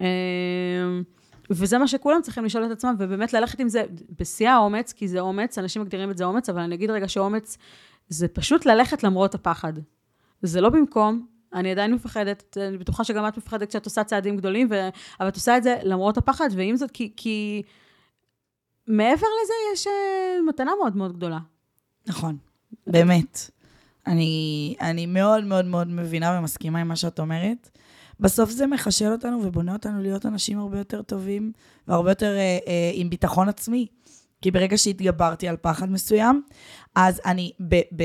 אה, 0.00 0.06
וזה 1.50 1.78
מה 1.78 1.88
שכולם 1.88 2.22
צריכים 2.22 2.44
לשאול 2.44 2.66
את 2.66 2.70
עצמם, 2.70 2.94
ובאמת 2.98 3.32
ללכת 3.32 3.60
עם 3.60 3.68
זה 3.68 3.84
בשיא 4.18 4.50
האומץ, 4.50 4.92
כי 4.92 5.08
זה 5.08 5.20
אומץ, 5.20 5.58
אנשים 5.58 5.82
מגדירים 5.82 6.10
את 6.10 6.16
זה 6.16 6.24
אומץ, 6.24 6.48
אבל 6.48 6.60
אני 6.60 6.74
אגיד 6.74 6.90
רגע 6.90 7.08
שאומץ 7.08 7.58
זה 8.08 8.28
פשוט 8.28 8.66
ללכת 8.66 9.04
למרות 9.04 9.34
הפחד. 9.34 9.72
זה 10.42 10.60
לא 10.60 10.68
במקום, 10.68 11.26
אני 11.54 11.70
עדיין 11.72 11.94
מפחדת, 11.94 12.56
אני 12.68 12.78
בטוחה 12.78 13.04
שגם 13.04 13.28
את 13.28 13.36
מפחדת 13.36 13.68
כשאת 13.68 13.84
עושה 13.84 14.04
צעדים 14.04 14.36
גדולים, 14.36 14.68
ו... 14.70 14.88
אבל 15.20 15.28
את 15.28 15.34
עושה 15.34 15.56
את 15.56 15.62
זה 15.62 15.76
למרות 15.82 16.16
הפחד, 16.16 16.48
ועם 16.56 16.76
זאת, 16.76 16.90
כי, 16.90 17.12
כי 17.16 17.62
מעבר 18.86 19.26
לזה 19.42 19.52
יש 19.72 19.86
אה, 19.86 19.90
מתנה 20.48 20.72
מאוד 20.80 20.96
מאוד 20.96 21.16
גדולה. 21.16 21.38
נכון, 22.06 22.36
באמת. 22.86 23.50
אני, 24.06 24.74
אני 24.80 25.06
מאוד 25.06 25.44
מאוד 25.44 25.64
מאוד 25.64 25.88
מבינה 25.88 26.38
ומסכימה 26.38 26.80
עם 26.80 26.88
מה 26.88 26.96
שאת 26.96 27.20
אומרת. 27.20 27.70
בסוף 28.20 28.50
זה 28.50 28.66
מחשל 28.66 29.12
אותנו 29.12 29.40
ובונה 29.44 29.72
אותנו 29.72 30.02
להיות 30.02 30.26
אנשים 30.26 30.58
הרבה 30.58 30.78
יותר 30.78 31.02
טובים 31.02 31.52
והרבה 31.88 32.10
יותר 32.10 32.36
אה, 32.36 32.58
אה, 32.66 32.90
עם 32.94 33.10
ביטחון 33.10 33.48
עצמי. 33.48 33.86
כי 34.42 34.50
ברגע 34.50 34.78
שהתגברתי 34.78 35.48
על 35.48 35.56
פחד 35.56 35.90
מסוים, 35.90 36.42
אז 36.94 37.20
אני 37.26 37.52
ב, 37.60 37.74
ב, 37.74 38.04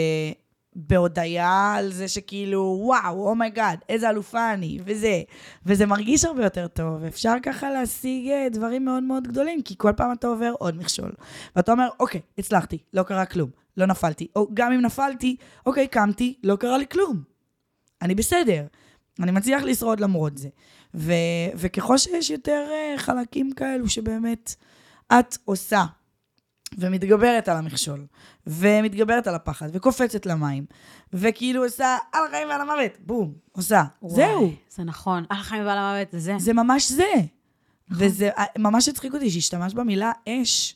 בהודיה 0.76 1.74
על 1.78 1.92
זה 1.92 2.08
שכאילו, 2.08 2.78
וואו, 2.82 3.30
oh 3.30 3.42
my 3.42 3.55
God, 3.55 3.80
איזה 3.90 4.10
אלופה 4.10 4.54
אני, 4.54 4.80
וזה. 4.86 5.22
וזה 5.66 5.86
מרגיש 5.86 6.26
הרבה 6.26 6.44
יותר 6.44 6.68
טוב. 6.68 7.04
אפשר 7.04 7.34
ככה 7.44 7.70
להשיג 7.70 8.28
אה, 8.28 8.48
דברים 8.52 8.86
מאוד 8.86 9.04
מאוד 9.04 9.28
גדולים, 9.28 9.62
כי 9.62 9.76
כל 9.78 9.92
פעם 9.98 10.12
אתה 10.12 10.28
עובר 10.28 10.54
עוד 10.60 10.78
מכשול. 10.78 11.12
ואתה 11.56 11.72
אומר, 11.72 11.90
אוקיי, 12.00 12.22
הצלחתי, 12.38 12.78
לא 12.94 13.04
קרה 13.04 13.26
כלום, 13.26 13.50
לא 13.78 13.86
נפלתי. 13.86 14.28
או 14.36 14.48
גם 14.54 14.72
אם 14.72 14.82
נפלתי, 14.82 15.36
אוקיי, 15.66 15.88
קמתי, 15.88 16.34
לא 16.44 16.56
קרה 16.56 16.78
לי 16.78 16.88
כלום. 16.88 17.24
אני 18.02 18.16
בסדר. 18.16 18.66
אני 19.20 19.32
מצליח 19.32 19.64
לשרוד 19.64 20.00
למרות 20.00 20.38
זה. 20.38 20.50
ו- 20.96 21.14
וככל 21.56 21.98
שיש 21.98 22.30
יותר 22.30 22.68
uh, 22.70 23.00
חלקים 23.00 23.52
כאלו 23.52 23.90
שבאמת 23.90 24.56
את 25.20 25.38
עושה, 25.46 25.86
ומתגברת 26.78 27.48
על 27.48 27.58
המכשול, 27.58 28.06
ומתגברת 28.48 29.28
על 29.28 29.36
הפחד, 29.36 29.70
וקופצת 29.74 30.26
למים, 30.26 30.66
וכאילו 31.14 31.64
עושה 31.64 31.98
על 32.12 32.22
החיים 32.28 32.48
ועל 32.48 32.62
המוות, 32.62 32.92
בום, 33.00 33.34
עושה. 33.52 33.84
זהו. 34.08 34.42
וואי, 34.42 34.56
זה 34.76 34.84
נכון. 34.84 35.26
על 35.30 35.38
החיים 35.40 35.66
ועל 35.66 35.78
המוות, 35.78 36.08
זה 36.12 36.20
זה. 36.20 36.34
זה 36.40 36.54
ממש 36.54 36.92
זה. 36.92 37.14
וזה 37.92 38.30
אה, 38.38 38.46
ממש 38.58 38.90
הצחיק 38.90 39.14
אותי 39.14 39.30
שהשתמשת 39.30 39.76
במילה 39.76 40.12
אש, 40.30 40.76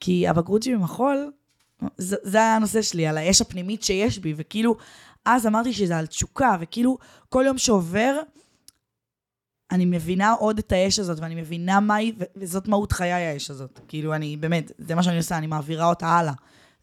כי 0.00 0.28
הבגרות 0.28 0.62
שלי 0.62 0.76
במחול, 0.76 1.32
זה, 1.96 2.16
זה 2.22 2.38
היה 2.38 2.56
הנושא 2.56 2.82
שלי, 2.82 3.06
על 3.06 3.18
האש 3.18 3.40
הפנימית 3.40 3.82
שיש 3.82 4.18
בי, 4.18 4.34
וכאילו, 4.36 4.76
אז 5.24 5.46
אמרתי 5.46 5.72
שזה 5.72 5.98
על 5.98 6.06
תשוקה, 6.06 6.56
וכאילו, 6.60 6.98
כל 7.28 7.44
יום 7.46 7.58
שעובר, 7.58 8.20
אני 9.70 9.84
מבינה 9.84 10.32
עוד 10.32 10.58
את 10.58 10.72
האש 10.72 10.98
הזאת, 10.98 11.20
ואני 11.20 11.34
מבינה 11.34 11.80
מה 11.80 11.94
היא, 11.94 12.12
וזאת 12.36 12.68
מהות 12.68 12.92
חיי 12.92 13.12
האש 13.12 13.50
הזאת. 13.50 13.80
כאילו, 13.88 14.14
אני, 14.14 14.36
באמת, 14.36 14.72
זה 14.78 14.94
מה 14.94 15.02
שאני 15.02 15.16
עושה, 15.16 15.38
אני 15.38 15.46
מעבירה 15.46 15.86
אותה 15.86 16.06
הלאה 16.06 16.32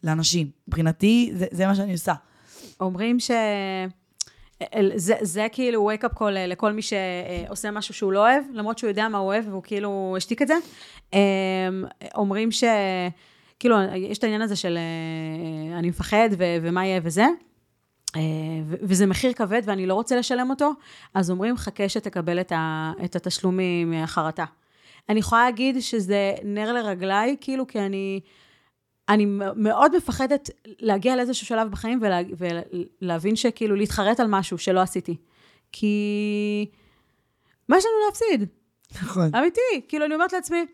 לאנשים. 0.04 0.50
מבחינתי, 0.68 1.30
זה, 1.34 1.46
זה 1.50 1.66
מה 1.66 1.74
שאני 1.74 1.92
עושה. 1.92 2.14
אומרים 2.80 3.20
ש... 3.20 3.30
זה, 4.94 5.14
זה 5.22 5.46
כאילו 5.52 5.90
wake 5.90 6.04
up 6.04 6.18
call 6.18 6.30
לכל 6.48 6.72
מי 6.72 6.82
שעושה 6.82 7.70
משהו 7.70 7.94
שהוא 7.94 8.12
לא 8.12 8.18
אוהב, 8.18 8.44
למרות 8.52 8.78
שהוא 8.78 8.88
יודע 8.88 9.08
מה 9.08 9.18
הוא 9.18 9.26
אוהב 9.26 9.48
והוא 9.48 9.62
כאילו 9.62 10.14
השתיק 10.16 10.42
את 10.42 10.48
זה. 10.48 10.54
אמ, 11.12 11.18
אומרים 12.14 12.52
ש... 12.52 12.64
כאילו, 13.58 13.76
יש 13.96 14.18
את 14.18 14.24
העניין 14.24 14.42
הזה 14.42 14.56
של 14.56 14.78
אה, 14.78 15.78
אני 15.78 15.88
מפחד 15.88 16.28
ו- 16.38 16.56
ומה 16.62 16.86
יהיה 16.86 17.00
וזה, 17.02 17.22
אה, 17.22 17.28
וזה 18.66 19.06
מחיר 19.06 19.32
כבד 19.32 19.62
ואני 19.64 19.86
לא 19.86 19.94
רוצה 19.94 20.16
לשלם 20.16 20.50
אותו, 20.50 20.72
אז 21.14 21.30
אומרים 21.30 21.56
חכה 21.56 21.88
שתקבל 21.88 22.40
את, 22.40 22.52
ה- 22.52 22.92
את 23.04 23.16
התשלומים 23.16 23.90
מהחרטה. 23.90 24.44
אני 25.08 25.20
יכולה 25.20 25.44
להגיד 25.44 25.80
שזה 25.80 26.34
נר 26.44 26.72
לרגליי, 26.72 27.36
כאילו, 27.40 27.66
כי 27.66 27.80
אני... 27.80 28.20
אני 29.08 29.24
מאוד 29.56 29.96
מפחדת 29.96 30.50
להגיע 30.66 31.16
לאיזשהו 31.16 31.46
שלב 31.46 31.70
בחיים 31.70 31.98
ולה, 32.02 32.18
ולהבין 33.02 33.36
שכאילו 33.36 33.76
להתחרט 33.76 34.20
על 34.20 34.26
משהו 34.26 34.58
שלא 34.58 34.80
עשיתי. 34.80 35.16
כי 35.72 36.66
מה 37.68 37.78
יש 37.78 37.84
לנו 37.84 37.94
להפסיד? 38.06 38.48
נכון. 39.02 39.34
אמיתי. 39.34 39.60
כאילו, 39.88 40.04
אני 40.04 40.14
אומרת 40.14 40.32
לעצמי, 40.32 40.66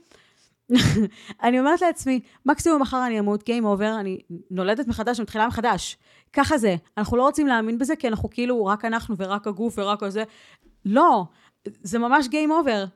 אני 1.43 1.61
אומרת 1.61 1.81
לעצמי, 1.81 2.21
מקסימום 2.47 2.83
מחר 2.83 3.07
אני 3.07 3.19
אמות, 3.19 3.43
Game 3.43 3.63
over, 3.63 4.01
אני 4.01 4.19
נולדת 4.51 4.89
מחדש, 4.89 5.19
אני 5.19 5.23
מתחילה 5.23 5.47
מחדש. 5.47 5.97
ככה 6.33 6.59
זה. 6.59 6.77
אנחנו 6.99 7.17
לא 7.17 7.23
רוצים 7.23 7.47
להאמין 7.47 7.79
בזה, 7.79 7.97
כי 7.97 8.09
אנחנו 8.09 8.31
כאילו, 8.31 8.67
רק 8.67 8.85
אנחנו 8.85 9.15
ורק 9.19 9.47
הגוף 9.47 9.75
ורק 9.79 10.03
הזה. 10.03 10.25
לא, 10.85 11.25
זה 11.65 11.99
ממש 11.99 12.27
Game 12.27 12.51
over. 12.51 12.89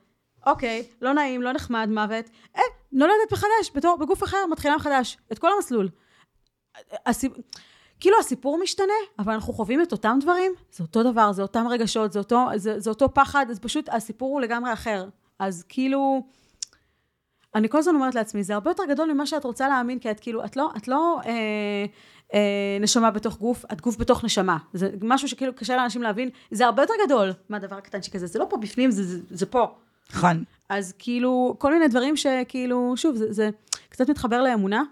אוקיי, 0.47 0.87
לא 1.03 1.13
נעים, 1.15 1.43
לא 1.43 1.53
נחמד, 1.53 1.89
מוות. 1.91 2.31
אה, 2.57 2.63
נולדת 2.93 3.33
מחדש, 3.33 3.71
בתור, 3.75 3.97
בגוף 3.97 4.25
אחר, 4.25 4.47
מתחילה 4.51 4.77
מחדש. 4.77 5.17
את 5.33 5.39
כל 5.39 5.49
המסלול. 5.57 5.89
הסיפ... 7.07 7.33
כאילו 8.01 8.19
הסיפור 8.21 8.59
משתנה, 8.63 8.93
אבל 9.19 9.33
אנחנו 9.33 9.53
חווים 9.53 9.83
את 9.83 9.93
אותם 9.93 10.19
דברים, 10.21 10.53
זה 10.71 10.83
אותו 10.83 11.03
דבר, 11.03 11.33
זה 11.33 11.43
אותם 11.43 11.67
רגשות, 11.71 12.13
זה 12.13 12.19
אותו, 12.19 12.47
זה, 12.57 12.81
זה 12.81 12.91
אותו 12.91 13.15
פחד, 13.15 13.47
אז 13.51 13.59
פשוט 13.59 13.89
הסיפור 13.89 14.33
הוא 14.33 14.41
לגמרי 14.41 14.73
אחר. 14.73 15.09
אז 15.39 15.65
כאילו, 15.69 16.23
אני 17.57 17.69
כל 17.69 17.79
הזמן 17.79 17.95
אומרת 17.95 18.15
לעצמי, 18.15 18.43
זה 18.45 18.55
הרבה 18.55 18.71
יותר 18.71 18.83
גדול 18.89 19.13
ממה 19.13 19.27
שאת 19.27 19.45
רוצה 19.45 19.69
להאמין, 19.69 19.99
כי 19.99 20.11
את 20.11 20.21
כאילו, 20.21 20.45
את 20.45 20.57
לא, 20.57 20.71
את 20.77 20.89
לא 20.89 21.21
אה, 21.27 21.33
אה, 22.35 22.79
נשמה 22.81 23.11
בתוך 23.11 23.39
גוף, 23.39 23.65
את 23.73 23.81
גוף 23.81 23.97
בתוך 23.97 24.25
נשמה. 24.25 24.59
זה 24.73 24.91
משהו 25.03 25.29
שכאילו 25.29 25.55
קשה 25.55 25.77
לאנשים 25.77 26.03
להבין, 26.03 26.29
זה 26.51 26.67
הרבה 26.67 26.83
יותר 26.83 26.95
גדול 27.07 27.33
מהדבר 27.49 27.77
הקטן 27.77 28.03
שכזה, 28.03 28.27
זה 28.27 28.39
לא 28.39 28.47
פה 28.51 28.57
בפנים, 28.57 28.91
זה, 28.91 29.05
זה, 29.05 29.19
זה 29.31 29.47
פה. 29.47 29.75
נכון. 30.11 30.45
אז 30.69 30.95
כאילו, 30.99 31.57
כל 31.59 31.73
מיני 31.73 31.89
דברים 31.89 32.17
שכאילו, 32.17 32.95
שוב, 32.97 33.17
זה, 33.17 33.33
זה 33.33 33.51
קצת 33.89 34.11
מתחבר 34.11 34.43
לאמונה. 34.43 34.83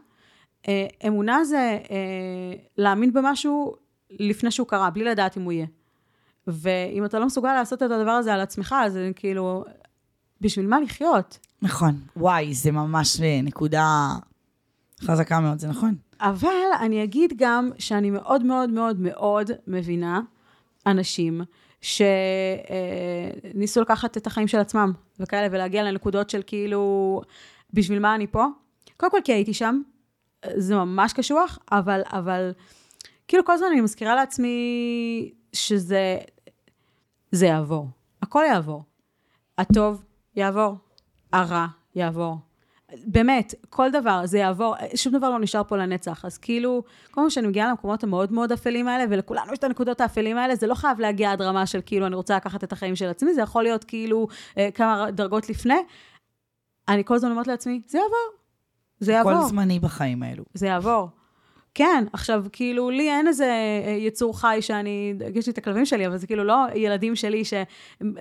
אה, 0.68 0.86
אמונה 1.06 1.44
זה 1.44 1.78
אה, 1.90 2.56
להאמין 2.78 3.12
במשהו 3.12 3.76
לפני 4.10 4.50
שהוא 4.50 4.66
קרה, 4.66 4.90
בלי 4.90 5.04
לדעת 5.04 5.36
אם 5.36 5.42
הוא 5.42 5.52
יהיה. 5.52 5.66
ואם 6.46 7.04
אתה 7.04 7.18
לא 7.18 7.26
מסוגל 7.26 7.52
לעשות 7.52 7.82
את 7.82 7.90
הדבר 7.90 8.10
הזה 8.10 8.34
על 8.34 8.40
עצמך, 8.40 8.74
אז 8.80 8.98
כאילו, 9.16 9.64
בשביל 10.40 10.66
מה 10.66 10.80
לחיות? 10.80 11.38
נכון. 11.64 12.00
וואי, 12.16 12.54
זה 12.54 12.72
ממש 12.72 13.20
אה, 13.20 13.40
נקודה 13.42 14.08
חזקה 15.00 15.40
מאוד, 15.40 15.58
זה 15.58 15.68
נכון. 15.68 15.94
אבל 16.20 16.48
אני 16.80 17.04
אגיד 17.04 17.32
גם 17.36 17.70
שאני 17.78 18.10
מאוד 18.10 18.44
מאוד 18.44 18.70
מאוד 18.70 19.00
מאוד 19.00 19.50
מבינה 19.66 20.20
אנשים 20.86 21.40
שניסו 21.80 23.80
לקחת 23.80 24.16
את 24.16 24.26
החיים 24.26 24.48
של 24.48 24.58
עצמם 24.58 24.92
וכאלה, 25.20 25.48
ולהגיע 25.50 25.82
לנקודות 25.82 26.30
של 26.30 26.42
כאילו, 26.46 27.22
בשביל 27.72 27.98
מה 27.98 28.14
אני 28.14 28.26
פה? 28.26 28.46
קודם 28.96 29.12
כל 29.12 29.18
כי 29.24 29.32
הייתי 29.32 29.54
שם, 29.54 29.80
זה 30.56 30.74
ממש 30.74 31.12
קשוח, 31.12 31.58
אבל, 31.72 32.00
אבל 32.06 32.52
כאילו 33.28 33.44
כל 33.44 33.52
הזמן 33.52 33.66
אני 33.72 33.80
מזכירה 33.80 34.14
לעצמי 34.14 35.32
שזה 35.52 36.18
זה 37.32 37.46
יעבור. 37.46 37.88
הכל 38.22 38.42
יעבור. 38.48 38.82
הטוב 39.58 40.02
יעבור, 40.36 40.76
הרע 41.35 41.66
יעבור. 41.95 42.37
באמת, 43.07 43.55
כל 43.70 43.91
דבר, 43.91 44.20
זה 44.24 44.39
יעבור, 44.39 44.74
שום 44.95 45.12
דבר 45.12 45.30
לא 45.30 45.39
נשאר 45.39 45.62
פה 45.64 45.76
לנצח. 45.76 46.24
אז 46.24 46.39
כאילו, 46.39 46.82
כל 47.11 47.20
פעם 47.20 47.30
שאני 47.30 47.47
מגיעה 47.47 47.68
למקומות 47.68 48.05
המאוד 48.05 48.32
מאוד 48.32 48.53
אפלים 48.53 48.89
האלה, 48.89 49.05
ולכולנו 49.11 49.53
יש 49.53 49.59
את 49.59 49.64
הנקודות 49.64 50.01
האפלים 50.01 50.37
האלה, 50.37 50.57
זה 50.57 50.66
לא 50.66 50.74
חייב 50.74 51.01
להגיע 51.01 51.32
עד 51.32 51.43
רמה 51.43 51.66
של 51.66 51.80
כאילו, 51.87 52.07
אני 52.07 52.14
רוצה 52.14 52.37
לקחת 52.37 52.64
את 52.64 52.72
החיים 52.72 52.97
של 52.97 53.09
עצמי, 53.09 53.35
זה 53.35 53.41
יכול 53.41 53.62
להיות 53.62 53.85
כאילו 53.85 54.28
אה, 54.59 54.68
כמה 54.74 55.11
דרגות 55.11 55.49
לפני. 55.49 55.78
אני 56.89 57.05
כל 57.05 57.14
הזמן 57.14 57.30
אומרת 57.30 57.47
לעצמי, 57.47 57.80
זה 57.87 57.99
יעבור. 57.99 58.45
זה 59.01 59.12
יעבור. 59.12 59.32
כל 59.32 59.49
זמני 59.49 59.78
בחיים 59.78 60.22
האלו. 60.22 60.45
זה 60.55 60.66
יעבור. 60.66 61.09
כן, 61.74 62.04
עכשיו, 62.12 62.44
כאילו, 62.52 62.90
לי 62.90 63.10
אין 63.10 63.28
איזה 63.28 63.44
אה, 63.86 63.90
יצור 63.90 64.40
חי 64.40 64.58
שאני, 64.60 65.14
יש 65.34 65.46
לי 65.46 65.52
את 65.52 65.58
הכלבים 65.58 65.86
שלי, 65.86 66.06
אבל 66.06 66.16
זה 66.16 66.26
כאילו 66.26 66.44
לא 66.44 66.56
ילדים 66.74 67.16
שלי, 67.16 67.44
ש, 67.44 67.54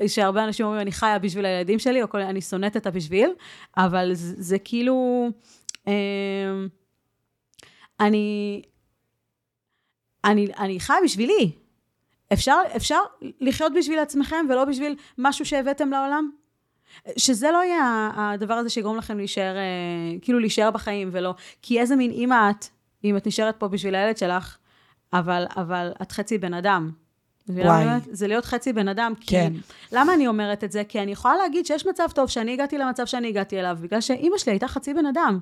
שהרבה 0.07 0.43
אנשים 0.43 0.65
אומרים, 0.65 0.81
אני 0.81 0.91
חיה 0.91 1.19
בשביל 1.19 1.45
הילדים 1.45 1.79
שלי, 1.79 2.03
או 2.03 2.09
כל, 2.09 2.21
אני 2.21 2.41
שונאת 2.41 2.77
את 2.77 2.87
הבשביל, 2.87 3.29
אבל 3.77 4.13
זה, 4.13 4.35
זה 4.37 4.59
כאילו, 4.59 5.27
אה, 5.87 5.93
אני, 7.99 8.61
אני, 10.23 10.47
אני 10.59 10.79
חיה 10.79 10.95
בשבילי. 11.03 11.51
אפשר, 12.33 12.57
אפשר 12.75 12.99
לחיות 13.41 13.73
בשביל 13.77 13.99
עצמכם 13.99 14.45
ולא 14.49 14.65
בשביל 14.65 14.95
משהו 15.17 15.45
שהבאתם 15.45 15.89
לעולם? 15.89 16.31
שזה 17.17 17.51
לא 17.51 17.63
יהיה 17.63 18.09
הדבר 18.15 18.53
הזה 18.53 18.69
שיגרום 18.69 18.97
לכם 18.97 19.17
להישאר, 19.17 19.55
אה, 19.55 20.19
כאילו 20.21 20.39
להישאר 20.39 20.71
בחיים 20.71 21.09
ולא, 21.11 21.33
כי 21.61 21.79
איזה 21.79 21.95
מין 21.95 22.11
אימא 22.11 22.49
את, 22.49 22.65
אם 23.03 23.17
את 23.17 23.27
נשארת 23.27 23.55
פה 23.57 23.67
בשביל 23.67 23.95
הילד 23.95 24.17
שלך, 24.17 24.57
אבל, 25.13 25.45
אבל 25.55 25.91
את 26.01 26.11
חצי 26.11 26.37
בן 26.37 26.53
אדם. 26.53 26.91
וואי. 27.49 27.85
זה 28.11 28.27
להיות 28.27 28.45
חצי 28.45 28.73
בן 28.73 28.87
אדם. 28.87 29.13
כי, 29.19 29.27
כן. 29.27 29.53
למה 29.91 30.13
אני 30.13 30.27
אומרת 30.27 30.63
את 30.63 30.71
זה? 30.71 30.83
כי 30.83 30.99
אני 30.99 31.11
יכולה 31.11 31.35
להגיד 31.37 31.65
שיש 31.65 31.87
מצב 31.87 32.07
טוב 32.15 32.29
שאני 32.29 32.53
הגעתי 32.53 32.77
למצב 32.77 33.05
שאני 33.05 33.27
הגעתי 33.27 33.59
אליו, 33.59 33.77
בגלל 33.81 34.01
שאימא 34.01 34.37
שלי 34.37 34.51
הייתה 34.51 34.67
חצי 34.67 34.93
בן 34.93 35.05
אדם. 35.05 35.39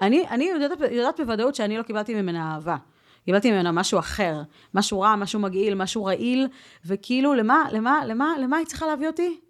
אני, 0.00 0.28
אני 0.28 0.44
יודעת, 0.44 0.78
יודעת 0.90 1.20
בוודאות 1.20 1.54
שאני 1.54 1.78
לא 1.78 1.82
קיבלתי 1.82 2.14
ממנה 2.14 2.54
אהבה. 2.54 2.76
קיבלתי 3.24 3.50
ממנה 3.50 3.72
משהו 3.72 3.98
אחר, 3.98 4.42
משהו 4.74 5.00
רע, 5.00 5.16
משהו 5.16 5.40
מגעיל, 5.40 5.74
משהו 5.74 6.04
רעיל, 6.04 6.48
וכאילו, 6.86 7.34
למה, 7.34 7.64
למה, 7.72 8.02
למה, 8.06 8.34
למה 8.38 8.56
היא 8.56 8.66
צריכה 8.66 8.86
להביא 8.86 9.06
אותי? 9.06 9.40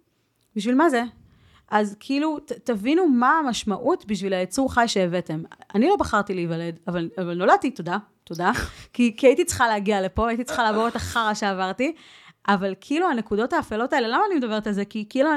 בשביל 0.55 0.75
מה 0.75 0.89
זה? 0.89 1.03
אז 1.71 1.95
כאילו, 1.99 2.39
ת, 2.39 2.51
תבינו 2.51 3.07
מה 3.07 3.39
המשמעות 3.39 4.05
בשביל 4.05 4.33
היצור 4.33 4.73
חי 4.73 4.87
שהבאתם. 4.87 5.43
אני 5.75 5.87
לא 5.87 5.95
בחרתי 5.95 6.33
להיוולד, 6.33 6.79
אבל, 6.87 7.09
אבל 7.17 7.33
נולדתי, 7.33 7.71
תודה, 7.71 7.97
תודה, 8.23 8.51
כי, 8.93 9.15
כי 9.17 9.27
הייתי 9.27 9.45
צריכה 9.45 9.67
להגיע 9.67 10.01
לפה, 10.01 10.27
הייתי 10.27 10.43
צריכה 10.43 10.63
לעבור 10.63 10.87
את 10.87 10.95
החרא 10.95 11.33
שעברתי, 11.33 11.95
אבל 12.47 12.73
כאילו 12.81 13.09
הנקודות 13.09 13.53
האפלות 13.53 13.93
האלה, 13.93 14.07
למה 14.07 14.23
אני 14.27 14.35
מדברת 14.35 14.67
על 14.67 14.73
זה? 14.73 14.85
כי 14.85 15.05
כאילו, 15.09 15.29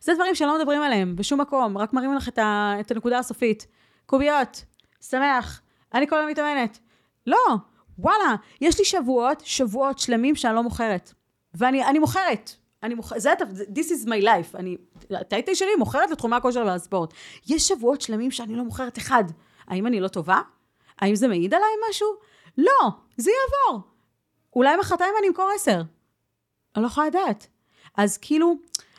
זה 0.00 0.14
דברים 0.14 0.34
שלא 0.34 0.58
מדברים 0.58 0.82
עליהם 0.82 1.16
בשום 1.16 1.40
מקום, 1.40 1.78
רק 1.78 1.92
מראים 1.92 2.14
לך 2.14 2.28
את, 2.28 2.38
ה, 2.38 2.74
את 2.80 2.90
הנקודה 2.90 3.18
הסופית. 3.18 3.66
קוביות, 4.06 4.64
שמח, 5.00 5.60
אני 5.94 6.08
כל 6.08 6.16
היום 6.16 6.30
מתאמנת. 6.30 6.78
לא, 7.26 7.56
וואלה, 7.98 8.34
יש 8.60 8.78
לי 8.78 8.84
שבועות, 8.84 9.42
שבועות 9.44 9.98
שלמים 9.98 10.34
שאני 10.34 10.54
לא 10.54 10.62
מוכרת. 10.62 11.12
ואני 11.54 11.98
מוכרת. 11.98 12.59
אני 12.82 12.94
מוכרת, 12.94 13.20
זה, 13.20 13.64
this 13.74 13.88
is 13.88 14.06
my 14.06 14.24
life. 14.24 14.54
אני, 14.58 14.76
הטייטל 15.10 15.54
שלי 15.54 15.68
מוכרת 15.78 16.10
לתחומי 16.10 16.36
הכושר 16.36 16.62
והספורט. 16.66 17.14
יש 17.48 17.68
שבועות 17.68 18.00
שלמים 18.00 18.30
שאני 18.30 18.56
לא 18.56 18.64
מוכרת 18.64 18.98
אחד. 18.98 19.24
האם 19.66 19.86
אני 19.86 20.00
לא 20.00 20.08
טובה? 20.08 20.40
האם 20.98 21.14
זה 21.14 21.28
מעיד 21.28 21.54
עליי 21.54 21.68
משהו? 21.90 22.08
לא, 22.58 22.90
זה 23.16 23.30
יעבור. 23.30 23.82
אולי 24.56 24.76
מחרתיים 24.76 25.14
אני 25.18 25.28
אמכור 25.28 25.50
עשר. 25.54 25.82
אני 26.76 26.82
לא 26.82 26.86
יכולה 26.86 27.06
לדעת. 27.06 27.46
אז 27.96 28.18
כאילו, 28.18 28.54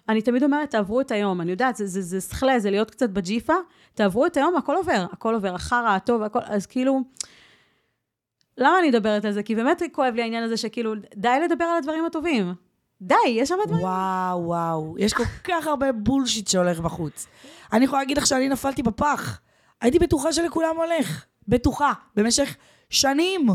אני 0.09 0.21
תמיד 0.21 0.43
אומרת, 0.43 0.71
תעברו 0.71 1.01
את 1.01 1.11
היום. 1.11 1.41
אני 1.41 1.51
יודעת, 1.51 1.75
זה, 1.75 1.87
זה, 1.87 2.01
זה 2.01 2.21
שכלה, 2.21 2.59
זה 2.59 2.71
להיות 2.71 2.91
קצת 2.91 3.09
בג'יפה. 3.09 3.53
תעברו 3.93 4.25
את 4.25 4.37
היום, 4.37 4.55
הכל 4.55 4.75
עובר. 4.75 5.05
הכל 5.11 5.33
עובר, 5.33 5.55
החרא, 5.55 5.89
הטוב, 5.89 6.21
הכל, 6.21 6.39
אז 6.43 6.65
כאילו... 6.65 7.01
למה 8.57 8.79
אני 8.79 8.89
מדברת 8.89 9.25
על 9.25 9.31
זה? 9.31 9.43
כי 9.43 9.55
באמת 9.55 9.81
כואב 9.91 10.13
לי 10.13 10.21
העניין 10.21 10.43
הזה 10.43 10.57
שכאילו, 10.57 10.93
די 11.15 11.39
לדבר 11.43 11.65
על 11.65 11.77
הדברים 11.77 12.05
הטובים. 12.05 12.53
די, 13.01 13.15
יש 13.29 13.51
הרבה 13.51 13.65
דברים. 13.65 13.83
וואו, 13.83 14.43
וואו. 14.45 14.95
יש 14.99 15.13
כל 15.13 15.23
כך 15.43 15.67
הרבה 15.67 15.91
בולשיט 15.91 16.47
שהולך 16.47 16.79
בחוץ. 16.79 17.27
אני 17.73 17.85
יכולה 17.85 18.01
להגיד 18.01 18.17
לך 18.17 18.27
שאני 18.27 18.49
נפלתי 18.49 18.83
בפח. 18.83 19.39
הייתי 19.81 19.99
בטוחה 19.99 20.33
שלכולם 20.33 20.75
הולך. 20.77 21.25
בטוחה. 21.47 21.93
במשך 22.15 22.55
שנים. 22.89 23.47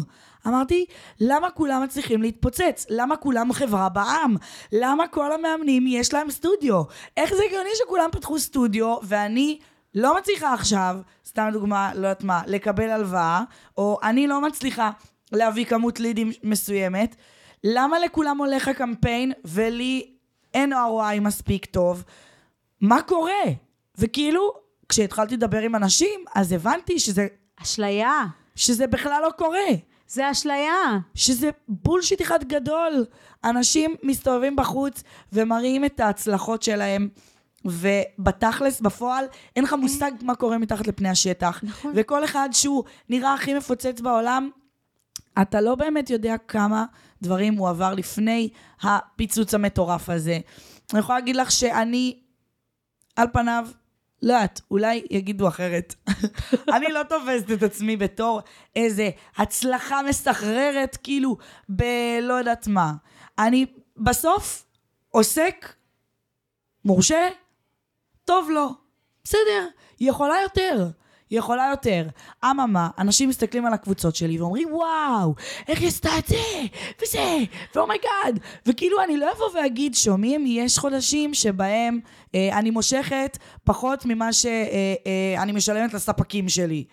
אמרתי, 0.47 0.87
למה 1.21 1.51
כולם 1.51 1.83
מצליחים 1.83 2.23
להתפוצץ? 2.23 2.87
למה 2.91 3.17
כולם 3.17 3.53
חברה 3.53 3.89
בעם? 3.89 4.37
למה 4.73 5.09
כל 5.09 5.33
המאמנים 5.33 5.87
יש 5.87 6.15
להם 6.15 6.31
סטודיו? 6.31 6.83
איך 7.17 7.35
זה 7.35 7.43
הגיוני 7.47 7.71
שכולם 7.75 8.09
פתחו 8.13 8.39
סטודיו 8.39 8.97
ואני 9.03 9.59
לא 9.95 10.17
מצליחה 10.17 10.55
עכשיו, 10.55 10.97
סתם 11.27 11.49
דוגמה, 11.53 11.91
לא 11.95 12.07
יודעת 12.07 12.25
מה, 12.25 12.43
לקבל 12.47 12.91
הלוואה, 12.91 13.43
או 13.79 13.99
אני 14.03 14.27
לא 14.27 14.41
מצליחה 14.41 14.91
להביא 15.33 15.65
כמות 15.65 16.01
לידים 16.01 16.33
מסוימת, 16.43 17.17
למה 17.65 17.99
לכולם 17.99 18.39
הולך 18.39 18.69
הקמפיין 18.69 19.33
ולי 19.45 20.11
אין 20.55 20.73
ROI 20.73 21.21
מספיק 21.21 21.67
טוב? 21.67 22.05
מה 22.81 23.03
קורה? 23.03 23.45
וכאילו, 23.99 24.53
כשהתחלתי 24.89 25.37
לדבר 25.37 25.61
עם 25.61 25.77
אנשים, 25.77 26.21
אז 26.35 26.53
הבנתי 26.53 26.99
שזה... 26.99 27.27
אשליה. 27.63 28.25
שזה 28.57 28.87
בכלל 28.87 29.23
לא 29.23 29.31
קורה. 29.31 29.69
זה 30.09 30.31
אשליה. 30.31 30.99
שזה 31.15 31.51
בולשיט 31.69 32.23
אחד 32.23 32.45
גדול. 32.45 33.05
אנשים 33.45 33.95
מסתובבים 34.03 34.57
בחוץ 34.57 35.03
ומראים 35.33 35.85
את 35.85 36.01
ההצלחות 36.01 36.63
שלהם. 36.63 37.09
ובתכלס, 37.65 38.81
בפועל, 38.81 39.25
אין 39.57 39.65
לך 39.65 39.73
מושג 39.73 40.11
מה 40.23 40.35
קורה 40.35 40.59
מתחת 40.59 40.87
לפני 40.87 41.09
השטח. 41.09 41.61
נכון. 41.63 41.93
וכל 41.97 42.25
אחד 42.25 42.49
שהוא 42.53 42.85
נראה 43.09 43.35
הכי 43.35 43.55
מפוצץ 43.55 44.01
בעולם, 44.01 44.51
אתה 45.43 45.61
לא 45.61 45.75
באמת 45.75 46.11
יודע 46.11 46.37
כמה 46.49 46.85
דברים 47.23 47.55
הוא 47.55 47.69
עבר 47.69 47.95
לפני 47.95 48.49
הפיצוץ 48.83 49.55
המטורף 49.55 50.09
הזה. 50.09 50.39
אני 50.93 51.01
יכולה 51.01 51.19
להגיד 51.19 51.37
לך 51.37 51.51
שאני, 51.51 52.21
על 53.17 53.27
פניו, 53.33 53.69
לא 54.23 54.33
יודעת, 54.33 54.61
אולי 54.71 55.03
יגידו 55.11 55.49
אחרת. 55.49 55.95
אני 56.77 56.87
לא 56.89 57.03
תופסת 57.03 57.51
את 57.53 57.63
עצמי 57.63 57.97
בתור 57.97 58.41
איזה 58.77 59.11
הצלחה 59.37 60.03
מסחררת, 60.03 60.97
כאילו, 61.03 61.37
בלא 61.69 62.35
יודעת 62.35 62.67
מה. 62.67 62.93
אני 63.39 63.67
בסוף 63.97 64.67
עוסק 65.11 65.75
מורשה, 66.85 67.29
טוב 68.25 68.51
לו. 68.51 68.69
בסדר, 69.25 69.69
יכולה 70.01 70.35
יותר. 70.43 70.89
היא 71.31 71.39
יכולה 71.39 71.69
יותר. 71.71 72.07
אממה, 72.45 72.89
אנשים 72.99 73.29
מסתכלים 73.29 73.67
על 73.67 73.73
הקבוצות 73.73 74.17
שלי 74.17 74.41
ואומרים, 74.41 74.69
וואו, 74.73 75.35
איך 75.69 75.81
היא 75.81 75.89
עשתה 75.89 76.19
את 76.19 76.27
זה, 76.27 76.37
וזה, 77.03 77.37
ו 77.75 77.82
oh 77.82 77.97
my 77.97 78.11
God. 78.11 78.41
וכאילו, 78.67 79.03
אני 79.03 79.17
לא 79.17 79.33
אבוא 79.33 79.47
ואגיד, 79.55 79.95
שומעים, 79.95 80.45
יש 80.47 80.79
חודשים 80.79 81.35
שבהם 81.35 82.01
אה, 82.35 82.59
אני 82.59 82.71
מושכת 82.71 83.39
פחות 83.65 84.07
ממה 84.07 84.33
שאני 84.33 84.71
אה, 85.07 85.47
אה, 85.47 85.53
משלמת 85.53 85.95
לספקים 85.95 86.49
שלי. 86.49 86.85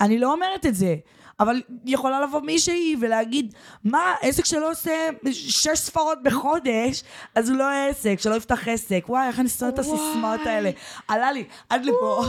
אני 0.00 0.18
לא 0.18 0.32
אומרת 0.32 0.66
את 0.66 0.74
זה. 0.74 0.96
אבל 1.40 1.62
יכולה 1.84 2.20
לבוא 2.20 2.40
מישהי 2.40 2.96
ולהגיד, 3.00 3.54
מה, 3.84 4.14
עסק 4.20 4.44
שלא 4.44 4.70
עושה 4.70 5.08
שש 5.32 5.78
ספרות 5.78 6.22
בחודש, 6.22 7.02
אז 7.34 7.50
הוא 7.50 7.58
לא 7.58 7.64
עסק, 7.70 8.16
שלא 8.18 8.34
יפתח 8.34 8.68
עסק. 8.68 9.04
וואי, 9.08 9.26
איך 9.26 9.40
אני 9.40 9.48
שונאת 9.48 9.74
את 9.74 9.78
הסיסמאות 9.78 10.46
האלה. 10.46 10.70
עלה 11.08 11.32
לי, 11.32 11.44
עד 11.70 11.84
לפה. 11.84 12.24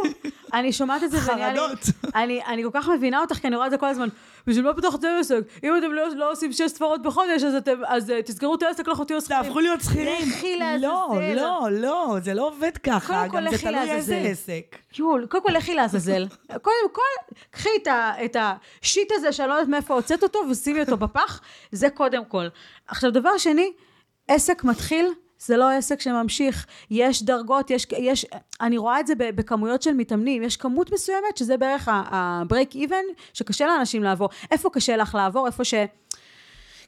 אני 0.54 0.72
שומעת 0.72 1.02
את 1.04 1.10
זה 1.10 1.18
לי... 1.36 1.60
אני, 2.22 2.40
אני 2.46 2.62
כל 2.62 2.70
כך 2.72 2.88
מבינה 2.88 3.20
אותך, 3.20 3.36
כי 3.36 3.46
אני 3.46 3.56
רואה 3.56 3.66
את 3.66 3.70
זה 3.70 3.78
כל 3.78 3.86
הזמן. 3.86 4.08
בשביל 4.46 4.64
מה 4.64 4.74
פתחת 4.74 5.04
עסק? 5.20 5.34
אם 5.64 5.76
אתם 5.78 5.92
לא, 5.92 6.08
לא 6.16 6.32
עושים 6.32 6.52
שש 6.52 6.62
ספרות 6.62 7.02
בחודש, 7.02 7.42
אז 7.42 7.54
אתם, 7.54 7.72
אז 7.86 8.10
uh, 8.10 8.12
תסגרו 8.24 8.54
את 8.54 8.62
העסק, 8.62 8.88
לכו 8.88 9.04
תהיו 9.04 9.20
שכירים. 9.20 9.42
תהפכו 9.42 9.60
להיות 9.60 9.80
שכירים. 9.80 10.28
לכי 10.28 10.56
לעזאזל. 10.56 10.86
לא, 10.86 11.18
לא, 11.34 11.68
לא, 11.70 12.16
זה 12.22 12.34
לא 12.34 12.46
עובד 12.46 12.76
ככה. 12.76 13.26
גם 13.26 13.50
זה 13.50 13.58
תלוי 13.58 13.90
איזה 13.90 14.16
עסק. 14.16 14.76
יול, 14.98 15.26
קודם 15.26 15.42
כל 15.42 15.52
לכי 15.52 15.74
לעזאזל. 15.74 16.26
קודם 16.62 16.88
כל, 16.92 17.34
קחי 17.50 17.68
את, 17.82 17.86
ה, 17.86 18.12
את 18.24 18.36
השיט 18.82 19.12
הזה 19.12 19.32
שאני 19.32 19.48
לא 19.48 19.54
יודעת 19.54 19.68
מאיפה 19.68 19.94
הוצאת 19.94 20.22
אותו, 20.22 20.38
ושימי 20.50 20.80
אותו 20.80 20.96
בפח, 20.96 21.40
זה 21.72 21.90
קודם 21.90 22.24
כל. 22.24 22.46
עכשיו, 22.86 23.10
דבר 23.10 23.38
שני, 23.38 23.72
עסק 24.28 24.64
מתחיל 24.64 25.12
זה 25.38 25.56
לא 25.56 25.70
עסק 25.70 26.00
שממשיך, 26.00 26.66
יש 26.90 27.22
דרגות, 27.22 27.70
יש, 27.70 27.86
יש, 27.98 28.26
אני 28.60 28.78
רואה 28.78 29.00
את 29.00 29.06
זה 29.06 29.14
בכמויות 29.18 29.82
של 29.82 29.92
מתאמנים, 29.92 30.42
יש 30.42 30.56
כמות 30.56 30.92
מסוימת 30.92 31.36
שזה 31.36 31.56
בערך 31.56 31.88
ה-break 31.88 32.74
even, 32.74 33.20
שקשה 33.32 33.66
לאנשים 33.66 34.02
לעבור. 34.02 34.28
איפה 34.50 34.70
קשה 34.70 34.96
לך 34.96 35.14
לעבור? 35.14 35.46
איפה 35.46 35.64
ש... 35.64 35.74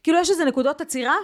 כאילו 0.02 0.18
יש 0.18 0.30
איזה 0.30 0.44
נקודות 0.44 0.80
עצירה, 0.80 1.14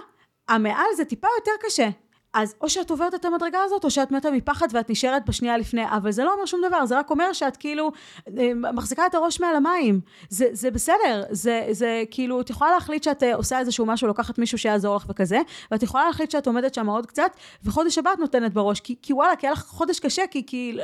המעל 0.47 0.85
זה 0.95 1.05
טיפה 1.05 1.27
יותר 1.39 1.67
קשה. 1.67 1.89
אז 2.35 2.55
או 2.61 2.69
שאת 2.69 2.91
עוברת 2.91 3.15
את 3.15 3.25
המדרגה 3.25 3.59
הזאת, 3.63 3.83
או 3.83 3.91
שאת 3.91 4.11
מתה 4.11 4.31
מפחד 4.31 4.67
ואת 4.71 4.89
נשארת 4.89 5.25
בשנייה 5.25 5.57
לפני, 5.57 5.85
אבל 5.89 6.11
זה 6.11 6.23
לא 6.23 6.33
אומר 6.33 6.45
שום 6.45 6.61
דבר, 6.67 6.85
זה 6.85 6.99
רק 6.99 7.09
אומר 7.09 7.33
שאת 7.33 7.57
כאילו 7.57 7.91
אה, 8.37 8.53
מחזיקה 8.73 9.05
את 9.05 9.15
הראש 9.15 9.39
מעל 9.39 9.55
המים. 9.55 10.01
זה, 10.29 10.47
זה 10.51 10.71
בסדר, 10.71 11.23
זה, 11.29 11.67
זה 11.71 12.03
כאילו, 12.11 12.41
את 12.41 12.49
יכולה 12.49 12.71
להחליט 12.71 13.03
שאת 13.03 13.23
אה, 13.23 13.35
עושה 13.35 13.59
איזשהו 13.59 13.85
משהו, 13.85 14.07
לוקחת 14.07 14.39
מישהו 14.39 14.57
שיעזור 14.57 14.95
לך 14.95 15.05
וכזה, 15.09 15.41
ואת 15.71 15.83
יכולה 15.83 16.05
להחליט 16.05 16.31
שאת 16.31 16.47
עומדת 16.47 16.73
שם 16.73 16.89
עוד 16.89 17.05
קצת, 17.05 17.31
וחודש 17.63 17.97
הבא 17.97 18.13
את 18.13 18.19
נותנת 18.19 18.53
בראש, 18.53 18.79
כי, 18.79 18.95
כי 19.01 19.13
וואלה, 19.13 19.35
כי 19.35 19.47
היה 19.47 19.53
לך 19.53 19.65
חודש 19.65 19.99
קשה, 19.99 20.27
כי, 20.31 20.45
כי 20.45 20.77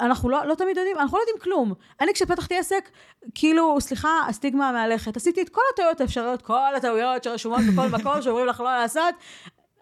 אנחנו 0.00 0.28
לא, 0.28 0.46
לא 0.46 0.54
תמיד 0.54 0.76
יודעים, 0.76 0.98
אנחנו 0.98 1.18
לא 1.18 1.22
יודעים 1.22 1.38
כלום. 1.38 1.74
אני 2.00 2.12
כשפתחתי 2.14 2.58
עסק, 2.58 2.90
כאילו, 3.34 3.80
סליחה, 3.80 4.08
הסטיגמה 4.28 4.72
מהלכת. 4.72 5.16
עשיתי 5.16 5.42
את 5.42 5.48
כל 5.48 5.60
הטעויות 5.74 6.00
האפשריות, 6.00 6.42
כל 6.42 6.74
הטעויות 6.76 7.24
שרשומות 7.24 7.60
בכל 7.72 7.88
מקום, 7.98 8.22
שאומרים 8.22 8.46
לך 8.46 8.60
לא 8.60 8.76
לעשות. 8.76 9.14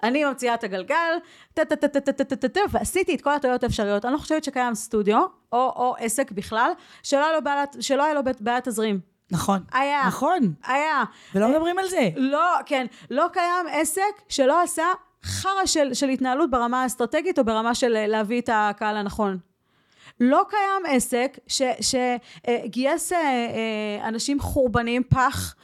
אני 0.06 0.24
ממציאה 0.24 0.54
את 0.54 0.64
הגלגל, 0.64 1.14
טה-טה-טה-טה-טה-טה, 1.54 2.60
ועשיתי 2.70 3.14
את 3.14 3.20
כל 3.22 3.30
הטעויות 3.34 3.62
האפשריות. 3.64 4.04
אני 4.04 4.12
לא 4.12 4.18
חושבת 4.18 4.44
שקיים 4.44 4.74
סטודיו, 4.74 5.20
או, 5.52 5.58
או 5.76 5.94
עסק 5.98 6.30
בכלל, 6.32 6.70
שלא 7.02 7.24
היה 7.24 7.32
לו 7.32 7.42
בעיית- 7.44 7.76
שלא 7.80 8.04
היה 8.04 8.14
לו 8.14 8.20
בעיית 8.40 8.68
תזרים. 8.68 9.00
נכון. 9.30 9.58
היה. 9.72 10.02
נכון. 10.06 10.38
היה. 10.66 11.04
ולא 11.34 11.48
מדברים 11.48 11.78
על 11.78 11.88
זה. 11.88 12.08
לא, 12.16 12.54
כן, 12.66 12.86
לא 13.10 13.26
קיים 13.32 13.66
עסק 13.70 14.02
שלא 14.28 14.62
עשה 14.62 14.84
חרא 15.24 15.66
של, 15.66 15.94
של 15.94 16.08
התנהלות 16.08 16.50
ברמה 16.50 16.82
האסטרטגית 16.82 17.38
או 17.38 17.44
ברמה 17.44 17.74
של 17.74 17.96
אה, 17.96 18.06
להביא 18.06 18.40
את 18.40 18.50
הקהל 18.52 18.96
הנכון. 18.96 19.38
לא 20.20 20.42
קיים 20.50 20.96
עסק 20.96 21.38
שגייס 21.80 23.12
אנשים 24.04 24.40
חורבנים 24.40 25.02
פח 25.02 25.54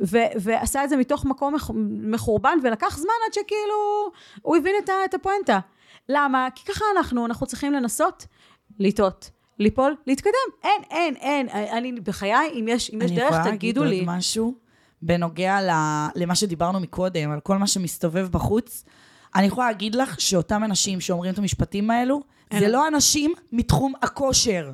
ו, 0.00 0.16
ועשה 0.40 0.84
את 0.84 0.88
זה 0.88 0.96
מתוך 0.96 1.24
מקום 1.24 1.54
מח- 1.54 1.70
מחורבן 2.10 2.58
ולקח 2.62 2.96
זמן 2.98 3.12
עד 3.26 3.32
שכאילו 3.34 4.10
הוא 4.42 4.56
הבין 4.56 4.74
את, 4.84 4.88
ה- 4.88 5.04
את 5.04 5.14
הפואנטה. 5.14 5.58
למה? 6.08 6.48
כי 6.54 6.64
ככה 6.72 6.84
אנחנו, 6.96 7.26
אנחנו 7.26 7.46
צריכים 7.46 7.72
לנסות 7.72 8.26
לטעות. 8.78 9.30
ליפול, 9.58 9.96
להתקדם. 10.06 10.32
אין, 10.64 10.82
אין, 10.90 11.16
אין. 11.16 11.48
אני, 11.48 11.92
בחיי, 11.92 12.34
אם 12.52 12.64
יש, 12.68 12.90
אם 12.94 12.98
יש 13.02 13.10
דרך, 13.12 13.34
תגידו 13.46 13.82
אני 13.82 13.90
לי. 13.90 13.96
יכולה 13.96 14.06
להגיד 14.06 14.08
עוד 14.08 14.16
משהו 14.18 14.54
בנוגע 15.02 15.58
למה 16.14 16.34
שדיברנו 16.34 16.80
מקודם, 16.80 17.30
על 17.30 17.40
כל 17.40 17.56
מה 17.58 17.66
שמסתובב 17.66 18.28
בחוץ. 18.30 18.84
אני 19.34 19.46
יכולה 19.46 19.66
להגיד 19.66 19.94
לך 19.94 20.20
שאותם 20.20 20.64
אנשים 20.64 21.00
שאומרים 21.00 21.32
את 21.32 21.38
המשפטים 21.38 21.90
האלו, 21.90 22.20
זה 22.52 22.58
אין. 22.58 22.70
לא 22.70 22.88
אנשים 22.88 23.32
מתחום 23.52 23.92
הכושר. 24.02 24.70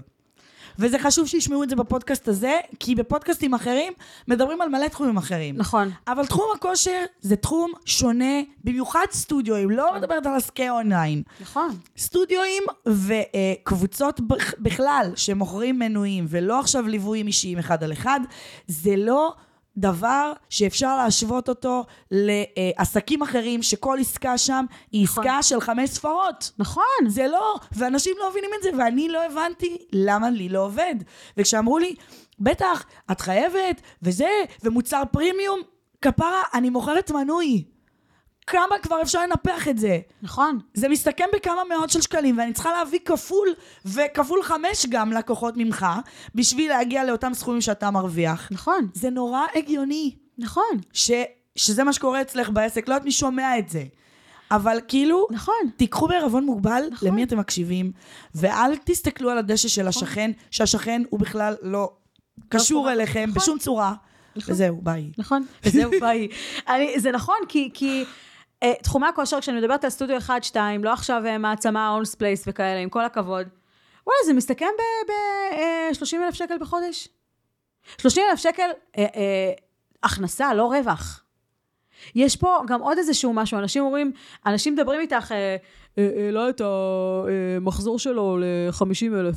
וזה 0.79 0.99
חשוב 0.99 1.27
שישמעו 1.27 1.63
את 1.63 1.71
זה 1.71 1.77
בפודקאסט 1.77 2.29
הזה, 2.29 2.59
כי 2.81 2.95
בפודקאסטים 2.95 3.55
אחרים 3.55 3.93
מדברים 4.29 4.61
על 4.61 4.69
מלא 4.69 4.89
תחומים 4.89 5.17
אחרים. 5.17 5.57
נכון. 5.57 5.91
אבל 6.09 6.27
תחום 6.27 6.47
הכושר 6.55 7.05
זה 7.21 7.37
תחום 7.37 7.73
שונה, 7.85 8.41
במיוחד 8.65 9.07
סטודיואים, 9.13 9.71
לא 9.71 9.95
מדברת 9.97 10.27
על 10.27 10.35
עסקי 10.35 10.71
אונליין. 10.71 11.23
נכון. 11.41 11.77
סטודיואים 11.99 12.63
וקבוצות 12.87 14.21
בכלל 14.59 15.13
שמוכרים 15.17 15.79
מנויים 15.79 16.27
ולא 16.29 16.61
עכשיו 16.61 16.89
ליוויים 16.89 17.27
אישיים 17.27 17.59
אחד 17.59 17.85
על 17.85 17.93
אחד, 17.93 18.21
זה 18.69 18.97
לא 18.97 19.35
דבר 19.77 20.33
שאפשר 20.51 20.97
להשוות 20.97 21.49
אותו 21.49 21.85
לעסקים 22.11 23.23
אחרים 23.23 23.63
שכל 23.63 23.99
עסקה 24.01 24.39
שם 24.39 24.65
היא 24.93 25.05
נכון. 25.05 25.25
עסקה 25.25 25.43
של 25.43 25.61
חמש 25.61 25.91
ספרות. 25.91 26.53
נכון. 26.59 26.85
זה 27.07 27.27
לא, 27.27 27.55
ואנשים 27.73 28.13
לא 28.19 28.31
מבינים 28.31 28.51
את 28.59 28.63
זה, 28.63 28.71
ואני 28.79 29.09
לא 29.09 29.25
הבנתי 29.25 29.79
למה 29.93 30.31
לי 30.31 30.49
לא 30.49 30.65
עובד. 30.65 30.95
וכשאמרו 31.37 31.79
לי, 31.79 31.95
בטח, 32.41 32.85
את 33.13 33.21
חייבת, 33.21 33.81
וזה, 34.03 34.31
ומוצר 34.63 35.03
פרימיום, 35.13 35.61
כפרה, 36.03 36.43
אני 36.55 36.71
מוכרת 36.71 37.11
מנוי. 37.11 37.65
כמה 38.47 38.79
כבר 38.83 39.03
אפשר 39.03 39.23
לנפח 39.23 39.69
את 39.69 39.79
זה? 39.79 39.99
נכון. 40.23 40.59
זה 40.75 40.89
מסתכם 40.89 41.25
בכמה 41.35 41.63
מאות 41.69 41.91
של 41.91 42.01
שקלים, 42.01 42.39
ואני 42.39 42.53
צריכה 42.53 42.73
להביא 42.73 42.99
כפול, 43.05 43.49
וכפול 43.85 44.43
חמש 44.43 44.87
גם 44.89 45.13
לקוחות 45.13 45.55
ממך, 45.57 45.87
בשביל 46.35 46.71
להגיע 46.71 47.05
לאותם 47.05 47.35
סכומים 47.35 47.61
שאתה 47.61 47.91
מרוויח. 47.91 48.49
נכון. 48.51 48.89
זה 48.95 49.11
נורא 49.11 49.41
הגיוני, 49.55 50.15
נכון. 50.39 50.81
ש, 50.93 51.11
שזה 51.57 51.85
מה 51.85 51.93
שקורה 51.93 52.21
אצלך 52.21 52.51
בעסק, 52.51 52.89
לא 52.89 52.95
יודעת 52.95 53.05
מי 53.05 53.13
שומע 53.13 53.59
את 53.59 53.69
זה. 53.69 53.85
אבל 54.51 54.79
כאילו, 54.89 55.27
נכון. 55.31 55.55
תיקחו 55.77 56.09
בערבון 56.09 56.45
מוגבל 56.45 56.83
נכון. 56.91 57.09
למי 57.09 57.25
אתם 57.25 57.39
מקשיבים, 57.39 57.93
ואל 58.35 58.77
תסתכלו 58.85 59.31
על 59.31 59.39
הדשא 59.39 59.69
של 59.69 59.89
השכן, 59.89 60.31
שהשכן 60.51 61.03
הוא 61.11 61.21
בכלל 61.21 61.55
לא 61.63 61.93
קשור 62.49 62.83
קורה. 62.83 62.93
אליכם 62.93 63.25
נכון. 63.29 63.43
בשום 63.43 63.59
צורה. 63.59 63.95
וזהו, 64.37 64.81
ביי. 64.83 65.11
נכון. 65.19 65.47
וזהו, 65.65 65.91
ביי. 66.01 66.29
אני, 66.69 67.01
זה 67.01 67.13
נכון, 67.13 67.37
כי, 67.49 67.71
כי 67.75 68.05
תחומי 68.83 69.07
הכושר, 69.07 69.41
כשאני 69.41 69.61
מדברת 69.61 69.85
על 69.85 69.91
סטודיו 69.91 70.19
1-2, 70.53 70.57
לא 70.83 70.93
עכשיו 70.93 71.23
אה, 71.27 71.39
מעצמה, 71.39 71.91
אונס 71.91 72.15
פלייס 72.15 72.45
וכאלה, 72.47 72.81
עם 72.81 72.89
כל 72.89 73.05
הכבוד, 73.05 73.47
וואלה, 74.07 74.19
זה 74.27 74.33
מסתכם 74.33 74.67
ב-30 75.09 76.17
אלף 76.25 76.35
שקל 76.35 76.59
בחודש. 76.61 77.09
30 77.99 78.23
אלף 78.31 78.39
שקל 78.39 78.71
אה, 78.99 79.03
אה, 79.17 79.53
הכנסה, 80.03 80.55
לא 80.55 80.73
רווח. 80.73 81.25
יש 82.15 82.37
פה 82.37 82.59
גם 82.67 82.81
עוד 82.81 82.99
איזשהו 82.99 83.33
משהו, 83.33 83.59
אנשים 83.59 83.85
אומרים, 83.85 84.13
אנשים 84.47 84.75
מדברים 84.75 85.01
איתך, 85.01 85.33
אה, 85.33 85.57
אה, 85.99 86.11
העלה 86.17 86.49
את 86.49 86.61
המחזור 86.61 87.99
שלו 87.99 88.39
ל-50 88.39 89.15
אלף. 89.21 89.37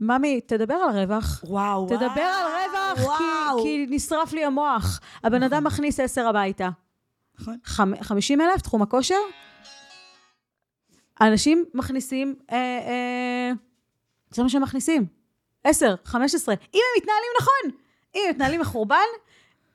ממי, 0.00 0.40
תדבר 0.40 0.74
על 0.74 0.98
רווח. 0.98 1.44
וואו, 1.44 1.62
וואו. 1.62 1.86
תדבר 1.86 2.20
על 2.20 2.46
רווח, 2.46 3.18
כי, 3.18 3.24
וואו. 3.24 3.62
כי 3.62 3.86
נשרף 3.90 4.32
לי 4.32 4.44
המוח. 4.44 5.00
הבן 5.24 5.42
אדם 5.42 5.64
מכניס 5.64 6.00
עשר 6.00 6.28
הביתה. 6.28 6.68
נכון. 7.40 7.56
חמ- 7.64 8.02
חמישים 8.02 8.40
אלף, 8.40 8.60
תחום 8.62 8.82
הכושר? 8.82 9.14
אנשים 11.20 11.64
מכניסים, 11.74 12.34
אה, 12.52 12.56
אה, 12.56 13.52
זה 14.30 14.42
מה 14.42 14.48
שהם 14.48 14.62
מכניסים. 14.62 15.06
עשר, 15.64 15.94
חמש 16.04 16.34
עשרה. 16.34 16.54
אם 16.54 16.80
הם 16.80 17.02
מתנהלים 17.02 17.30
נכון, 17.40 17.80
אם 18.14 18.20
הם 18.24 18.30
מתנהלים 18.30 18.60
מחורבן, 18.60 18.96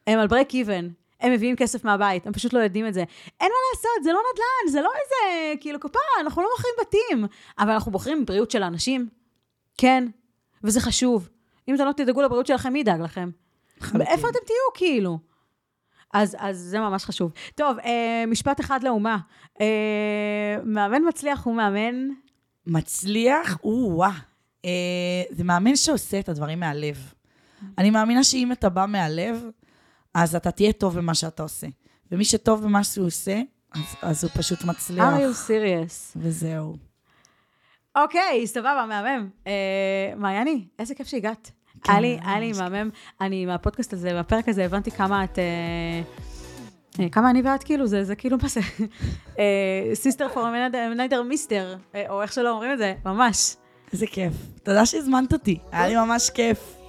הם 0.07 0.20
על 0.20 0.28
ברייק 0.28 0.53
איבן. 0.53 0.89
הם 1.20 1.32
מביאים 1.34 1.55
כסף 1.55 1.84
מהבית, 1.86 2.28
הם 2.28 2.34
פשוט 2.34 2.53
לא 2.53 2.59
יודעים 2.59 2.88
את 2.88 2.93
זה. 2.93 2.99
אין 3.41 3.51
מה 3.51 3.57
לעשות, 3.74 4.03
זה 4.03 4.12
לא 4.14 4.20
נדל"ן, 4.34 4.72
זה 4.72 4.82
לא 4.82 4.89
איזה, 5.03 5.16
כאילו, 5.62 5.80
כפרה, 5.80 6.01
אנחנו 6.22 6.41
לא 6.41 6.47
מוכרים 6.51 6.74
בתים. 6.82 7.26
אבל 7.59 7.70
אנחנו 7.72 7.91
בוחרים 7.91 8.22
בבריאות 8.26 8.51
של 8.51 8.64
האנשים. 8.64 9.09
כן, 9.78 10.07
וזה 10.64 10.80
חשוב. 10.82 11.30
אם 11.68 11.76
אתם 11.76 11.86
לא 11.86 11.91
תדאגו 11.91 12.22
לבריאות 12.22 12.47
שלכם, 12.47 12.74
מי 12.74 12.80
ידאג 12.80 13.01
לכם? 13.01 13.30
לחלוטין. 13.82 14.07
איפה 14.07 14.30
אתם 14.30 14.39
תהיו, 14.45 14.74
כאילו? 14.74 15.20
אז, 16.14 16.36
אז 16.39 16.57
זה 16.57 16.80
ממש 16.80 17.05
חשוב. 17.05 17.32
טוב, 17.55 17.80
אה, 17.80 18.24
משפט 18.28 18.59
אחד 18.59 18.84
לאומה. 18.84 19.18
אה, 19.62 20.57
מאמן 20.64 21.01
מצליח 21.07 21.45
הוא 21.45 21.55
מאמן... 21.55 21.95
מצליח, 22.68 23.57
או-אה. 23.64 24.12
אה, 24.66 25.24
זה 25.32 25.43
מאמן 25.43 25.76
שעושה 25.76 26.20
את 26.20 26.30
הדברים 26.30 26.59
מהלב. 26.59 27.14
אני 27.78 27.89
מאמינה 27.89 28.24
שאם 28.24 28.51
אתה 28.51 28.70
בא 28.70 28.86
מהלב, 28.86 29.43
אז 30.14 30.36
אתה 30.36 30.51
תהיה 30.51 30.74
טוב 30.74 30.97
במה 30.97 31.16
שאתה 31.16 31.43
עושה. 31.43 31.68
ומי 32.12 32.26
שטוב 32.26 32.64
במה 32.64 32.84
שהוא 32.84 33.07
עושה, 33.07 33.41
אז, 33.74 33.95
אז 34.01 34.24
הוא 34.24 34.32
פשוט 34.36 34.64
מצליח. 34.64 35.05
are 35.05 35.18
you 35.18 35.49
serious? 35.49 36.14
וזהו. 36.16 36.76
אוקיי, 37.95 38.47
סבבה, 38.47 38.86
מהמם. 38.89 39.30
אה, 39.47 40.14
מעייני, 40.18 40.68
איזה 40.80 40.95
כיף 40.95 41.07
שהגעת. 41.07 41.51
כן, 41.84 41.91
היה 41.91 42.01
לי, 42.01 42.19
היה 42.25 42.39
לי 42.39 42.47
ממש 42.47 42.59
מהמם, 42.59 42.89
אני 43.21 43.45
מהפודקאסט 43.45 43.93
הזה, 43.93 44.13
מהפרק 44.13 44.49
הזה, 44.49 44.65
הבנתי 44.65 44.91
כמה 44.91 45.23
את... 45.23 45.39
אה, 45.39 45.43
אה, 46.99 47.09
כמה 47.09 47.29
אני 47.29 47.41
ואת, 47.41 47.63
כאילו, 47.63 47.88
זה, 47.88 48.03
זה 48.03 48.15
כאילו, 48.15 48.38
מה 48.41 48.47
זה? 48.47 48.61
sister 49.93 50.28
from 50.30 50.47
another 50.89 51.24
mister, 51.24 51.76
או 52.09 52.21
איך 52.21 52.34
שלא 52.34 52.51
אומרים 52.51 52.73
את 52.73 52.77
זה, 52.77 52.93
ממש. 53.05 53.55
איזה 53.93 54.07
כיף. 54.07 54.34
תודה 54.63 54.86
שהזמנת 54.86 55.34
אותי, 55.34 55.57
היה 55.71 55.88
לי 55.88 55.95
ממש 55.95 56.29
כיף. 56.29 56.82